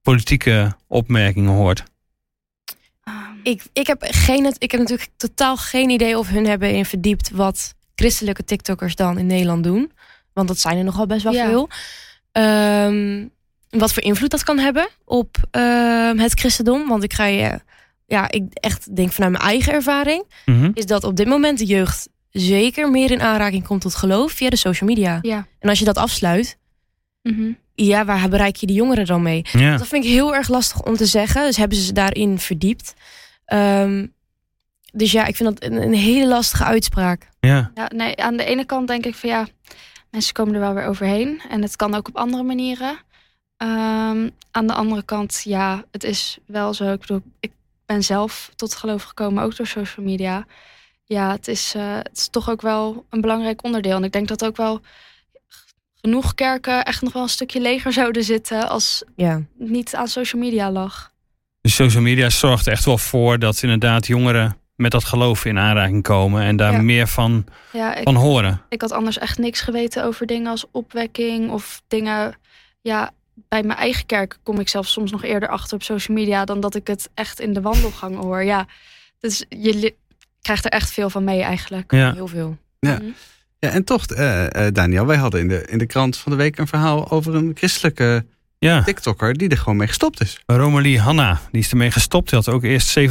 politieke 0.03 0.77
opmerkingen 0.89 1.53
hoort? 1.53 1.83
Ik, 3.43 3.63
ik, 3.73 3.87
heb 3.87 3.99
geen, 4.11 4.55
ik 4.59 4.71
heb 4.71 4.81
natuurlijk 4.81 5.09
totaal 5.17 5.57
geen 5.57 5.91
idee 5.91 6.19
of 6.19 6.29
hun 6.29 6.47
hebben 6.47 6.75
in 6.75 6.85
verdiept 6.85 7.31
wat 7.31 7.75
christelijke 7.95 8.45
TikTokkers 8.45 8.95
dan 8.97 9.19
in 9.19 9.27
Nederland 9.27 9.65
doen. 9.65 9.93
Want 10.33 10.49
dat 10.49 10.59
zijn 10.59 10.79
er 10.79 10.85
nogal 10.85 11.07
best 11.07 11.23
wel 11.23 11.33
Ja. 11.33 11.47
veel. 11.49 11.69
Ehm, 12.33 13.27
wat 13.69 13.93
voor 13.93 14.03
invloed 14.03 14.31
dat 14.31 14.43
kan 14.45 14.59
hebben 14.59 14.89
op 15.05 15.37
ehm, 15.51 16.19
het 16.19 16.39
christendom. 16.41 16.89
Want 16.89 17.03
ik 17.03 17.13
ga 17.13 17.25
je, 17.25 17.61
ja, 18.07 18.31
ik 18.31 18.45
echt 18.53 18.97
denk 18.97 19.13
vanuit 19.13 19.33
mijn 19.33 19.45
eigen 19.45 19.73
ervaring, 19.73 20.25
Mhm. 20.47 20.71
is 20.75 20.87
dat 20.87 21.05
op 21.05 21.17
dit 21.17 21.27
moment 21.27 21.59
de 21.59 21.65
jeugd 21.65 22.09
zeker 22.31 22.91
meer 22.91 23.11
in 23.11 23.21
aanraking 23.21 23.67
komt 23.67 23.81
tot 23.81 23.95
geloof 23.95 24.33
via 24.33 24.51
de 24.51 24.57
social 24.57 24.89
media. 24.89 25.19
ja. 25.23 25.47
En 25.59 25.69
als 25.69 25.79
je 25.79 25.85
dat 25.85 25.97
afsluit, 25.99 26.59
Mhm. 27.23 27.53
ja, 27.75 28.05
waar 28.05 28.29
bereik 28.29 28.57
je 28.57 28.67
de 28.67 28.73
jongeren 28.73 29.07
dan 29.07 29.23
mee? 29.23 29.43
Ja. 29.53 29.77
Dat 29.77 29.87
vind 29.87 30.05
ik 30.05 30.11
heel 30.11 30.35
erg 30.35 30.49
lastig 30.49 30.83
om 30.83 30.97
te 30.97 31.07
zeggen. 31.07 31.45
Dus 31.45 31.57
hebben 31.57 31.77
ze 31.79 31.85
ze 31.85 31.93
daarin 31.93 32.39
verdiept. 32.39 32.95
Ehm, 33.51 34.07
dus 34.93 35.13
ja, 35.13 35.27
ik 35.27 35.37
vind 35.37 35.49
dat 35.49 35.71
een, 35.71 35.83
een 35.83 35.95
hele 35.95 36.27
lastige 36.27 36.65
uitspraak. 36.65 37.29
Ja. 37.41 37.71
Ja, 37.75 37.91
nee, 37.95 38.17
aan 38.23 38.37
de 38.37 38.45
ene 38.45 38.65
kant 38.65 38.89
denk 38.89 39.07
ik 39.07 39.15
van 39.15 39.29
ja, 39.29 39.47
mensen 40.11 40.35
komen 40.35 40.55
er 40.55 40.61
wel 40.61 40.75
weer 40.75 40.85
overheen. 40.87 41.41
En 41.49 41.63
het 41.63 41.77
kan 41.77 41.95
ook 41.95 42.09
op 42.09 42.17
andere 42.17 42.43
manieren. 42.43 42.99
Ehm, 43.57 44.29
aan 44.51 44.67
de 44.67 44.73
andere 44.73 45.03
kant, 45.03 45.41
ja, 45.45 45.85
het 45.91 46.05
is 46.05 46.39
wel 46.47 46.75
zo. 46.75 46.93
Ik 46.93 47.01
bedoel, 47.01 47.23
ik 47.41 47.53
ben 47.87 48.03
zelf 48.03 48.51
tot 48.57 48.75
geloof 48.75 49.03
gekomen, 49.03 49.43
ook 49.45 49.57
door 49.57 49.67
social 49.67 50.07
media. 50.07 50.47
Ja, 51.05 51.31
het 51.31 51.49
is, 51.49 51.75
eh, 51.75 51.97
het 51.97 52.17
is 52.17 52.29
toch 52.29 52.51
ook 52.51 52.63
wel 52.63 53.07
een 53.11 53.21
belangrijk 53.21 53.65
onderdeel. 53.65 53.97
En 53.97 54.05
ik 54.05 54.13
denk 54.13 54.29
dat 54.29 54.45
ook 54.45 54.57
wel 54.57 54.81
genoeg 56.01 56.35
kerken 56.35 56.85
echt 56.85 57.03
nog 57.03 57.13
wel 57.13 57.23
een 57.23 57.29
stukje 57.29 57.61
leger 57.61 57.93
zouden 57.93 58.25
zitten 58.25 58.69
als 58.69 59.03
Ja, 59.17 59.43
het 59.59 59.71
niet 59.71 59.95
aan 59.95 60.09
social 60.09 60.43
media 60.43 60.71
lag. 60.71 61.13
Dus 61.61 61.75
social 61.75 62.03
media 62.03 62.31
zorgt 62.31 62.67
er 62.67 62.73
echt 62.73 62.85
wel 62.85 62.99
voor 62.99 63.39
dat 63.39 63.63
inderdaad 63.63 64.07
jongeren 64.07 64.57
met 64.77 64.91
dat 64.91 65.05
geloof 65.05 65.45
in 65.45 65.59
aanraking 65.59 66.03
komen 66.03 66.43
en 66.43 66.57
daar 66.57 66.73
Ja. 66.73 66.81
meer 66.83 67.09
van, 67.09 67.45
Ja, 67.73 67.95
ik, 67.95 68.03
van 68.03 68.15
horen. 68.15 68.63
ik 68.69 68.81
had 68.81 68.93
anders 68.93 69.19
echt 69.19 69.39
niks 69.39 69.61
geweten 69.61 70.05
over 70.05 70.27
dingen 70.27 70.51
als 70.51 70.65
opwekking 70.71 71.51
of 71.51 71.83
dingen. 71.89 72.35
Ja, 72.81 73.11
bij 73.49 73.63
mijn 73.63 73.79
eigen 73.79 74.07
kerk 74.07 74.39
kom 74.43 74.61
ik 74.61 74.69
zelf 74.69 74.87
soms 74.87 75.11
nog 75.11 75.25
eerder 75.25 75.49
achter 75.49 75.75
op 75.75 75.83
social 75.83 76.17
media 76.17 76.45
dan 76.45 76.61
dat 76.61 76.75
ik 76.75 76.87
het 76.87 77.11
echt 77.15 77.41
in 77.41 77.53
de 77.53 77.61
wandelgang 77.61 78.17
hoor. 78.17 78.43
Ja, 78.45 78.67
dus 79.19 79.45
je 79.49 79.95
krijgt 80.43 80.65
er 80.65 80.71
echt 80.71 80.91
veel 80.93 81.11
van 81.11 81.25
mee 81.25 81.43
eigenlijk. 81.43 81.93
Ja. 81.93 82.13
heel 82.13 82.27
veel. 82.29 82.57
Ja. 82.79 82.95
Mhm. 82.95 83.05
Ja, 83.59 83.69
en 83.69 83.85
toch, 83.85 84.07
eh, 84.07 84.67
eh, 84.67 84.75
Daniel, 84.75 85.07
wij 85.07 85.17
hadden 85.17 85.41
in 85.41 85.49
de, 85.49 85.65
in 85.67 85.79
de 85.79 85.87
krant 85.87 86.17
van 86.17 86.33
de 86.33 86.39
week 86.39 86.59
een 86.59 86.67
verhaal 86.67 87.11
over 87.11 87.35
een 87.35 87.53
christelijke 87.55 88.25
Ja, 88.61 88.83
TikToker 88.83 89.35
die 89.35 89.49
er 89.49 89.57
gewoon 89.57 89.77
mee 89.77 89.87
gestopt 89.87 90.21
is. 90.21 90.41
Romalie 90.47 91.01
Hanna, 91.01 91.41
die 91.51 91.61
is 91.61 91.71
ermee 91.71 91.91
gestopt. 91.91 92.31
Die 92.31 92.39
had 92.39 92.49
ook 92.49 92.63
eerst 92.63 92.99
27.000 92.99 93.07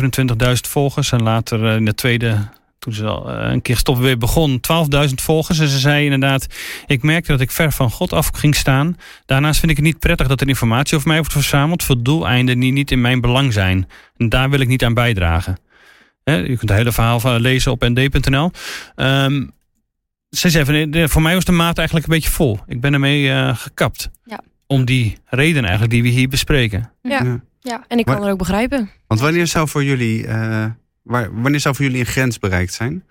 volgers 0.61 1.11
en 1.11 1.23
later 1.23 1.65
eh, 1.65 1.75
in 1.75 1.85
de 1.85 1.93
tweede 1.93 2.49
toen 2.79 2.93
ze 2.93 3.05
al 3.05 3.29
eh, 3.29 3.51
een 3.51 3.61
keer 3.61 3.77
stoppen 3.77 4.03
weer 4.03 4.17
begon, 4.17 4.61
12.000 5.07 5.13
volgers. 5.15 5.59
En 5.59 5.67
ze 5.67 5.79
zei 5.79 6.03
inderdaad, 6.03 6.47
ik 6.85 7.03
merkte 7.03 7.31
dat 7.31 7.41
ik 7.41 7.51
ver 7.51 7.71
van 7.71 7.91
God 7.91 8.13
af 8.13 8.29
ging 8.33 8.55
staan. 8.55 8.97
Daarnaast 9.25 9.59
vind 9.59 9.71
ik 9.71 9.77
het 9.77 9.85
niet 9.85 9.99
prettig 9.99 10.27
dat 10.27 10.41
er 10.41 10.47
informatie 10.47 10.95
over 10.95 11.07
mij 11.07 11.17
wordt 11.17 11.33
verzameld 11.33 11.83
voor 11.83 12.03
doeleinden 12.03 12.59
die 12.59 12.71
niet 12.71 12.91
in 12.91 13.01
mijn 13.01 13.21
belang 13.21 13.53
zijn. 13.53 13.89
En 14.17 14.29
daar 14.29 14.49
wil 14.49 14.59
ik 14.59 14.67
niet 14.67 14.83
aan 14.83 14.93
bijdragen. 14.93 15.57
Hè, 16.23 16.35
je 16.35 16.57
kunt 16.57 16.69
het 16.69 16.77
hele 16.77 16.91
verhaal 16.91 17.19
van 17.19 17.41
lezen 17.41 17.71
op 17.71 17.87
nd.nl. 17.87 18.51
Ehm 18.95 19.41
ze 20.29 20.49
zei, 20.49 20.65
van, 20.65 20.93
eh, 20.93 21.07
voor 21.07 21.21
mij 21.21 21.33
was 21.33 21.45
de 21.45 21.51
maat 21.51 21.77
eigenlijk 21.77 22.07
een 22.07 22.13
beetje 22.13 22.31
vol. 22.31 22.59
Ik 22.67 22.81
ben 22.81 22.93
ermee 22.93 23.31
eh, 23.31 23.57
gekapt. 23.57 24.09
Ja. 24.23 24.39
Om 24.71 24.85
die 24.85 25.17
reden 25.25 25.61
eigenlijk 25.61 25.91
die 25.91 26.03
we 26.03 26.09
hier 26.09 26.29
bespreken. 26.29 26.91
Ja. 27.01 27.23
Ja. 27.23 27.39
Ja. 27.59 27.83
En 27.87 27.99
ik 27.99 28.05
kan 28.05 28.23
er 28.23 28.31
ook 28.31 28.37
begrijpen. 28.37 28.89
Want 29.07 29.19
wanneer 29.19 29.47
zou 29.47 29.67
voor 29.67 29.83
jullie, 29.83 30.27
eh, 30.27 30.65
waar, 31.01 31.41
wanneer 31.41 31.59
zou 31.59 31.75
voor 31.75 31.85
jullie 31.85 31.99
een 31.99 32.05
grens 32.05 32.39
bereikt 32.39 32.73
zijn? 32.73 33.03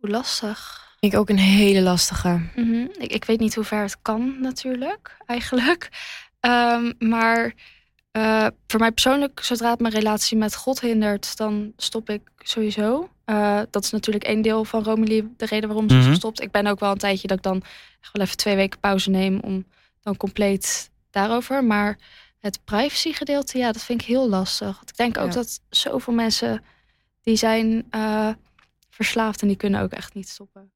Hoe 0.00 0.10
lastig. 0.10 0.82
Ik 1.00 1.16
ook 1.16 1.28
een 1.28 1.38
hele 1.38 1.80
lastige. 1.80 2.40
Mhm. 2.56 2.86
ik, 2.98 3.12
ik 3.12 3.24
weet 3.24 3.40
niet 3.40 3.54
hoe 3.54 3.64
ver 3.64 3.82
het 3.82 3.96
kan 4.02 4.40
natuurlijk, 4.40 5.16
eigenlijk. 5.26 5.88
Ehm, 6.40 6.92
maar 6.98 7.54
eh, 8.10 8.46
voor 8.66 8.80
mij 8.80 8.90
persoonlijk, 8.92 9.40
zodra 9.42 9.70
het 9.70 9.80
mijn 9.80 9.94
relatie 9.94 10.36
met 10.36 10.56
God 10.56 10.80
hindert, 10.80 11.36
dan 11.36 11.72
stop 11.76 12.10
ik 12.10 12.20
sowieso. 12.38 13.08
Eh, 13.24 13.60
dat 13.70 13.84
is 13.84 13.90
natuurlijk 13.90 14.24
één 14.24 14.42
deel 14.42 14.64
van 14.64 14.82
Romilly, 14.82 15.24
de 15.36 15.46
reden 15.46 15.68
waarom 15.68 15.88
ze 15.90 15.96
Mhm. 15.96 16.08
gestopt. 16.08 16.40
Ik 16.42 16.50
ben 16.50 16.66
ook 16.66 16.80
wel 16.80 16.90
een 16.90 16.98
tijdje 16.98 17.26
dat 17.26 17.36
ik 17.36 17.42
dan 17.42 17.62
echt 18.00 18.12
wel 18.12 18.24
even 18.24 18.36
twee 18.36 18.56
weken 18.56 18.80
pauze 18.80 19.10
neem 19.10 19.38
om 19.40 19.64
dan 20.04 20.16
compleet 20.16 20.90
daarover. 21.10 21.64
Maar 21.64 21.98
het 22.38 22.64
privacy 22.64 23.12
gedeelte, 23.12 23.58
ja, 23.58 23.72
dat 23.72 23.82
vind 23.82 24.00
ik 24.00 24.06
heel 24.06 24.28
lastig. 24.28 24.76
Want 24.76 24.90
ik 24.90 24.96
denk 24.96 25.18
ook 25.18 25.26
Ja. 25.28 25.32
dat 25.34 25.60
zoveel 25.70 26.12
mensen 26.14 26.64
die 27.20 27.36
zijn 27.36 27.86
eh, 27.90 28.30
verslaafd 28.90 29.42
en 29.42 29.48
die 29.48 29.56
kunnen 29.56 29.80
ook 29.82 29.92
echt 29.92 30.14
niet 30.14 30.28
stoppen. 30.28 30.72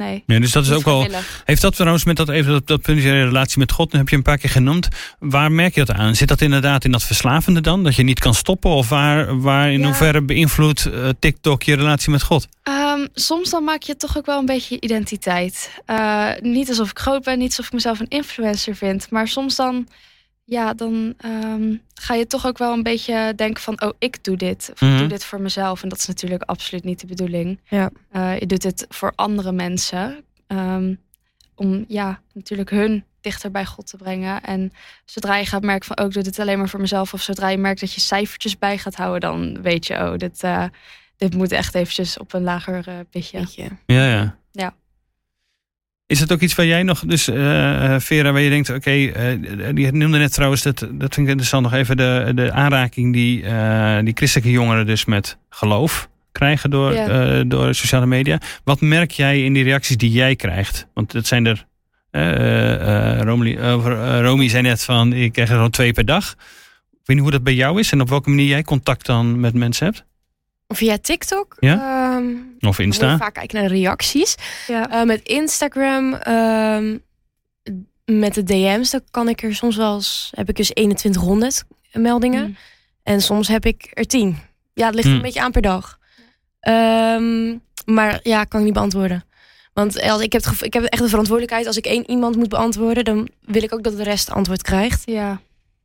Nee. 0.00 0.22
Ja, 0.26 0.38
dus 0.38 0.52
dat 0.52 0.64
is 0.64 0.72
ook 0.72 0.84
wel. 0.84 1.06
Heeft 1.44 1.62
dat 1.62 1.74
trouwens 1.76 2.04
met 2.04 2.16
dat, 2.16 2.28
even 2.28 2.52
dat, 2.52 2.66
dat 2.66 2.82
punt 2.82 2.98
in 2.98 3.24
relatie 3.24 3.58
met 3.58 3.72
God, 3.72 3.92
heb 3.92 4.08
je 4.08 4.16
een 4.16 4.22
paar 4.22 4.38
keer 4.38 4.50
genoemd. 4.50 4.88
Waar 5.18 5.52
merk 5.52 5.74
je 5.74 5.84
dat 5.84 5.96
aan? 5.96 6.16
Zit 6.16 6.28
dat 6.28 6.40
inderdaad 6.40 6.84
in 6.84 6.90
dat 6.90 7.02
verslavende 7.02 7.60
dan? 7.60 7.84
Dat 7.84 7.94
je 7.96 8.02
niet 8.02 8.18
kan 8.18 8.34
stoppen? 8.34 8.70
Of 8.70 8.88
waar, 8.88 9.40
waar 9.40 9.72
in 9.72 9.80
Ja. 9.80 9.86
hoeverre 9.86 10.22
beïnvloedt 10.22 10.86
eh, 10.86 11.08
TikTok 11.18 11.62
je 11.62 11.74
relatie 11.76 12.10
met 12.10 12.22
God? 12.22 12.48
Ehm, 12.62 13.06
soms 13.14 13.50
dan 13.50 13.64
maak 13.64 13.82
je 13.82 13.96
toch 13.96 14.16
ook 14.16 14.26
wel 14.26 14.38
een 14.38 14.46
beetje 14.46 14.74
je 14.74 14.80
identiteit. 14.80 15.70
Eh, 15.86 16.28
niet 16.40 16.68
alsof 16.68 16.90
ik 16.90 16.98
groot 16.98 17.22
ben, 17.24 17.38
niet 17.38 17.48
alsof 17.48 17.66
ik 17.66 17.72
mezelf 17.72 18.00
een 18.00 18.08
influencer 18.08 18.76
vind. 18.76 19.10
Maar 19.10 19.28
soms 19.28 19.56
dan, 19.56 19.88
ja, 20.50 20.74
dan 20.74 21.14
ehm, 21.18 21.76
ga 21.94 22.14
je 22.14 22.26
toch 22.26 22.46
ook 22.46 22.58
wel 22.58 22.72
een 22.72 22.82
beetje 22.82 23.32
denken 23.36 23.62
van... 23.62 23.82
oh, 23.82 23.90
ik 23.98 24.24
doe 24.24 24.36
dit. 24.36 24.70
Of 24.72 24.80
Mhm. 24.80 24.92
ik 24.92 24.98
doe 24.98 25.08
dit 25.08 25.24
voor 25.24 25.40
mezelf. 25.40 25.82
En 25.82 25.88
dat 25.88 25.98
is 25.98 26.06
natuurlijk 26.06 26.42
absoluut 26.42 26.84
niet 26.84 27.00
de 27.00 27.06
bedoeling. 27.06 27.60
Ja. 27.68 27.90
Eh, 28.10 28.38
je 28.38 28.46
doet 28.46 28.62
dit 28.62 28.86
voor 28.88 29.12
andere 29.14 29.52
mensen. 29.52 30.24
ehm, 30.46 30.94
om, 31.54 31.84
ja, 31.88 32.20
natuurlijk 32.32 32.70
hun 32.70 33.04
dichter 33.20 33.50
bij 33.50 33.66
God 33.66 33.86
te 33.86 33.96
brengen. 33.96 34.42
En 34.42 34.72
zodra 35.04 35.36
je 35.36 35.46
gaat 35.46 35.62
merken 35.62 35.86
van... 35.86 35.98
oh, 35.98 36.06
ik 36.06 36.12
doe 36.12 36.22
dit 36.22 36.38
alleen 36.38 36.58
maar 36.58 36.68
voor 36.68 36.80
mezelf. 36.80 37.14
Of 37.14 37.22
zodra 37.22 37.48
je 37.48 37.58
merkt 37.58 37.80
dat 37.80 37.92
je 37.92 38.00
cijfertjes 38.00 38.58
bij 38.58 38.78
gaat 38.78 38.94
houden... 38.94 39.20
dan 39.20 39.62
weet 39.62 39.86
je, 39.86 39.94
oh, 39.94 40.16
dit... 40.16 40.42
eh, 40.42 40.64
dit 41.16 41.34
moet 41.34 41.52
echt 41.52 41.74
eventjes 41.74 42.18
op 42.18 42.32
een 42.32 42.42
lager 42.42 42.88
eh, 42.88 42.94
pitje. 43.10 43.46
Ja, 43.86 44.06
ja. 44.06 44.36
Ja. 44.52 44.74
Is 46.10 46.20
het 46.20 46.32
ook 46.32 46.40
iets 46.40 46.54
waar 46.54 46.66
jij 46.66 46.82
nog, 46.82 47.00
dus 47.06 47.28
eh, 47.28 47.94
eh, 47.94 48.00
Vera, 48.00 48.32
waar 48.32 48.40
je 48.40 48.50
denkt, 48.50 48.70
oké, 48.70 48.90
eh, 48.90 49.24
die 49.74 49.92
noemde 49.92 50.18
net 50.18 50.32
trouwens, 50.32 50.62
dat, 50.62 50.78
dat 50.78 51.14
vind 51.14 51.16
ik 51.16 51.26
interessant 51.26 51.62
nog 51.62 51.72
even, 51.72 51.96
de, 51.96 52.32
de 52.34 52.52
aanraking 52.52 53.12
die, 53.12 53.42
die 54.04 54.14
christelijke 54.14 54.50
jongeren 54.50 54.86
dus 54.86 55.04
met 55.04 55.38
geloof 55.50 56.08
krijgen 56.32 56.70
door, 56.70 56.92
Ja. 56.92 57.42
door 57.44 57.74
sociale 57.74 58.06
media. 58.06 58.38
Wat 58.64 58.80
merk 58.80 59.10
jij 59.10 59.44
in 59.44 59.52
die 59.52 59.64
reacties 59.64 59.96
die 59.96 60.10
jij 60.10 60.36
krijgt? 60.36 60.86
Want 60.94 61.12
dat 61.12 61.26
zijn 61.26 61.46
er, 61.46 61.66
Romy, 63.24 63.56
Romy 64.20 64.48
zei 64.48 64.62
net 64.62 64.84
van, 64.84 65.12
ik 65.12 65.32
krijg 65.32 65.48
er 65.48 65.54
gewoon 65.54 65.70
twee 65.70 65.92
per 65.92 66.04
dag. 66.04 66.30
Ik 66.90 67.06
weet 67.06 67.16
niet 67.16 67.20
hoe 67.20 67.30
dat 67.30 67.42
bij 67.42 67.54
jou 67.54 67.78
is 67.80 67.92
en 67.92 68.00
op 68.00 68.08
welke 68.08 68.28
manier 68.28 68.46
jij 68.46 68.62
contact 68.62 69.06
dan 69.06 69.40
met 69.40 69.54
mensen 69.54 69.86
hebt. 69.86 70.04
Via 70.74 70.98
TikTok. 70.98 71.56
Ja? 71.60 72.14
ehm, 72.16 72.34
Of 72.60 72.78
Insta. 72.78 73.16
vaak 73.16 73.34
kijken 73.34 73.60
naar 73.60 73.70
reacties. 73.70 74.34
Ja. 74.66 74.90
Eh, 74.90 75.02
met 75.02 75.20
Instagram, 75.22 76.14
ehm, 76.14 76.96
met 78.04 78.34
de 78.34 78.42
DM's, 78.42 78.90
dan 78.90 79.00
kan 79.10 79.28
ik 79.28 79.42
er 79.42 79.54
soms 79.54 79.76
wel 79.76 79.94
eens, 79.94 80.30
heb 80.34 80.48
ik 80.48 80.56
dus 80.56 80.68
2100 80.68 81.64
meldingen. 81.92 82.46
Mm. 82.46 82.56
En 83.02 83.20
soms 83.20 83.48
heb 83.48 83.64
ik 83.64 83.90
er 83.92 84.06
10. 84.06 84.38
Ja, 84.74 84.86
het 84.86 84.94
ligt 84.94 85.06
een 85.06 85.22
beetje 85.22 85.40
aan 85.40 85.50
per 85.50 85.62
dag. 85.62 85.98
Ehm, 86.60 87.56
maar 87.84 88.20
ja, 88.22 88.44
kan 88.44 88.58
ik 88.60 88.64
niet 88.66 88.74
beantwoorden. 88.74 89.24
Want 89.72 90.02
als, 90.02 90.22
ik, 90.22 90.32
heb 90.32 90.42
ik 90.60 90.72
heb 90.72 90.82
echt 90.84 91.02
de 91.02 91.08
verantwoordelijkheid. 91.08 91.66
Als 91.66 91.76
ik 91.76 91.86
één 91.86 92.10
iemand 92.10 92.36
moet 92.36 92.48
beantwoorden, 92.48 93.04
dan 93.04 93.28
wil 93.40 93.62
ik 93.62 93.74
ook 93.74 93.82
dat 93.82 93.96
de 93.96 94.02
rest 94.02 94.30
antwoord 94.30 94.62
krijgt. 94.62 95.02
Ja. 95.06 95.40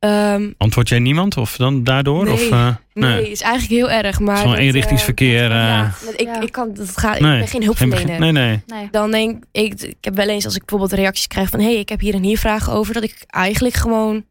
Ehm, 0.06 0.50
Antwoord 0.58 0.88
jij 0.88 0.98
niemand 0.98 1.36
of 1.36 1.56
dan 1.56 1.84
daardoor? 1.84 2.24
Nee. 2.24 2.32
Of, 2.34 2.50
eh, 2.50 2.74
nee, 2.94 3.30
is 3.30 3.40
eigenlijk 3.40 3.72
heel 3.88 3.90
erg. 4.04 4.20
Maar 4.20 4.54
eenrichtingsverkeer. 4.58 5.50
eh, 5.50 5.56
eh, 5.62 5.68
ja, 5.68 5.92
dat 6.04 6.20
ik, 6.20 6.26
Ja. 6.26 6.40
ik, 6.40 6.52
kan, 6.52 6.74
dat 6.74 6.96
gaat, 6.98 7.20
Nee, 7.20 7.32
ik 7.32 7.38
ben 7.38 7.48
geen 7.48 7.62
hulpverlener. 7.62 8.06
geen- 8.08 8.20
nee, 8.20 8.32
nee. 8.32 8.62
Nee. 8.66 8.88
dan 8.90 9.10
denk 9.10 9.44
ik, 9.52 9.80
ik 9.80 9.96
heb 10.00 10.14
wel 10.16 10.28
eens 10.28 10.44
als 10.44 10.54
ik 10.54 10.60
bijvoorbeeld 10.64 10.92
reacties 11.00 11.26
krijg 11.26 11.48
van 11.50 11.60
hé, 11.60 11.66
hey, 11.66 11.78
ik 11.78 11.88
heb 11.88 12.00
hier 12.00 12.14
en 12.14 12.22
hier 12.22 12.38
vragen 12.38 12.72
over, 12.72 12.94
dat 12.94 13.02
ik 13.02 13.24
eigenlijk 13.26 13.74
gewoon 13.74 14.24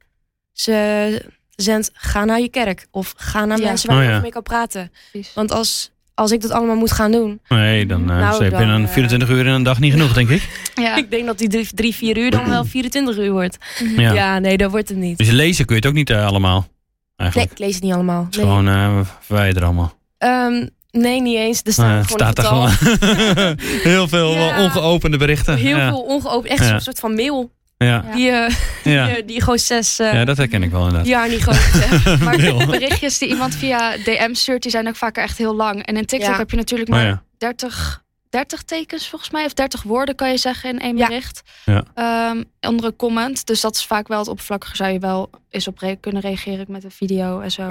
ze 0.54 1.22
zend, 1.50 1.90
ga 1.94 2.26
naar 2.26 2.40
je 2.40 2.50
kerk 2.50 2.88
of 2.92 3.14
ga 3.18 3.46
naar 3.46 3.60
Ja. 3.60 3.66
mensen 3.66 3.90
waar 3.90 3.98
Oh, 4.00 4.04
je 4.04 4.10
ja. 4.10 4.20
mee 4.20 4.32
kan 4.32 4.44
praten. 4.44 4.92
Precies. 5.12 5.34
Want 5.34 5.52
als, 5.52 5.92
als 6.16 6.32
ik 6.32 6.42
dat 6.42 6.52
allemaal 6.52 6.76
moet 6.76 6.92
gaan 6.92 7.12
doen, 7.12 7.40
Nee, 7.48 7.86
dan, 7.86 8.12
eh, 8.12 8.18
Nou, 8.20 8.50
dan, 8.50 8.62
een 8.70 8.84
eh, 8.84 8.90
24 8.90 9.30
uur 9.30 9.46
in 9.46 9.52
een 9.54 9.64
dag 9.64 9.80
niet 9.80 9.92
genoeg, 9.92 10.14
denk 10.14 10.30
ik. 10.30 10.50
Ja. 10.76 10.96
ik 10.96 11.12
denk 11.12 11.26
dat 11.26 11.38
die 11.38 11.48
drie, 11.50 11.68
drie, 11.74 11.96
vier 11.96 12.18
uur 12.18 12.32
dan 12.32 12.50
wel 12.50 12.66
24 12.66 13.18
uur 13.18 13.32
wordt. 13.32 13.58
Ja. 13.98 14.14
Ja, 14.14 14.40
nee, 14.40 14.58
dat 14.58 14.72
wordt 14.72 14.90
het 14.90 14.98
niet. 14.98 15.18
Dus 15.18 15.30
lezen 15.30 15.66
kun 15.66 15.76
je 15.76 15.82
het 15.82 15.90
ook 15.90 15.96
niet 15.98 16.10
eh, 16.10 16.26
allemaal. 16.26 16.60
Nee, 16.60 16.68
Eigenlijk. 17.16 17.52
ik 17.52 17.60
lees 17.60 17.74
het 17.74 17.84
niet 17.84 17.94
allemaal. 17.94 18.24
Het 18.26 18.32
is 18.36 18.38
Nee, 18.38 18.46
gewoon 18.46 18.68
eh 18.68 19.00
verwijderen 19.20 19.68
allemaal. 19.68 19.94
Ehm, 20.18 20.68
nee 20.92 21.22
niet 21.22 21.38
eens. 21.38 21.62
Er 21.64 21.74
staat 21.74 21.98
het 21.98 22.22
gewoon 22.22 22.34
staat 22.34 22.38
er 22.38 22.44
een 22.46 22.70
gewoon 22.70 23.56
heel 23.94 24.08
veel 24.08 24.32
Ja. 24.34 24.64
ongeopende 24.64 25.18
berichten. 25.18 25.56
Heel 25.58 25.78
ja. 25.78 25.90
veel 25.90 26.02
ongeopend. 26.02 26.52
Echt 26.54 26.64
Ja. 26.64 26.70
zo'n 26.70 26.80
soort 26.80 27.00
van 27.00 27.16
mail. 27.16 27.52
Ja. 27.78 27.88
Ja. 27.88 28.14
Die, 28.16 28.32
eh, 28.32 28.56
Ja. 28.94 29.08
die, 29.14 29.26
die 29.26 29.40
gewoon 29.42 29.60
zes 29.60 30.00
eh, 30.00 30.14
ja, 30.14 30.26
dat 30.26 30.38
herken 30.38 30.64
ik 30.64 30.72
wel 30.72 30.82
inderdaad. 30.82 31.08
jaar 31.08 31.30
niet 31.30 31.44
gewoon. 31.44 32.24
Maar 32.24 32.38
de 32.38 32.66
berichtjes 32.66 33.18
die 33.18 33.30
iemand 33.30 33.56
via 33.56 33.98
DM 33.98 34.34
stuurt, 34.34 34.62
die 34.62 34.72
zijn 34.72 34.88
ook 34.88 34.96
vaker 34.96 35.24
echt 35.24 35.38
heel 35.38 35.56
lang. 35.56 35.86
En 35.86 35.98
in 35.98 36.06
TikTok 36.06 36.30
Ja. 36.32 36.38
heb 36.38 36.50
je 36.52 36.58
natuurlijk 36.58 36.90
Maar 36.90 37.00
maar 37.00 37.08
ja. 37.10 37.24
30, 37.38 38.04
30 38.30 38.62
tekens 38.64 39.08
volgens 39.10 39.32
mij. 39.32 39.46
Of 39.46 39.54
30 39.54 39.84
woorden 39.84 40.16
kan 40.16 40.30
je 40.32 40.38
zeggen 40.38 40.70
in 40.70 40.80
één 40.80 40.98
Ja. 40.98 41.08
bericht. 41.08 41.42
Ja. 41.66 41.84
Ehm, 41.94 42.44
onder 42.62 42.86
een 42.86 42.96
comment. 42.96 43.46
Dus 43.46 43.62
dat 43.62 43.76
is 43.76 43.86
vaak 43.86 44.08
wel 44.08 44.20
het 44.20 44.28
oppervlakkige. 44.28 44.76
Zou 44.76 44.92
je 44.92 45.00
wel 45.00 45.30
eens 45.50 45.68
op 45.68 45.78
re- 45.80 45.96
kunnen 46.00 46.22
reageren 46.22 46.66
met 46.70 46.84
een 46.84 46.92
video 46.92 47.40
en 47.40 47.52
zo. 47.52 47.68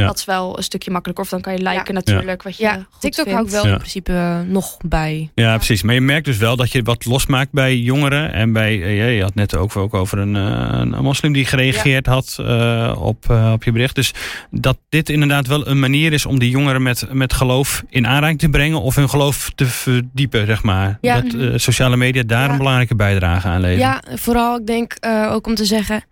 Ja. 0.00 0.06
Dat 0.06 0.18
is 0.18 0.24
wel 0.24 0.56
een 0.56 0.62
stukje 0.62 0.90
makkelijker. 0.90 1.24
Of 1.24 1.30
dan 1.30 1.40
kan 1.40 1.52
je 1.52 1.58
liken 1.58 1.84
Ja. 1.86 1.92
natuurlijk. 1.92 2.42
Wat 2.42 2.56
je 2.56 2.62
Ja, 2.62 2.74
goed 2.90 3.00
TikTok 3.00 3.28
vindt. 3.28 3.50
wel 3.50 3.64
Ja. 3.66 3.70
in 3.72 3.76
principe 3.78 4.12
eh, 4.12 4.40
nog 4.46 4.76
bij. 4.84 5.30
Ja, 5.34 5.56
precies. 5.56 5.82
Maar 5.82 5.94
je 5.94 6.00
merkt 6.00 6.24
dus 6.24 6.36
wel 6.36 6.56
dat 6.56 6.72
je 6.72 6.82
wat 6.82 7.04
losmaakt 7.04 7.52
bij 7.52 7.76
jongeren. 7.76 8.32
En 8.32 8.52
bij, 8.52 8.82
eh, 8.82 8.96
ja, 8.96 9.04
je 9.04 9.22
had 9.22 9.34
net 9.34 9.56
ook, 9.56 9.76
ook 9.76 9.94
over 9.94 10.18
een, 10.18 10.36
eh, 10.36 10.78
een 10.78 11.02
moslim 11.02 11.32
die 11.32 11.44
gereageerd 11.44 12.06
had 12.06 12.36
eh, 12.40 12.94
op, 12.98 13.30
eh, 13.30 13.50
op 13.52 13.64
je 13.64 13.72
bericht. 13.72 13.94
Dus 13.94 14.12
dat 14.50 14.78
dit 14.88 15.08
inderdaad 15.08 15.46
wel 15.46 15.66
een 15.68 15.80
manier 15.80 16.12
is 16.12 16.26
om 16.26 16.38
die 16.38 16.50
jongeren 16.50 16.82
met, 16.82 17.06
met 17.12 17.32
geloof 17.32 17.82
in 17.88 18.06
aanraking 18.06 18.38
te 18.38 18.48
brengen. 18.48 18.80
Of 18.82 18.94
hun 18.94 19.08
geloof 19.08 19.50
te 19.54 19.66
verdiepen, 19.66 20.46
zeg 20.46 20.62
maar. 20.62 20.98
Ja. 21.00 21.20
Dat 21.20 21.34
eh, 21.34 21.48
sociale 21.56 21.96
media 21.96 22.22
daar 22.26 22.44
Ja. 22.46 22.50
een 22.50 22.56
belangrijke 22.58 22.94
bijdrage 22.94 23.48
aan 23.48 23.60
leveren. 23.60 23.78
Ja, 24.08 24.16
vooral 24.16 24.56
ik 24.58 24.66
denk 24.66 24.92
eh, 24.92 25.28
ook 25.32 25.46
om 25.46 25.54
te 25.54 25.64
zeggen. 25.64 26.02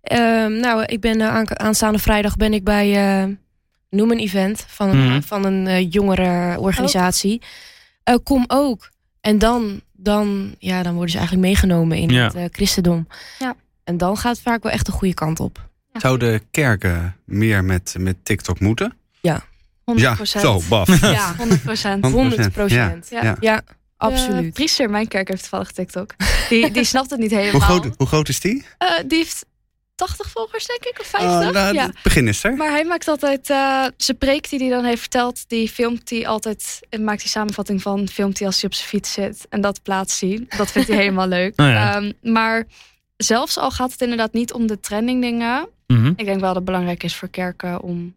Ehm, 0.00 0.52
nou, 0.60 0.82
ik 0.84 1.00
ben 1.00 1.20
eh, 1.20 1.28
aan, 1.34 1.58
aanstaande 1.60 1.98
vrijdag 1.98 2.36
ben 2.36 2.52
ik 2.52 2.64
bij 2.64 2.96
eh, 3.22 3.28
Noem 3.90 4.10
een 4.10 4.18
event 4.18 4.64
van, 4.68 4.88
een- 4.88 5.06
Mhm. 5.08 5.20
van 5.20 5.44
een 5.44 5.66
eh, 5.66 5.90
jongerenorganisatie. 5.92 7.40
Eh, 8.04 8.14
kom 8.22 8.44
ook. 8.46 8.90
En 9.20 9.38
dan, 9.38 9.80
dan, 9.92 10.54
ja, 10.58 10.82
dan 10.82 10.92
worden 10.92 11.10
ze 11.10 11.16
eigenlijk 11.18 11.46
meegenomen 11.46 11.98
in 11.98 12.08
Ja. 12.08 12.24
het 12.24 12.34
eh, 12.34 12.44
christendom. 12.50 13.06
Ja. 13.38 13.54
En 13.84 13.96
dan 13.96 14.16
gaat 14.16 14.32
het 14.34 14.42
vaak 14.44 14.62
wel 14.62 14.72
echt 14.72 14.86
de 14.86 14.92
goede 14.92 15.14
kant 15.14 15.40
op. 15.40 15.68
Zouden 15.92 16.42
kerken 16.50 17.16
meer 17.24 17.64
met, 17.64 17.94
met 17.98 18.16
TikTok 18.22 18.60
moeten? 18.60 18.92
100%. 19.84 20.00
Ja, 20.00 20.24
zo, 20.24 20.60
baf. 20.68 21.00
Ja, 21.12 21.34
100%. 21.38 22.04
100 22.04 22.52
procent. 22.52 23.06
Ja, 23.10 23.22
Ja. 23.22 23.22
ja. 23.22 23.36
Ja, 23.40 23.56
De 23.56 23.64
absoluut. 23.96 24.52
priester 24.52 24.84
in 24.84 24.90
mijn 24.90 25.08
kerk 25.08 25.28
heeft 25.28 25.40
toevallig 25.40 25.70
TikTok. 25.72 26.14
Die, 26.48 26.70
die 26.70 26.84
snapt 26.84 27.10
het 27.10 27.18
niet 27.20 27.30
Hoe 27.30 27.38
helemaal. 27.40 27.60
groot, 27.60 27.94
hoe 27.96 28.06
groot 28.06 28.28
is 28.28 28.40
die? 28.40 28.64
Eh, 28.78 28.88
die 29.06 29.18
heeft 29.18 29.46
80 29.98 30.30
volgers, 30.30 30.66
denk 30.66 30.84
ik, 30.84 31.00
of 31.00 31.06
50. 31.06 31.30
Oh, 31.30 31.50
nou, 31.50 31.74
ja. 31.74 31.86
Het 31.86 32.02
begin 32.02 32.28
is 32.28 32.44
er. 32.44 32.54
Maar 32.56 32.70
hij 32.70 32.84
maakt 32.84 33.08
altijd, 33.08 33.50
eh 33.50 33.84
zijn 33.96 34.18
preek 34.18 34.48
die 34.48 34.58
hij 34.58 34.68
dan 34.68 34.84
heeft 34.84 35.00
verteld, 35.00 35.48
die 35.48 35.68
filmt 35.68 36.10
hij 36.10 36.26
altijd 36.26 36.80
en 36.88 37.04
maakt 37.04 37.20
die 37.20 37.28
samenvatting 37.30 37.82
van, 37.82 38.08
filmt 38.08 38.38
hij 38.38 38.46
als 38.46 38.60
hij 38.60 38.70
op 38.70 38.74
zijn 38.76 38.88
fiets 38.88 39.12
zit 39.12 39.46
en 39.48 39.60
dat 39.60 39.82
plaatst 39.82 40.20
hij. 40.20 40.46
Dat 40.56 40.70
vindt 40.70 40.88
hij 40.88 40.96
helemaal 40.96 41.26
leuk. 41.38 41.60
Oh 41.60 41.66
ja. 41.66 41.94
Ehm, 41.94 42.12
maar 42.32 42.66
zelfs 43.16 43.58
al 43.58 43.70
gaat 43.70 43.92
het 43.92 44.00
inderdaad 44.00 44.32
niet 44.32 44.52
om 44.52 44.66
de 44.66 44.80
trending 44.80 45.22
dingen, 45.22 45.68
Mhm. 45.86 46.06
ik 46.16 46.24
denk 46.24 46.38
wel 46.40 46.46
dat 46.46 46.54
het 46.54 46.64
belangrijk 46.64 47.02
is 47.02 47.16
voor 47.16 47.28
kerken 47.28 47.80
om 47.80 48.14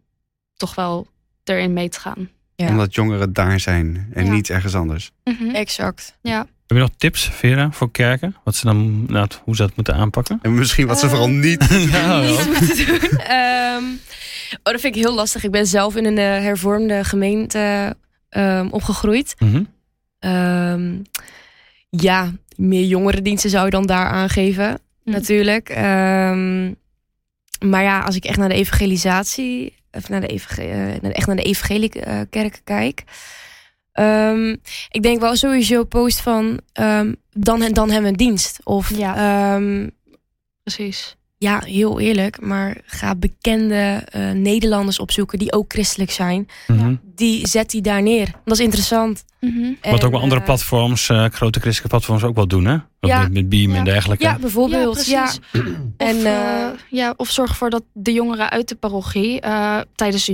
toch 0.56 0.74
wel 0.74 1.06
erin 1.44 1.72
mee 1.72 1.88
te 1.88 2.00
gaan. 2.00 2.30
Ja. 2.56 2.68
Omdat 2.68 2.94
jongeren 2.94 3.32
daar 3.32 3.60
zijn 3.60 4.08
en 4.12 4.24
Ja. 4.24 4.32
niet 4.32 4.50
ergens 4.50 4.74
anders. 4.74 5.10
Mhm. 5.24 5.50
Exact. 5.54 6.16
Ja. 6.22 6.46
Heb 6.72 6.80
je 6.80 6.86
nog 6.88 6.96
tips, 6.98 7.28
Vera, 7.32 7.70
voor 7.72 7.90
kerken? 7.90 8.36
Wat 8.44 8.54
ze 8.54 8.64
dan, 8.66 9.04
nou, 9.06 9.26
hoe 9.44 9.56
ze 9.56 9.62
dat 9.62 9.76
moeten 9.76 9.94
aanpakken? 9.94 10.38
En 10.42 10.54
misschien 10.54 10.86
wat 10.86 10.98
ze 10.98 11.08
vooral 11.08 11.28
niet... 11.48 11.64
Ja, 11.90 12.20
Niet 12.20 12.46
moeten 12.46 12.86
doen. 12.86 13.18
Ehm, 13.18 13.84
oh, 14.52 14.72
dat 14.72 14.80
vind 14.80 14.96
ik 14.96 15.02
heel 15.02 15.14
lastig. 15.14 15.44
Ik 15.44 15.50
ben 15.50 15.66
zelf 15.66 15.96
in 15.96 16.04
een 16.04 16.18
eh, 16.18 16.24
hervormde 16.24 17.04
gemeente 17.04 17.96
ehm, 18.28 18.66
opgegroeid. 18.70 19.34
Mhm. 19.38 19.62
Ehm, 20.18 20.92
ja, 21.90 22.32
meer 22.56 22.84
jongerendiensten 22.84 23.50
zou 23.50 23.64
je 23.64 23.70
dan 23.70 23.86
daar 23.86 24.06
aangeven, 24.06 24.66
Mhm. 25.04 25.14
natuurlijk. 25.16 25.68
Ehm, 25.68 26.66
maar 27.70 27.82
ja, 27.82 28.00
als 28.00 28.16
ik 28.16 28.24
echt 28.24 28.38
naar 28.38 28.48
de 28.48 28.54
evangelisatie, 28.54 29.74
of 29.90 30.08
naar 30.08 30.20
de, 30.20 30.26
evangel- 30.26 30.70
eh, 30.72 31.14
echt 31.14 31.26
naar 31.26 31.36
de 31.36 31.42
evangelische 31.42 32.00
eh, 32.00 32.20
kerken 32.30 32.60
kijk. 32.64 33.02
Ehm, 33.92 34.56
ik 34.90 35.02
denk 35.02 35.20
wel 35.20 35.36
sowieso 35.36 35.84
post 35.84 36.20
van 36.20 36.60
ehm, 36.72 37.12
dan, 37.30 37.58
dan 37.72 37.90
hebben 37.90 38.02
we 38.02 38.08
een 38.08 38.26
dienst. 38.26 38.60
Of 38.64 38.96
Ja. 38.96 39.14
ja, 39.16 39.60
Precies. 40.62 41.16
ja 41.38 41.60
heel 41.64 42.00
eerlijk, 42.00 42.40
maar 42.40 42.76
ga 42.84 43.14
bekende 43.14 44.02
eh, 44.04 44.30
Nederlanders 44.30 44.98
opzoeken 44.98 45.38
die 45.38 45.52
ook 45.52 45.72
christelijk 45.72 46.10
zijn. 46.10 46.48
Mhm. 46.66 46.94
Die 47.14 47.48
zet 47.48 47.70
die 47.70 47.82
daar 47.82 48.02
neer. 48.02 48.30
Dat 48.44 48.58
is 48.58 48.64
interessant. 48.64 49.24
Mhm. 49.40 49.62
Wat 49.68 49.76
En, 49.80 50.02
ook 50.04 50.10
wel 50.10 50.20
andere 50.20 50.40
eh, 50.40 50.46
platforms, 50.46 51.08
eh, 51.08 51.24
grote 51.24 51.60
christelijke 51.60 51.96
platforms 51.96 52.22
ook 52.24 52.34
wel 52.34 52.46
doen, 52.46 52.64
hè? 52.64 52.76
Ja. 53.00 53.22
Met, 53.22 53.32
met 53.32 53.48
Beam 53.48 53.74
en 53.74 53.84
dergelijke. 53.84 54.24
Ja, 54.24 54.38
bijvoorbeeld. 54.38 55.06
Ja, 55.06 55.22
precies. 55.22 55.40
En, 55.96 56.16
Of, 56.16 56.80
ja, 56.90 57.14
of 57.16 57.30
zorg 57.30 57.50
ervoor 57.50 57.70
dat 57.70 57.82
de 57.92 58.12
jongeren 58.12 58.50
uit 58.50 58.68
de 58.68 58.74
parochie 58.74 59.40
eh, 59.40 59.80
tijdens 59.94 60.24
de 60.24 60.32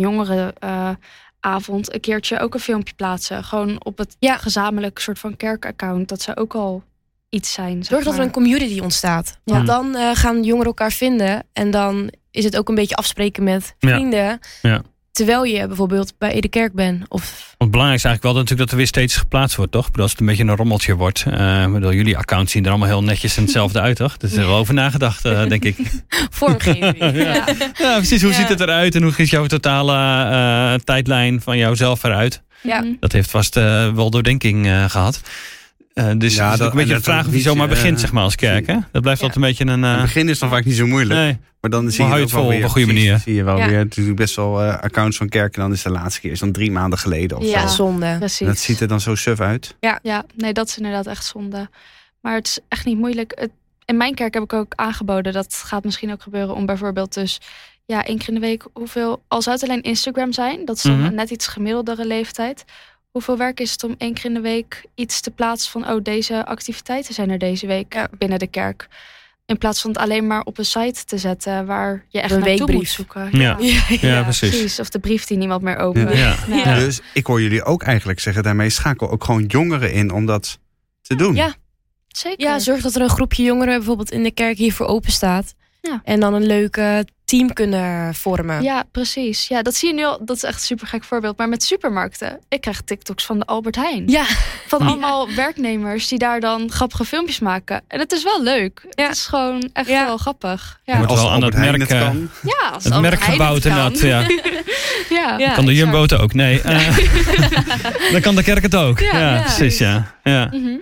jongerenavond 1.40 1.94
een 1.94 2.00
keertje 2.00 2.38
ook 2.40 2.54
een 2.54 2.60
filmpje 2.60 2.94
plaatsen. 2.94 3.44
Gewoon 3.44 3.84
op 3.84 3.98
het 3.98 4.16
Ja. 4.18 4.36
gezamenlijk 4.36 4.98
soort 4.98 5.18
van 5.18 5.36
kerkaccount. 5.36 6.08
Dat 6.08 6.22
zou 6.22 6.36
ook 6.36 6.54
al 6.54 6.82
iets 7.28 7.52
zijn. 7.52 7.84
Zorg 7.84 8.04
dat 8.04 8.14
er 8.14 8.20
een 8.20 8.30
community 8.30 8.80
ontstaat. 8.80 9.38
Ja. 9.44 9.54
Want 9.54 9.66
dan 9.66 9.94
eh, 9.96 10.10
gaan 10.14 10.42
jongeren 10.42 10.66
elkaar 10.66 10.92
vinden. 10.92 11.44
En 11.52 11.70
dan 11.70 12.12
is 12.30 12.44
het 12.44 12.56
ook 12.56 12.68
een 12.68 12.74
beetje 12.74 12.96
afspreken 12.96 13.42
met 13.44 13.74
Ja. 13.78 13.88
vrienden. 13.88 14.38
Ja. 14.62 14.82
Terwijl 15.18 15.44
je 15.44 15.66
bijvoorbeeld 15.66 16.12
bij 16.18 16.30
Ede 16.32 16.48
Kerk 16.48 16.72
bent. 16.72 17.04
Of 17.08 17.20
Want 17.20 17.32
het 17.58 17.70
belangrijkste 17.70 18.08
is 18.08 18.14
eigenlijk 18.14 18.22
wel 18.22 18.32
natuurlijk 18.32 18.60
dat 18.60 18.70
er 18.70 18.76
weer 18.76 18.86
steeds 18.86 19.16
geplaatst 19.16 19.56
wordt, 19.56 19.72
toch? 19.72 19.88
Als 19.96 20.10
het 20.10 20.20
een 20.20 20.26
beetje 20.26 20.44
een 20.44 20.56
rommeltje 20.56 20.94
wordt. 20.94 21.24
bedoel, 21.72 21.92
jullie 21.92 22.16
accounts 22.16 22.52
zien 22.52 22.64
er 22.64 22.70
allemaal 22.70 22.88
heel 22.88 23.02
netjes 23.02 23.36
en 23.36 23.42
hetzelfde 23.42 23.80
uit, 23.80 23.96
toch? 23.96 24.16
Dus 24.16 24.30
er 24.32 24.36
is 24.38 24.42
er 24.42 24.48
wel 24.50 24.58
over 24.58 24.74
nagedacht, 24.74 25.24
eh, 25.24 25.46
denk 25.48 25.64
ik. 25.64 25.76
vormgeving. 26.30 26.98
Ja. 26.98 27.10
ja. 27.10 27.44
Ja, 27.78 27.96
precies. 27.96 28.22
Hoe 28.22 28.30
Ja. 28.30 28.36
ziet 28.36 28.48
het 28.48 28.60
eruit 28.60 28.94
en 28.94 29.02
hoe 29.02 29.12
is 29.16 29.30
jouw 29.30 29.46
totale 29.46 29.94
eh, 29.94 30.74
tijdlijn 30.84 31.40
van 31.40 31.58
jouzelf 31.58 32.02
eruit? 32.04 32.42
Ja. 32.62 32.84
Dat 33.00 33.12
heeft 33.12 33.30
vast 33.30 33.54
wel 33.94 34.10
doordenking 34.10 34.66
eh, 34.66 34.84
gehad. 34.90 35.20
Eh, 35.98 36.10
dus 36.18 36.34
Ja, 36.34 36.52
is 36.52 36.58
dat- 36.58 36.66
ook 36.66 36.72
een 36.72 36.78
beetje 36.78 36.94
de 36.94 37.02
vraag 37.02 37.26
of 37.26 37.32
je 37.32 37.40
zomaar 37.40 37.68
eh, 37.68 37.74
begint, 37.74 38.00
zeg 38.00 38.12
maar, 38.12 38.22
als 38.22 38.34
kerk. 38.34 38.66
Hè? 38.66 38.76
Dat 38.92 39.02
blijft 39.02 39.20
Ja. 39.20 39.26
altijd 39.26 39.34
een 39.36 39.40
beetje 39.50 39.66
een... 39.66 39.84
eh, 39.84 39.92
Het 39.92 40.00
begin 40.00 40.28
is 40.28 40.38
dan 40.38 40.48
vaak 40.48 40.64
niet 40.64 40.74
zo 40.76 40.86
moeilijk. 40.86 41.20
nee. 41.20 41.38
Maar 41.60 41.70
dan 41.70 41.90
zie 41.90 42.04
Maar 42.04 42.16
je, 42.16 42.22
het 42.22 42.32
wel 42.32 42.42
vol 42.42 42.54
op 42.56 42.62
een 42.62 42.68
goede 42.68 42.86
manier. 42.86 43.18
zie 43.18 43.34
je 43.34 43.44
wel 43.44 43.58
Ja. 43.58 43.68
weer 43.68 43.78
natuurlijk 43.78 44.16
best 44.16 44.36
wel 44.36 44.62
eh, 44.62 44.78
accounts 44.78 45.16
van 45.16 45.28
kerken. 45.28 45.60
Dan 45.60 45.72
is 45.72 45.82
de 45.82 45.90
laatste 45.90 46.20
keer 46.20 46.30
is 46.30 46.38
dan 46.40 46.52
drie 46.52 46.70
maanden 46.70 46.98
geleden 46.98 47.36
of 47.36 47.44
Ja. 47.44 47.66
zo. 47.66 47.74
zonde. 47.74 48.16
Precies. 48.18 48.40
En 48.40 48.46
dat 48.46 48.58
ziet 48.58 48.80
er 48.80 48.88
dan 48.88 49.00
zo 49.00 49.14
suf 49.14 49.40
uit. 49.40 49.76
Ja, 50.02 50.24
nee, 50.36 50.52
dat 50.52 50.68
is 50.68 50.76
inderdaad 50.76 51.06
echt 51.06 51.24
zonde. 51.24 51.68
Maar 52.20 52.34
het 52.34 52.46
is 52.46 52.58
echt 52.68 52.84
niet 52.84 52.98
moeilijk. 52.98 53.32
Het, 53.34 53.50
in 53.84 53.96
mijn 53.96 54.14
kerk 54.14 54.34
heb 54.34 54.42
ik 54.42 54.52
ook 54.52 54.72
aangeboden, 54.74 55.32
dat 55.32 55.62
gaat 55.64 55.84
misschien 55.84 56.12
ook 56.12 56.22
gebeuren, 56.22 56.54
om 56.54 56.66
bijvoorbeeld 56.66 57.14
dus 57.14 57.40
ja, 57.86 58.04
één 58.04 58.18
keer 58.18 58.28
in 58.28 58.34
de 58.34 58.40
week 58.40 58.64
hoeveel, 58.72 59.22
al 59.28 59.42
zou 59.42 59.56
het 59.56 59.68
alleen 59.68 59.82
Instagram 59.82 60.32
zijn, 60.32 60.64
dat 60.64 60.76
is 60.76 60.82
dan 60.82 60.96
Mhm. 60.98 61.04
een 61.06 61.14
net 61.14 61.30
iets 61.30 61.46
gemiddeldere 61.46 62.06
leeftijd. 62.06 62.64
Hoeveel 63.18 63.36
werk 63.36 63.60
is 63.60 63.72
het 63.72 63.84
om 63.84 63.94
één 63.98 64.14
keer 64.14 64.24
in 64.24 64.34
de 64.34 64.40
week 64.40 64.84
iets 64.94 65.20
te 65.20 65.30
plaatsen 65.30 65.70
van, 65.70 65.90
oh, 65.90 66.02
deze 66.02 66.46
activiteiten 66.46 67.14
zijn 67.14 67.30
er 67.30 67.38
deze 67.38 67.66
week 67.66 67.94
Ja. 67.94 68.08
binnen 68.18 68.38
de 68.38 68.46
kerk. 68.46 68.88
In 69.46 69.58
plaats 69.58 69.80
van 69.80 69.90
het 69.90 70.00
alleen 70.00 70.26
maar 70.26 70.42
op 70.42 70.58
een 70.58 70.64
site 70.64 71.04
te 71.04 71.18
zetten 71.18 71.66
waar 71.66 72.04
je 72.08 72.20
echt 72.20 72.32
Een 72.32 72.38
naartoe 72.38 72.56
weekbrief. 72.56 72.76
moet 72.78 72.88
zoeken. 72.88 73.28
Ja. 73.44 73.56
Ja, 74.00 74.22
precies. 74.22 74.48
precies. 74.48 74.80
Of 74.80 74.88
de 74.88 74.98
brief 74.98 75.24
die 75.24 75.36
niemand 75.36 75.62
meer 75.62 75.76
opent. 75.76 76.12
Ja. 76.16 76.34
Ja. 76.64 76.74
Dus 76.78 77.00
ik 77.14 77.26
hoor 77.26 77.42
jullie 77.42 77.64
ook 77.64 77.82
eigenlijk 77.82 78.20
zeggen 78.20 78.42
daarmee 78.42 78.70
schakel 78.70 79.10
ook 79.10 79.24
gewoon 79.24 79.44
jongeren 79.44 79.92
in 79.92 80.10
om 80.10 80.26
dat 80.26 80.58
te 81.02 81.14
doen. 81.14 81.34
Ja. 81.34 81.54
Zeker. 82.08 82.46
Ja, 82.46 82.58
zorg 82.58 82.80
dat 82.82 82.94
er 82.94 83.02
een 83.02 83.08
groepje 83.08 83.42
jongeren 83.42 83.76
bijvoorbeeld 83.76 84.10
in 84.10 84.22
de 84.22 84.30
kerk 84.32 84.56
hiervoor 84.56 84.86
open 84.86 85.12
staat. 85.12 85.54
Ja. 85.90 86.00
En 86.04 86.20
dan 86.20 86.34
een 86.34 86.46
leuke 86.46 87.06
team 87.24 87.52
kunnen 87.52 88.14
vormen. 88.14 88.62
Ja, 88.62 88.84
precies. 88.92 89.48
Ja, 89.48 89.62
dat 89.62 89.74
zie 89.74 89.88
je 89.88 89.94
nu 89.94 90.04
al. 90.04 90.18
Dat 90.24 90.36
is 90.36 90.42
echt 90.42 90.54
een 90.54 90.60
super 90.66 90.86
gek 90.86 91.04
voorbeeld. 91.04 91.36
Maar 91.38 91.48
met 91.48 91.62
supermarkten. 91.62 92.40
Ik 92.48 92.60
krijg 92.60 92.80
TikToks 92.80 93.24
van 93.26 93.38
de 93.38 93.44
Albert 93.44 93.76
Heijn. 93.76 94.04
Ja. 94.06 94.24
Van 94.66 94.78
Ja. 94.84 94.86
allemaal 94.86 95.34
werknemers 95.34 96.08
die 96.08 96.18
daar 96.18 96.40
dan 96.40 96.70
grappige 96.70 97.04
filmpjes 97.04 97.38
maken. 97.38 97.82
En 97.88 97.98
het 97.98 98.12
is 98.12 98.22
wel 98.22 98.42
leuk. 98.42 98.86
Ja. 98.90 99.06
Het 99.06 99.16
is 99.16 99.26
gewoon 99.26 99.70
echt 99.72 99.88
Ja. 99.88 100.04
wel 100.04 100.16
grappig. 100.16 100.80
Je 100.84 100.92
Ja, 100.92 100.98
moet 100.98 101.06
Als 101.08 101.18
wel 101.20 101.28
aan 101.28 101.34
Albert 101.34 101.52
het 101.54 101.62
Heijn 101.62 101.78
merk, 101.78 101.90
het 101.90 102.00
kan. 102.00 102.30
ja 102.42 102.68
als 102.72 102.84
Het 102.84 102.92
Albert 102.92 103.10
merk 103.12 103.24
Heijn 103.26 103.38
gebouwd 103.40 103.54
het 103.64 103.64
inderdaad. 103.64 104.00
Ja. 105.10 105.16
ja. 105.16 105.38
Ja. 105.38 105.54
Kan 105.54 105.64
de. 105.66 105.74
Jumbo 105.74 106.02
het 106.02 106.14
ook? 106.18 106.32
Nee. 106.34 106.60
eh, 106.62 106.96
dan 108.12 108.20
kan 108.20 108.34
de 108.34 108.42
kerk 108.42 108.62
het 108.62 108.74
ook. 108.76 108.98
Ja, 108.98 109.18
Ja, 109.18 109.34
ja. 109.34 109.40
precies. 109.42 109.78
Ja. 109.78 110.14
Ja. 110.22 110.48
Mhm. 110.52 110.76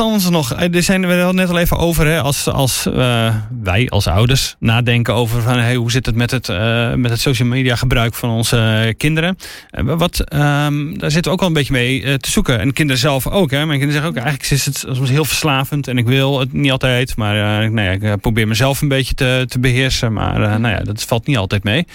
Anders 0.00 0.28
nog, 0.28 0.52
eh, 0.52 0.74
er 0.74 0.82
zijn 0.82 1.06
we 1.06 1.30
net 1.32 1.48
al 1.48 1.58
even 1.58 1.76
over, 1.76 2.06
hè, 2.06 2.20
als, 2.20 2.48
als 2.48 2.86
eh, 2.86 3.34
wij 3.62 3.88
als 3.88 4.06
ouders 4.06 4.56
nadenken 4.58 5.14
over 5.14 5.42
van, 5.42 5.58
hey, 5.58 5.74
hoe 5.74 5.90
zit 5.90 6.06
het 6.06 6.14
met 6.14 6.30
het, 6.30 6.48
eh, 6.48 6.94
met 6.94 7.10
het 7.10 7.20
social 7.20 7.48
media 7.48 7.76
gebruik 7.76 8.14
van 8.14 8.30
onze 8.30 8.94
kinderen. 8.96 9.36
Wat, 9.70 10.20
ehm, 10.20 10.98
daar 10.98 11.10
zitten 11.10 11.22
we 11.22 11.30
ook 11.30 11.38
wel 11.38 11.48
een 11.48 11.54
beetje 11.54 11.72
mee 11.72 12.18
te 12.18 12.30
zoeken. 12.30 12.60
En 12.60 12.72
kinderen 12.72 13.00
zelf 13.00 13.26
ook. 13.26 13.50
Hè. 13.50 13.66
Mijn 13.66 13.78
kinderen 13.78 13.92
zeggen 13.92 14.10
ook, 14.10 14.16
eigenlijk 14.16 14.50
is 14.50 14.66
het 14.66 14.84
soms 14.96 15.10
heel 15.10 15.24
verslavend 15.24 15.88
en 15.88 15.98
ik 15.98 16.06
wil 16.06 16.40
het 16.40 16.52
niet 16.52 16.70
altijd. 16.70 17.16
Maar 17.16 17.36
ja, 17.36 17.90
ik 17.90 18.20
probeer 18.20 18.48
mezelf 18.48 18.80
een 18.80 18.88
beetje 18.88 19.14
te, 19.14 19.44
te 19.48 19.58
beheersen. 19.58 20.12
Maar 20.12 20.60
nou 20.60 20.74
ja, 20.74 20.80
dat 20.80 21.02
valt 21.02 21.26
niet 21.26 21.36
altijd 21.36 21.64
mee. 21.64 21.86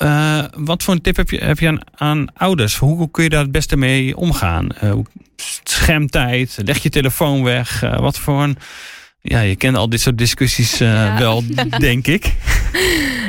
Eh, 0.00 0.44
wat 0.56 0.82
voor 0.82 0.94
een 0.94 1.00
tip 1.00 1.16
heb 1.16 1.30
je, 1.30 1.38
heb 1.44 1.58
je 1.58 1.68
aan, 1.68 1.78
aan 1.94 2.26
ouders? 2.34 2.76
Hoe, 2.76 2.96
hoe 2.96 3.10
kun 3.10 3.22
je 3.24 3.28
daar 3.30 3.42
het 3.42 3.52
beste 3.52 3.76
mee 3.76 4.16
omgaan? 4.16 4.70
Eh, 4.70 4.90
hoe- 4.90 5.04
schermtijd, 5.64 6.58
leg 6.64 6.82
je 6.82 6.88
telefoon 6.88 7.42
weg. 7.44 7.82
eh, 7.82 7.98
wat 7.98 8.18
voor 8.18 8.42
een... 8.42 8.56
Ja, 9.22 9.40
je 9.40 9.56
kent 9.56 9.76
al 9.76 9.88
dit 9.88 10.00
soort 10.00 10.18
discussies 10.18 10.80
eh, 10.80 10.88
Ja. 10.88 11.18
wel, 11.18 11.42
denk 11.78 12.06
ik. 12.06 12.34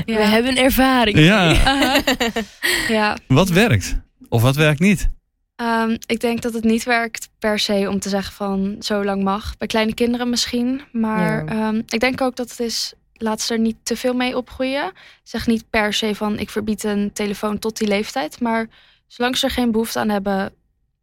We 0.05 0.13
hebben 0.27 0.55
ervaring. 0.57 1.17
Ja. 1.19 1.55
Ja. 2.87 3.17
Wat 3.27 3.49
werkt? 3.49 3.99
Of 4.29 4.41
wat 4.41 4.55
werkt 4.55 4.79
niet? 4.79 5.09
Ehm, 5.55 5.95
ik 6.05 6.19
denk 6.19 6.41
dat 6.41 6.53
het 6.53 6.63
niet 6.63 6.83
werkt 6.83 7.29
per 7.39 7.59
se 7.59 7.87
om 7.89 7.99
te 7.99 8.09
zeggen 8.09 8.33
van 8.33 8.75
zo 8.79 9.03
lang 9.03 9.23
mag. 9.23 9.57
Bij 9.57 9.67
kleine 9.67 9.93
kinderen 9.93 10.29
misschien. 10.29 10.81
Maar 10.91 11.45
Ja. 11.45 11.51
ehm, 11.51 11.81
ik 11.87 11.99
denk 11.99 12.21
ook 12.21 12.35
dat 12.35 12.49
het 12.49 12.59
is, 12.59 12.93
laat 13.21 13.41
ze 13.41 13.53
er 13.53 13.59
niet 13.59 13.77
te 13.83 13.95
veel 13.95 14.13
mee 14.13 14.37
opgroeien. 14.37 14.91
Zeg 15.23 15.47
niet 15.47 15.69
per 15.69 15.93
se 15.93 16.15
van 16.15 16.39
ik 16.39 16.49
verbied 16.49 16.83
een 16.83 17.13
telefoon 17.13 17.59
tot 17.59 17.77
die 17.77 17.87
leeftijd. 17.87 18.39
Maar 18.39 18.67
zolang 19.07 19.37
ze 19.37 19.45
er 19.45 19.51
geen 19.51 19.71
behoefte 19.71 19.99
aan 19.99 20.09
hebben, 20.09 20.53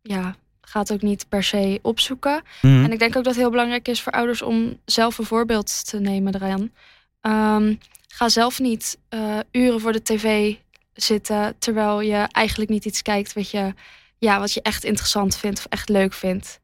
ja, 0.02 0.36
gaat 0.60 0.92
ook 0.92 1.02
niet 1.02 1.28
per 1.28 1.42
se 1.42 1.78
opzoeken. 1.82 2.42
Mhm. 2.62 2.84
En 2.84 2.92
ik 2.92 2.98
denk 2.98 3.16
ook 3.16 3.24
dat 3.24 3.32
het 3.32 3.42
heel 3.42 3.50
belangrijk 3.50 3.88
is 3.88 4.02
voor 4.02 4.12
ouders 4.12 4.42
om 4.42 4.78
zelf 4.84 5.18
een 5.18 5.24
voorbeeld 5.24 5.88
te 5.88 6.00
nemen 6.00 6.34
eraan. 6.34 6.72
Ehm, 7.20 7.74
ga 8.08 8.28
zelf 8.28 8.58
niet 8.58 8.98
eh, 9.08 9.38
uren 9.52 9.80
voor 9.80 9.92
de 9.92 10.02
tv 10.02 10.54
zitten 10.92 11.54
terwijl 11.58 12.00
je 12.00 12.26
eigenlijk 12.30 12.70
niet 12.70 12.84
iets 12.84 13.02
kijkt 13.02 13.32
wat 13.32 13.50
je, 13.50 13.74
ja, 14.18 14.38
wat 14.38 14.52
je 14.52 14.62
echt 14.62 14.84
interessant 14.84 15.36
vindt 15.36 15.58
of 15.58 15.66
echt 15.68 15.88
leuk 15.88 16.12
vindt. 16.12 16.60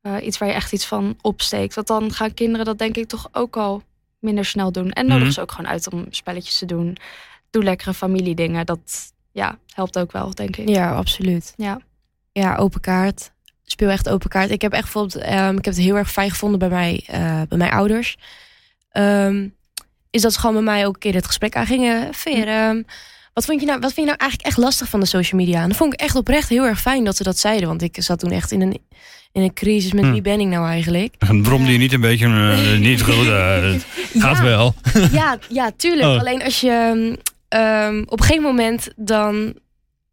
Eh, 0.00 0.16
iets 0.26 0.38
waar 0.38 0.48
je 0.48 0.54
echt 0.54 0.72
iets 0.72 0.86
van 0.86 1.16
opsteekt. 1.20 1.74
Want 1.74 1.86
dan 1.86 2.12
gaan 2.12 2.34
kinderen 2.34 2.66
dat 2.66 2.78
denk 2.78 2.96
ik 2.96 3.08
toch 3.08 3.28
ook 3.32 3.56
al 3.56 3.82
minder 4.24 4.44
snel 4.44 4.72
doen. 4.72 4.90
En 4.90 5.06
nodig 5.06 5.22
Mhm. 5.22 5.32
ze 5.32 5.40
ook 5.40 5.52
gewoon 5.52 5.70
uit 5.70 5.92
om 5.92 6.06
spelletjes 6.10 6.58
te 6.58 6.66
doen. 6.66 6.96
Doe 7.50 7.62
lekkere 7.62 7.94
familiedingen. 7.94 8.66
Dat 8.66 9.12
ja, 9.32 9.58
helpt 9.74 9.98
ook 9.98 10.12
wel, 10.12 10.34
denk 10.34 10.56
ik. 10.56 10.68
Ja, 10.68 10.94
absoluut. 10.94 11.52
Ja. 11.56 11.80
Ja, 12.32 12.56
open 12.56 12.80
kaart. 12.80 13.32
Speel 13.64 13.88
echt 13.90 14.08
open 14.08 14.28
kaart. 14.30 14.50
Ik 14.50 14.62
heb 14.62 14.72
echt 14.72 14.82
bijvoorbeeld, 14.82 15.16
ehm, 15.24 15.56
ik 15.56 15.64
heb 15.64 15.74
het 15.74 15.82
heel 15.84 15.96
erg 15.96 16.10
fijn 16.10 16.30
gevonden 16.30 16.58
bij, 16.58 16.68
mij, 16.68 17.04
eh, 17.06 17.42
bij 17.48 17.58
mijn 17.58 17.70
ouders. 17.72 18.16
Ehm, 18.90 19.48
is 20.10 20.22
dat 20.22 20.32
ze 20.32 20.38
gewoon 20.40 20.54
met 20.54 20.64
mij 20.64 20.86
ook 20.86 20.94
een 20.94 21.00
keer 21.00 21.14
het 21.14 21.26
gesprek 21.26 21.56
aangingen. 21.56 22.14
Veer, 22.14 22.48
ehm, 22.48 22.82
wat, 23.34 23.44
vond 23.44 23.60
je 23.60 23.66
nou, 23.66 23.78
wat 23.80 23.92
vind 23.92 24.06
je 24.06 24.12
nou 24.12 24.18
eigenlijk 24.18 24.48
echt 24.50 24.58
lastig 24.58 24.88
van 24.88 25.00
de 25.00 25.06
social 25.06 25.40
media? 25.40 25.62
En 25.62 25.68
dat 25.68 25.76
vond 25.76 25.92
ik 25.92 26.00
echt 26.00 26.16
oprecht 26.16 26.48
heel 26.48 26.64
erg 26.64 26.80
fijn 26.80 27.04
dat 27.04 27.16
ze 27.16 27.22
dat 27.22 27.38
zeiden. 27.38 27.68
Want 27.68 27.82
ik 27.82 27.96
zat 27.98 28.18
toen 28.18 28.30
echt 28.30 28.52
in 28.52 28.60
een, 28.60 28.78
in 29.32 29.42
een 29.42 29.52
crisis 29.54 29.92
met 29.92 30.04
Hm. 30.04 30.12
wie 30.12 30.20
ben 30.22 30.40
ik 30.40 30.46
nou 30.46 30.66
eigenlijk? 30.66 31.14
Bromde 31.42 31.72
je 31.72 31.78
niet 31.78 31.92
een 31.92 32.00
beetje 32.00 32.26
eh, 32.26 32.78
niet 32.78 33.02
goed? 33.02 33.26
het 33.26 33.84
gaat 34.24 34.36
Ja. 34.36 34.42
wel. 34.42 34.74
Ja, 35.12 35.38
ja 35.48 35.70
tuurlijk. 35.76 36.08
Oh. 36.08 36.18
Alleen 36.18 36.42
als 36.44 36.60
je 36.60 37.18
ehm, 37.48 38.02
op 38.06 38.20
een 38.20 38.26
gegeven 38.26 38.42
moment 38.48 38.88
dan 38.96 39.54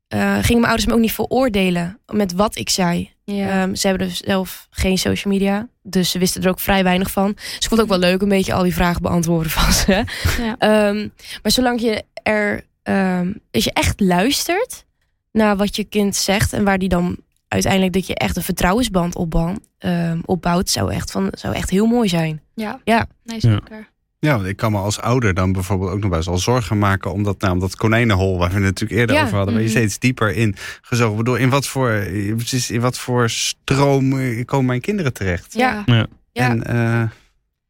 eh, 0.07 0.33
gingen 0.33 0.53
mijn 0.61 0.63
ouders 0.65 0.85
me 0.85 0.93
ook 0.93 0.99
niet 0.99 1.13
veroordelen 1.13 1.99
met 2.05 2.33
wat 2.33 2.57
ik 2.57 2.69
zei. 2.69 3.11
Ja. 3.25 3.61
Ehm, 3.61 3.75
ze 3.75 3.87
hebben 3.87 4.07
dus 4.07 4.19
zelf 4.19 4.67
geen 4.71 4.97
social 4.97 5.33
media, 5.33 5.67
dus 5.83 6.11
ze 6.11 6.19
wisten 6.19 6.43
er 6.43 6.49
ook 6.49 6.59
vrij 6.59 6.83
weinig 6.83 7.11
van. 7.11 7.31
Dus 7.35 7.55
ik 7.55 7.67
vond 7.67 7.71
het 7.71 7.81
ook 7.81 7.87
wel 7.99 8.09
leuk 8.09 8.21
een 8.21 8.29
beetje 8.29 8.53
al 8.53 8.63
die 8.63 8.73
vragen 8.73 9.01
beantwoorden 9.01 9.51
van 9.51 9.71
ze. 9.73 10.03
Ja. 10.41 10.55
Ehm, 10.57 11.07
maar 11.41 11.51
zolang 11.51 11.81
je 11.81 12.03
er, 12.23 12.63
ehm, 12.83 13.33
als 13.51 13.63
je 13.63 13.73
echt 13.73 13.99
luistert 13.99 14.85
naar 15.31 15.57
wat 15.57 15.75
je 15.75 15.83
kind 15.83 16.15
zegt 16.15 16.53
en 16.53 16.63
waar 16.63 16.77
die 16.77 16.89
dan 16.89 17.17
uiteindelijk 17.47 17.93
dat 17.93 18.07
je 18.07 18.15
echt 18.15 18.35
een 18.35 18.43
vertrouwensband 18.43 19.15
opbouwt, 19.15 19.59
ehm, 19.77 20.19
opbouwt 20.25 20.69
zou 20.69 20.91
echt 20.91 21.11
van 21.11 21.27
zou 21.31 21.55
echt 21.55 21.69
heel 21.69 21.85
mooi 21.85 22.09
zijn. 22.09 22.41
Ja. 22.55 22.79
Ja. 22.83 23.07
Nee, 23.23 23.39
zeker. 23.39 23.89
Ja, 24.19 24.35
want 24.35 24.47
ik 24.47 24.57
kan 24.57 24.71
me 24.71 24.77
als 24.77 24.99
ouder 24.99 25.33
dan 25.33 25.51
bijvoorbeeld 25.51 25.91
ook 25.91 25.99
nog 25.99 26.09
best 26.09 26.25
wel 26.25 26.37
zorgen 26.37 26.77
maken. 26.77 27.11
Omdat 27.11 27.41
nou, 27.41 27.59
dat 27.59 27.75
konijnenhol 27.75 28.37
waar 28.37 28.49
we 28.49 28.55
het 28.55 28.63
natuurlijk 28.63 28.99
eerder 28.99 29.15
Ja, 29.15 29.23
over 29.23 29.35
hadden. 29.35 29.53
Waar 29.53 29.63
je 29.63 29.69
mhm. 29.69 29.77
steeds 29.77 29.99
dieper 29.99 30.33
in 30.33 30.55
gezogen 30.81 31.13
wordt. 31.13 31.27
Door 31.27 31.39
in 31.39 31.49
wat 31.49 31.67
voor, 31.67 32.07
precies 32.35 32.71
in 32.71 32.81
wat 32.81 32.97
voor 32.97 33.29
stroom 33.29 34.19
eh, 34.19 34.45
komen 34.45 34.65
mijn 34.65 34.81
kinderen 34.81 35.13
terecht? 35.13 35.53
Ja. 35.53 35.83
Ja. 35.85 36.07
En, 36.33 36.63
eh, 36.63 37.01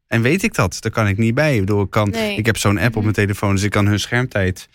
en 0.08 0.22
weet 0.22 0.44
ik 0.44 0.56
dat? 0.56 0.78
Daar 0.80 0.92
kan 0.92 1.08
ik 1.08 1.18
niet 1.18 1.34
bij. 1.34 1.54
Ik, 1.54 1.60
bedoel, 1.60 1.82
ik, 1.82 1.90
kan, 1.90 2.10
Nee. 2.10 2.38
ik 2.38 2.46
heb 2.46 2.58
zo'n 2.58 2.80
app 2.80 2.96
op 2.96 3.02
mijn 3.02 3.16
telefoon. 3.16 3.56
Dus 3.56 3.64
ik 3.64 3.72
kan 3.72 3.88
hun 3.88 4.00
schermtijd 4.00 4.70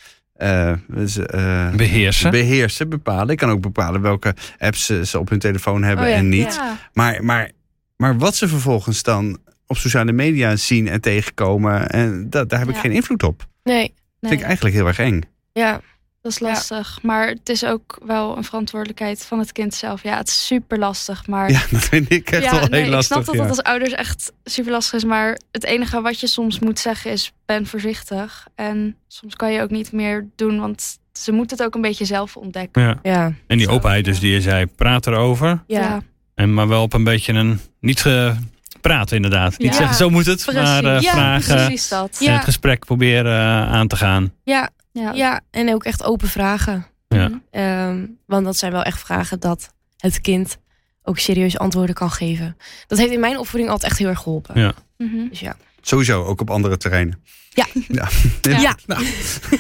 dus, 0.89 1.19
eh, 1.19 1.71
Beheersen. 1.75 2.31
beheersen, 2.31 2.89
bepalen. 2.89 3.29
Ik 3.29 3.37
kan 3.39 3.51
ook 3.51 3.61
bepalen 3.61 4.01
welke 4.01 4.35
apps 4.59 4.87
ze, 4.87 5.07
ze 5.07 5.19
op 5.19 5.29
hun 5.29 5.39
telefoon 5.39 5.83
hebben 5.83 6.05
Oh 6.05 6.11
ja, 6.11 6.17
en 6.17 6.29
niet. 6.29 6.55
Ja. 6.55 6.79
Maar, 6.93 7.25
maar, 7.25 7.51
maar 7.97 8.19
wat 8.19 8.37
ze 8.37 8.49
vervolgens 8.49 9.03
dan 9.03 9.39
op 9.67 9.77
sociale 9.77 10.13
media 10.13 10.57
zien 10.57 10.89
en 10.89 11.01
tegenkomen, 11.01 11.89
en 11.91 12.31
dat, 12.31 12.49
daar 12.49 12.59
heb 12.59 12.69
ik 12.69 12.75
Ja. 12.75 12.81
geen 12.81 12.93
invloed 12.93 13.23
op. 13.23 13.47
Nee. 13.63 13.83
Dat 13.89 13.95
Nee, 14.21 14.31
vind 14.31 14.41
ik 14.41 14.47
eigenlijk 14.47 14.75
heel 14.77 14.87
erg 14.87 14.99
eng. 14.99 15.21
Ja. 15.53 15.81
Dat 16.27 16.33
is 16.35 16.39
Ja. 16.39 16.47
lastig. 16.55 16.99
Maar 17.03 17.29
het 17.29 17.49
is 17.49 17.65
ook 17.65 17.99
wel 18.05 18.37
een 18.37 18.45
verantwoordelijkheid 18.45 19.25
van 19.25 19.39
het 19.39 19.53
kind 19.53 19.75
zelf. 19.75 20.03
Ja, 20.03 20.17
het 20.17 20.29
is 20.29 20.47
super 20.47 20.79
lastig. 20.79 21.27
Maar 21.27 21.51
Ja, 21.51 21.61
dat 21.71 21.81
vind 21.85 22.13
ik 22.13 22.31
echt 22.31 22.43
ja, 22.43 22.51
wel 22.51 22.69
nee, 22.69 22.83
heel 22.83 22.91
lastig. 22.91 23.17
ik 23.17 23.23
snap 23.23 23.25
dat 23.25 23.35
ja. 23.35 23.41
dat 23.41 23.51
als 23.59 23.63
ouders 23.73 23.93
echt 23.93 24.33
super 24.45 24.73
lastig 24.73 24.95
is. 24.95 25.05
Maar 25.05 25.39
het 25.53 25.65
enige 25.65 26.01
wat 26.01 26.21
je 26.21 26.27
soms 26.27 26.59
moet 26.59 26.79
zeggen 26.79 27.11
is: 27.11 27.33
ben 27.47 27.67
voorzichtig. 27.67 28.47
En 28.55 28.97
soms 29.09 29.37
kan 29.37 29.53
je 29.53 29.61
ook 29.63 29.71
niet 29.71 29.93
meer 29.93 30.27
doen, 30.37 30.61
want 30.61 30.99
ze 31.13 31.33
moeten 31.33 31.57
het 31.57 31.67
ook 31.67 31.75
een 31.75 31.81
beetje 31.81 32.05
zelf 32.05 32.37
ontdekken. 32.37 32.83
Ja. 32.83 32.99
Ja. 33.03 33.33
En 33.47 33.59
die 33.59 33.69
openheid 33.69 34.05
dus 34.05 34.21
die 34.21 34.33
je 34.33 34.41
zei, 34.41 34.67
praat 34.67 35.07
erover. 35.07 35.63
Ja. 35.67 36.03
En 36.35 36.55
maar 36.55 36.69
wel 36.69 36.83
op 36.83 36.93
een 36.93 37.05
beetje 37.05 37.33
een, 37.33 37.61
niet 37.81 38.01
ge, 38.01 38.35
praten 38.81 39.17
inderdaad. 39.17 39.59
Niet 39.59 39.75
zeggen 39.75 39.97
zo 39.97 40.11
moet 40.11 40.27
het, 40.27 40.43
precies. 40.45 40.63
maar 40.63 40.85
eh, 40.85 41.01
Ja, 41.01 41.13
vragen. 41.13 41.55
Precies 41.67 41.89
dat. 41.89 42.17
En 42.21 42.27
Ja. 42.27 42.33
het 42.35 42.45
gesprek 42.45 42.85
proberen 42.85 43.33
eh, 43.33 43.73
aan 43.73 43.89
te 43.89 43.97
gaan. 43.97 44.33
Ja. 44.45 44.71
Ja. 45.01 45.13
Ja. 45.13 45.41
En 45.51 45.75
ook 45.75 45.85
echt 45.85 46.05
open 46.05 46.29
vragen. 46.29 46.87
Ja. 47.09 47.29
Mhm. 47.29 47.39
Ehm, 47.51 48.07
want 48.27 48.45
dat 48.45 48.57
zijn 48.57 48.73
wel 48.73 48.83
echt 48.83 49.01
vragen 49.01 49.41
dat 49.41 49.73
het 49.97 50.21
kind 50.21 50.59
ook 51.03 51.19
serieus 51.19 51.59
antwoorden 51.59 51.95
kan 51.95 52.11
geven. 52.11 52.57
Dat 52.87 52.99
heeft 52.99 53.13
in 53.13 53.21
mijn 53.21 53.39
opvoeding 53.39 53.71
altijd 53.71 53.91
echt 53.91 54.01
heel 54.01 54.09
erg 54.09 54.19
geholpen. 54.19 54.61
Ja. 54.61 54.75
Mhm. 54.99 55.29
Dus 55.29 55.41
ja. 55.41 55.57
Sowieso, 55.81 56.25
ook 56.25 56.41
op 56.41 56.51
andere 56.51 56.77
terreinen. 56.77 57.23
Ja. 57.51 57.67
ja. 57.89 58.09
Ja. 58.61 58.77
Nou, 58.87 59.07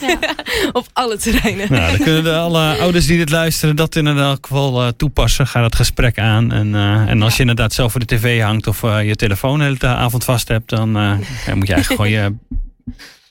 Ja. 0.00 0.18
Op 0.72 0.86
alle 0.92 1.16
terreinen. 1.16 1.72
Nou, 1.72 1.90
dan 1.90 2.00
kunnen 2.00 2.24
de 2.24 2.36
alle 2.36 2.76
ouders 2.80 3.06
die 3.06 3.16
dit 3.16 3.30
luisteren 3.30 3.76
dat 3.76 3.96
in 3.96 4.06
elk 4.06 4.46
geval 4.46 4.82
eh, 4.82 4.88
toepassen. 4.96 5.46
Ga 5.46 5.60
dat 5.60 5.74
gesprek 5.74 6.18
aan. 6.18 6.52
En, 6.52 6.74
eh, 6.74 7.08
en 7.08 7.22
als 7.22 7.34
je 7.34 7.40
inderdaad 7.40 7.72
zelf 7.72 7.90
voor 7.90 8.00
de 8.00 8.16
tv 8.16 8.42
hangt 8.42 8.66
of 8.66 8.82
eh, 8.82 9.06
je 9.06 9.16
telefoon 9.16 9.58
de 9.58 9.64
hele 9.64 9.86
avond 9.86 10.24
vast 10.24 10.48
hebt, 10.48 10.68
dan 10.68 10.96
eh, 10.96 11.12
moet 11.54 11.66
je 11.66 11.74
eigenlijk 11.74 11.86
gewoon 11.86 12.10
je 12.10 12.34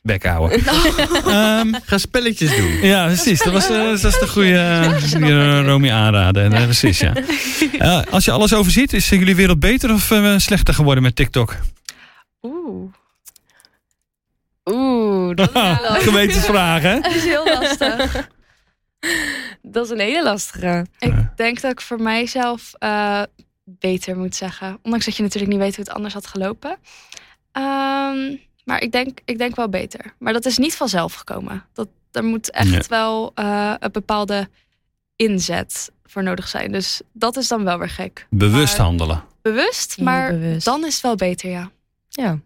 bek 0.06 0.26
houden. 0.26 0.60
Ehm, 0.66 1.74
ga 1.84 1.98
spelletjes 1.98 2.56
doen. 2.56 2.72
ja, 2.82 3.06
precies. 3.06 3.44
Dat 3.44 3.54
was, 3.54 3.70
eh, 3.70 3.84
dat 3.84 4.02
was 4.02 4.20
de 4.20 4.28
goede 4.28 4.50
uh, 4.50 5.12
die 5.12 5.62
Romy 5.62 5.92
aanraden. 5.92 6.54
Eh, 6.54 6.64
precies, 6.64 7.00
ja. 7.00 7.14
Als 8.12 8.26
je 8.26 8.32
alles 8.32 8.54
overziet, 8.54 8.94
is 8.94 9.10
jullie 9.10 9.36
wereld 9.36 9.60
beter 9.60 9.94
of 9.94 10.12
eh, 10.12 10.38
slechter 10.38 10.74
geworden 10.74 11.04
met 11.04 11.16
TikTok? 11.16 11.56
Oeh. 12.42 12.94
Oeh, 14.66 15.36
dat 15.36 15.56
is. 15.56 16.04
Gewetensvraag, 16.10 16.82
hè? 16.82 17.00
Dat 17.00 17.16
is 17.16 17.24
heel 17.24 17.46
lastig. 17.46 18.30
dat 19.62 19.86
is 19.86 19.92
een 19.92 20.00
hele 20.00 20.24
lastige. 20.24 20.86
Ik 21.00 21.14
denk 21.36 21.62
dat 21.62 21.72
ik 21.72 21.82
voor 21.82 22.02
mijzelf 22.02 22.74
eh, 22.78 23.22
beter 23.64 24.18
moet 24.18 24.36
zeggen. 24.36 24.80
Ondanks 24.82 25.06
dat 25.06 25.16
je 25.16 25.24
natuurlijk 25.24 25.52
niet 25.52 25.62
weet 25.62 25.76
hoe 25.76 25.86
het 25.86 25.94
anders 25.94 26.14
had 26.14 26.28
gelopen. 26.28 26.78
Ehm, 27.52 28.36
maar 28.66 28.82
ik 28.82 28.92
denk, 28.92 29.20
ik 29.26 29.38
denk 29.38 29.56
wel 29.56 29.70
beter. 29.70 30.14
Maar 30.20 30.34
dat 30.34 30.46
is 30.46 30.58
niet 30.58 30.76
vanzelf 30.76 31.14
gekomen. 31.14 31.66
Dat, 31.74 31.88
er 32.12 32.24
moet 32.24 32.52
echt 32.52 32.70
Ja. 32.72 32.82
wel 32.90 33.32
eh, 33.36 33.74
een 33.80 33.92
bepaalde 33.92 34.50
inzet 35.16 35.92
voor 36.06 36.24
nodig 36.24 36.48
zijn. 36.48 36.72
Dus 36.72 37.02
dat 37.14 37.38
is 37.38 37.48
dan 37.48 37.64
wel 37.64 37.78
weer 37.80 37.90
gek. 37.90 38.28
Bewust 38.30 38.78
Maar- 38.78 38.86
handelen. 38.86 39.24
Bewust, 39.42 39.98
maar 40.00 40.32
bewust. 40.32 40.66
dan 40.66 40.86
is 40.86 40.94
het 40.94 41.02
wel 41.02 41.16
beter, 41.16 41.50
ja. 41.50 41.72
Ja. 42.10 42.40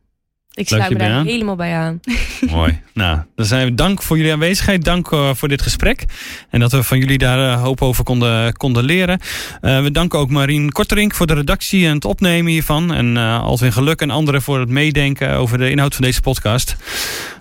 Ik 0.53 0.67
Sluit 0.67 0.89
me 0.89 0.97
daar 0.97 1.11
aan? 1.11 1.25
helemaal 1.25 1.55
bij 1.55 1.73
aan. 1.75 1.99
Mooi. 2.51 2.81
Nou, 2.93 3.19
dan 3.35 3.45
zijn 3.45 3.65
we 3.65 3.73
dank 3.73 4.01
voor 4.01 4.17
jullie 4.17 4.31
aanwezigheid. 4.31 4.83
Dank 4.83 5.11
eh, 5.11 5.29
voor 5.33 5.47
dit 5.47 5.61
gesprek. 5.61 6.03
En 6.49 6.59
dat 6.59 6.71
we 6.71 6.83
van 6.83 6.99
jullie 6.99 7.17
daar 7.17 7.51
eh, 7.53 7.61
hoop 7.61 7.81
over 7.81 8.03
konden, 8.03 8.57
konden 8.57 8.83
leren. 8.83 9.19
Eh, 9.61 9.81
we 9.81 9.91
danken 9.91 10.19
ook 10.19 10.29
Marien 10.29 10.71
Korterink 10.71 11.13
voor 11.13 11.27
de 11.27 11.33
redactie 11.33 11.87
en 11.87 11.93
het 11.95 12.05
opnemen 12.05 12.51
hiervan. 12.51 12.93
En 12.93 13.17
eh 13.17 13.41
Alvin 13.41 13.71
Geluk 13.71 14.01
en 14.01 14.09
anderen 14.09 14.41
voor 14.41 14.59
het 14.59 14.69
meedenken 14.69 15.31
over 15.31 15.57
de 15.57 15.69
inhoud 15.71 15.95
van 15.95 16.03
deze 16.03 16.21
podcast. 16.21 16.75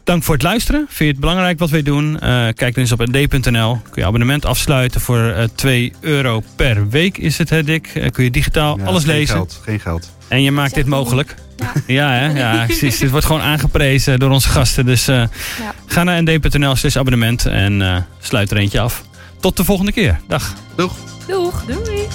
Dank 0.04 0.22
voor 0.22 0.34
het 0.34 0.42
luisteren. 0.42 0.80
Vind 0.88 0.98
je 0.98 1.04
het 1.06 1.20
belangrijk 1.20 1.58
wat 1.58 1.70
wij 1.70 1.82
doen? 1.82 2.20
Eh, 2.20 2.28
kijk 2.54 2.74
dan 2.74 2.74
eens 2.74 2.92
op 2.92 3.06
nd.nl. 3.06 3.78
Kun 3.90 4.02
je 4.02 4.04
abonnement 4.04 4.44
afsluiten 4.46 5.00
voor 5.00 5.28
eh 5.28 5.44
2 5.54 5.92
euro 6.00 6.42
per 6.56 6.88
week 6.88 7.18
is 7.18 7.38
het, 7.38 7.50
hè 7.50 7.62
Dick? 7.64 8.08
Kun 8.12 8.24
je 8.24 8.30
digitaal 8.30 8.78
Ja, 8.78 8.84
alles 8.84 9.04
geen 9.04 9.14
lezen. 9.14 9.34
Geld, 9.34 9.60
geen 9.64 9.80
geld. 9.80 10.10
En 10.28 10.42
je 10.42 10.50
maakt 10.50 10.74
dit 10.74 10.86
mogelijk. 10.86 11.34
Ja. 11.58 11.72
Ja, 11.86 12.10
hè? 12.12 12.38
ja 12.38 12.64
precies. 12.64 12.98
Dit 12.98 13.10
wordt 13.10 13.26
gewoon 13.26 13.40
aangeprezen 13.42 14.18
door 14.18 14.30
onze 14.30 14.48
gasten. 14.48 14.86
Dus 14.86 15.08
eh, 15.08 15.16
Ja. 15.16 15.28
ga 15.86 16.02
naar 16.02 16.22
nd.nl 16.22 16.76
slash 16.76 16.96
abonnement 16.96 17.46
en 17.46 17.82
eh, 17.82 17.96
sluit 18.20 18.50
er 18.50 18.56
eentje 18.56 18.80
af. 18.80 19.04
Tot 19.40 19.56
de 19.56 19.64
volgende 19.64 19.92
keer. 19.92 20.20
Dag. 20.28 20.54
Doeg. 20.76 20.92
Doeg. 21.26 21.64
Doei. 21.64 22.06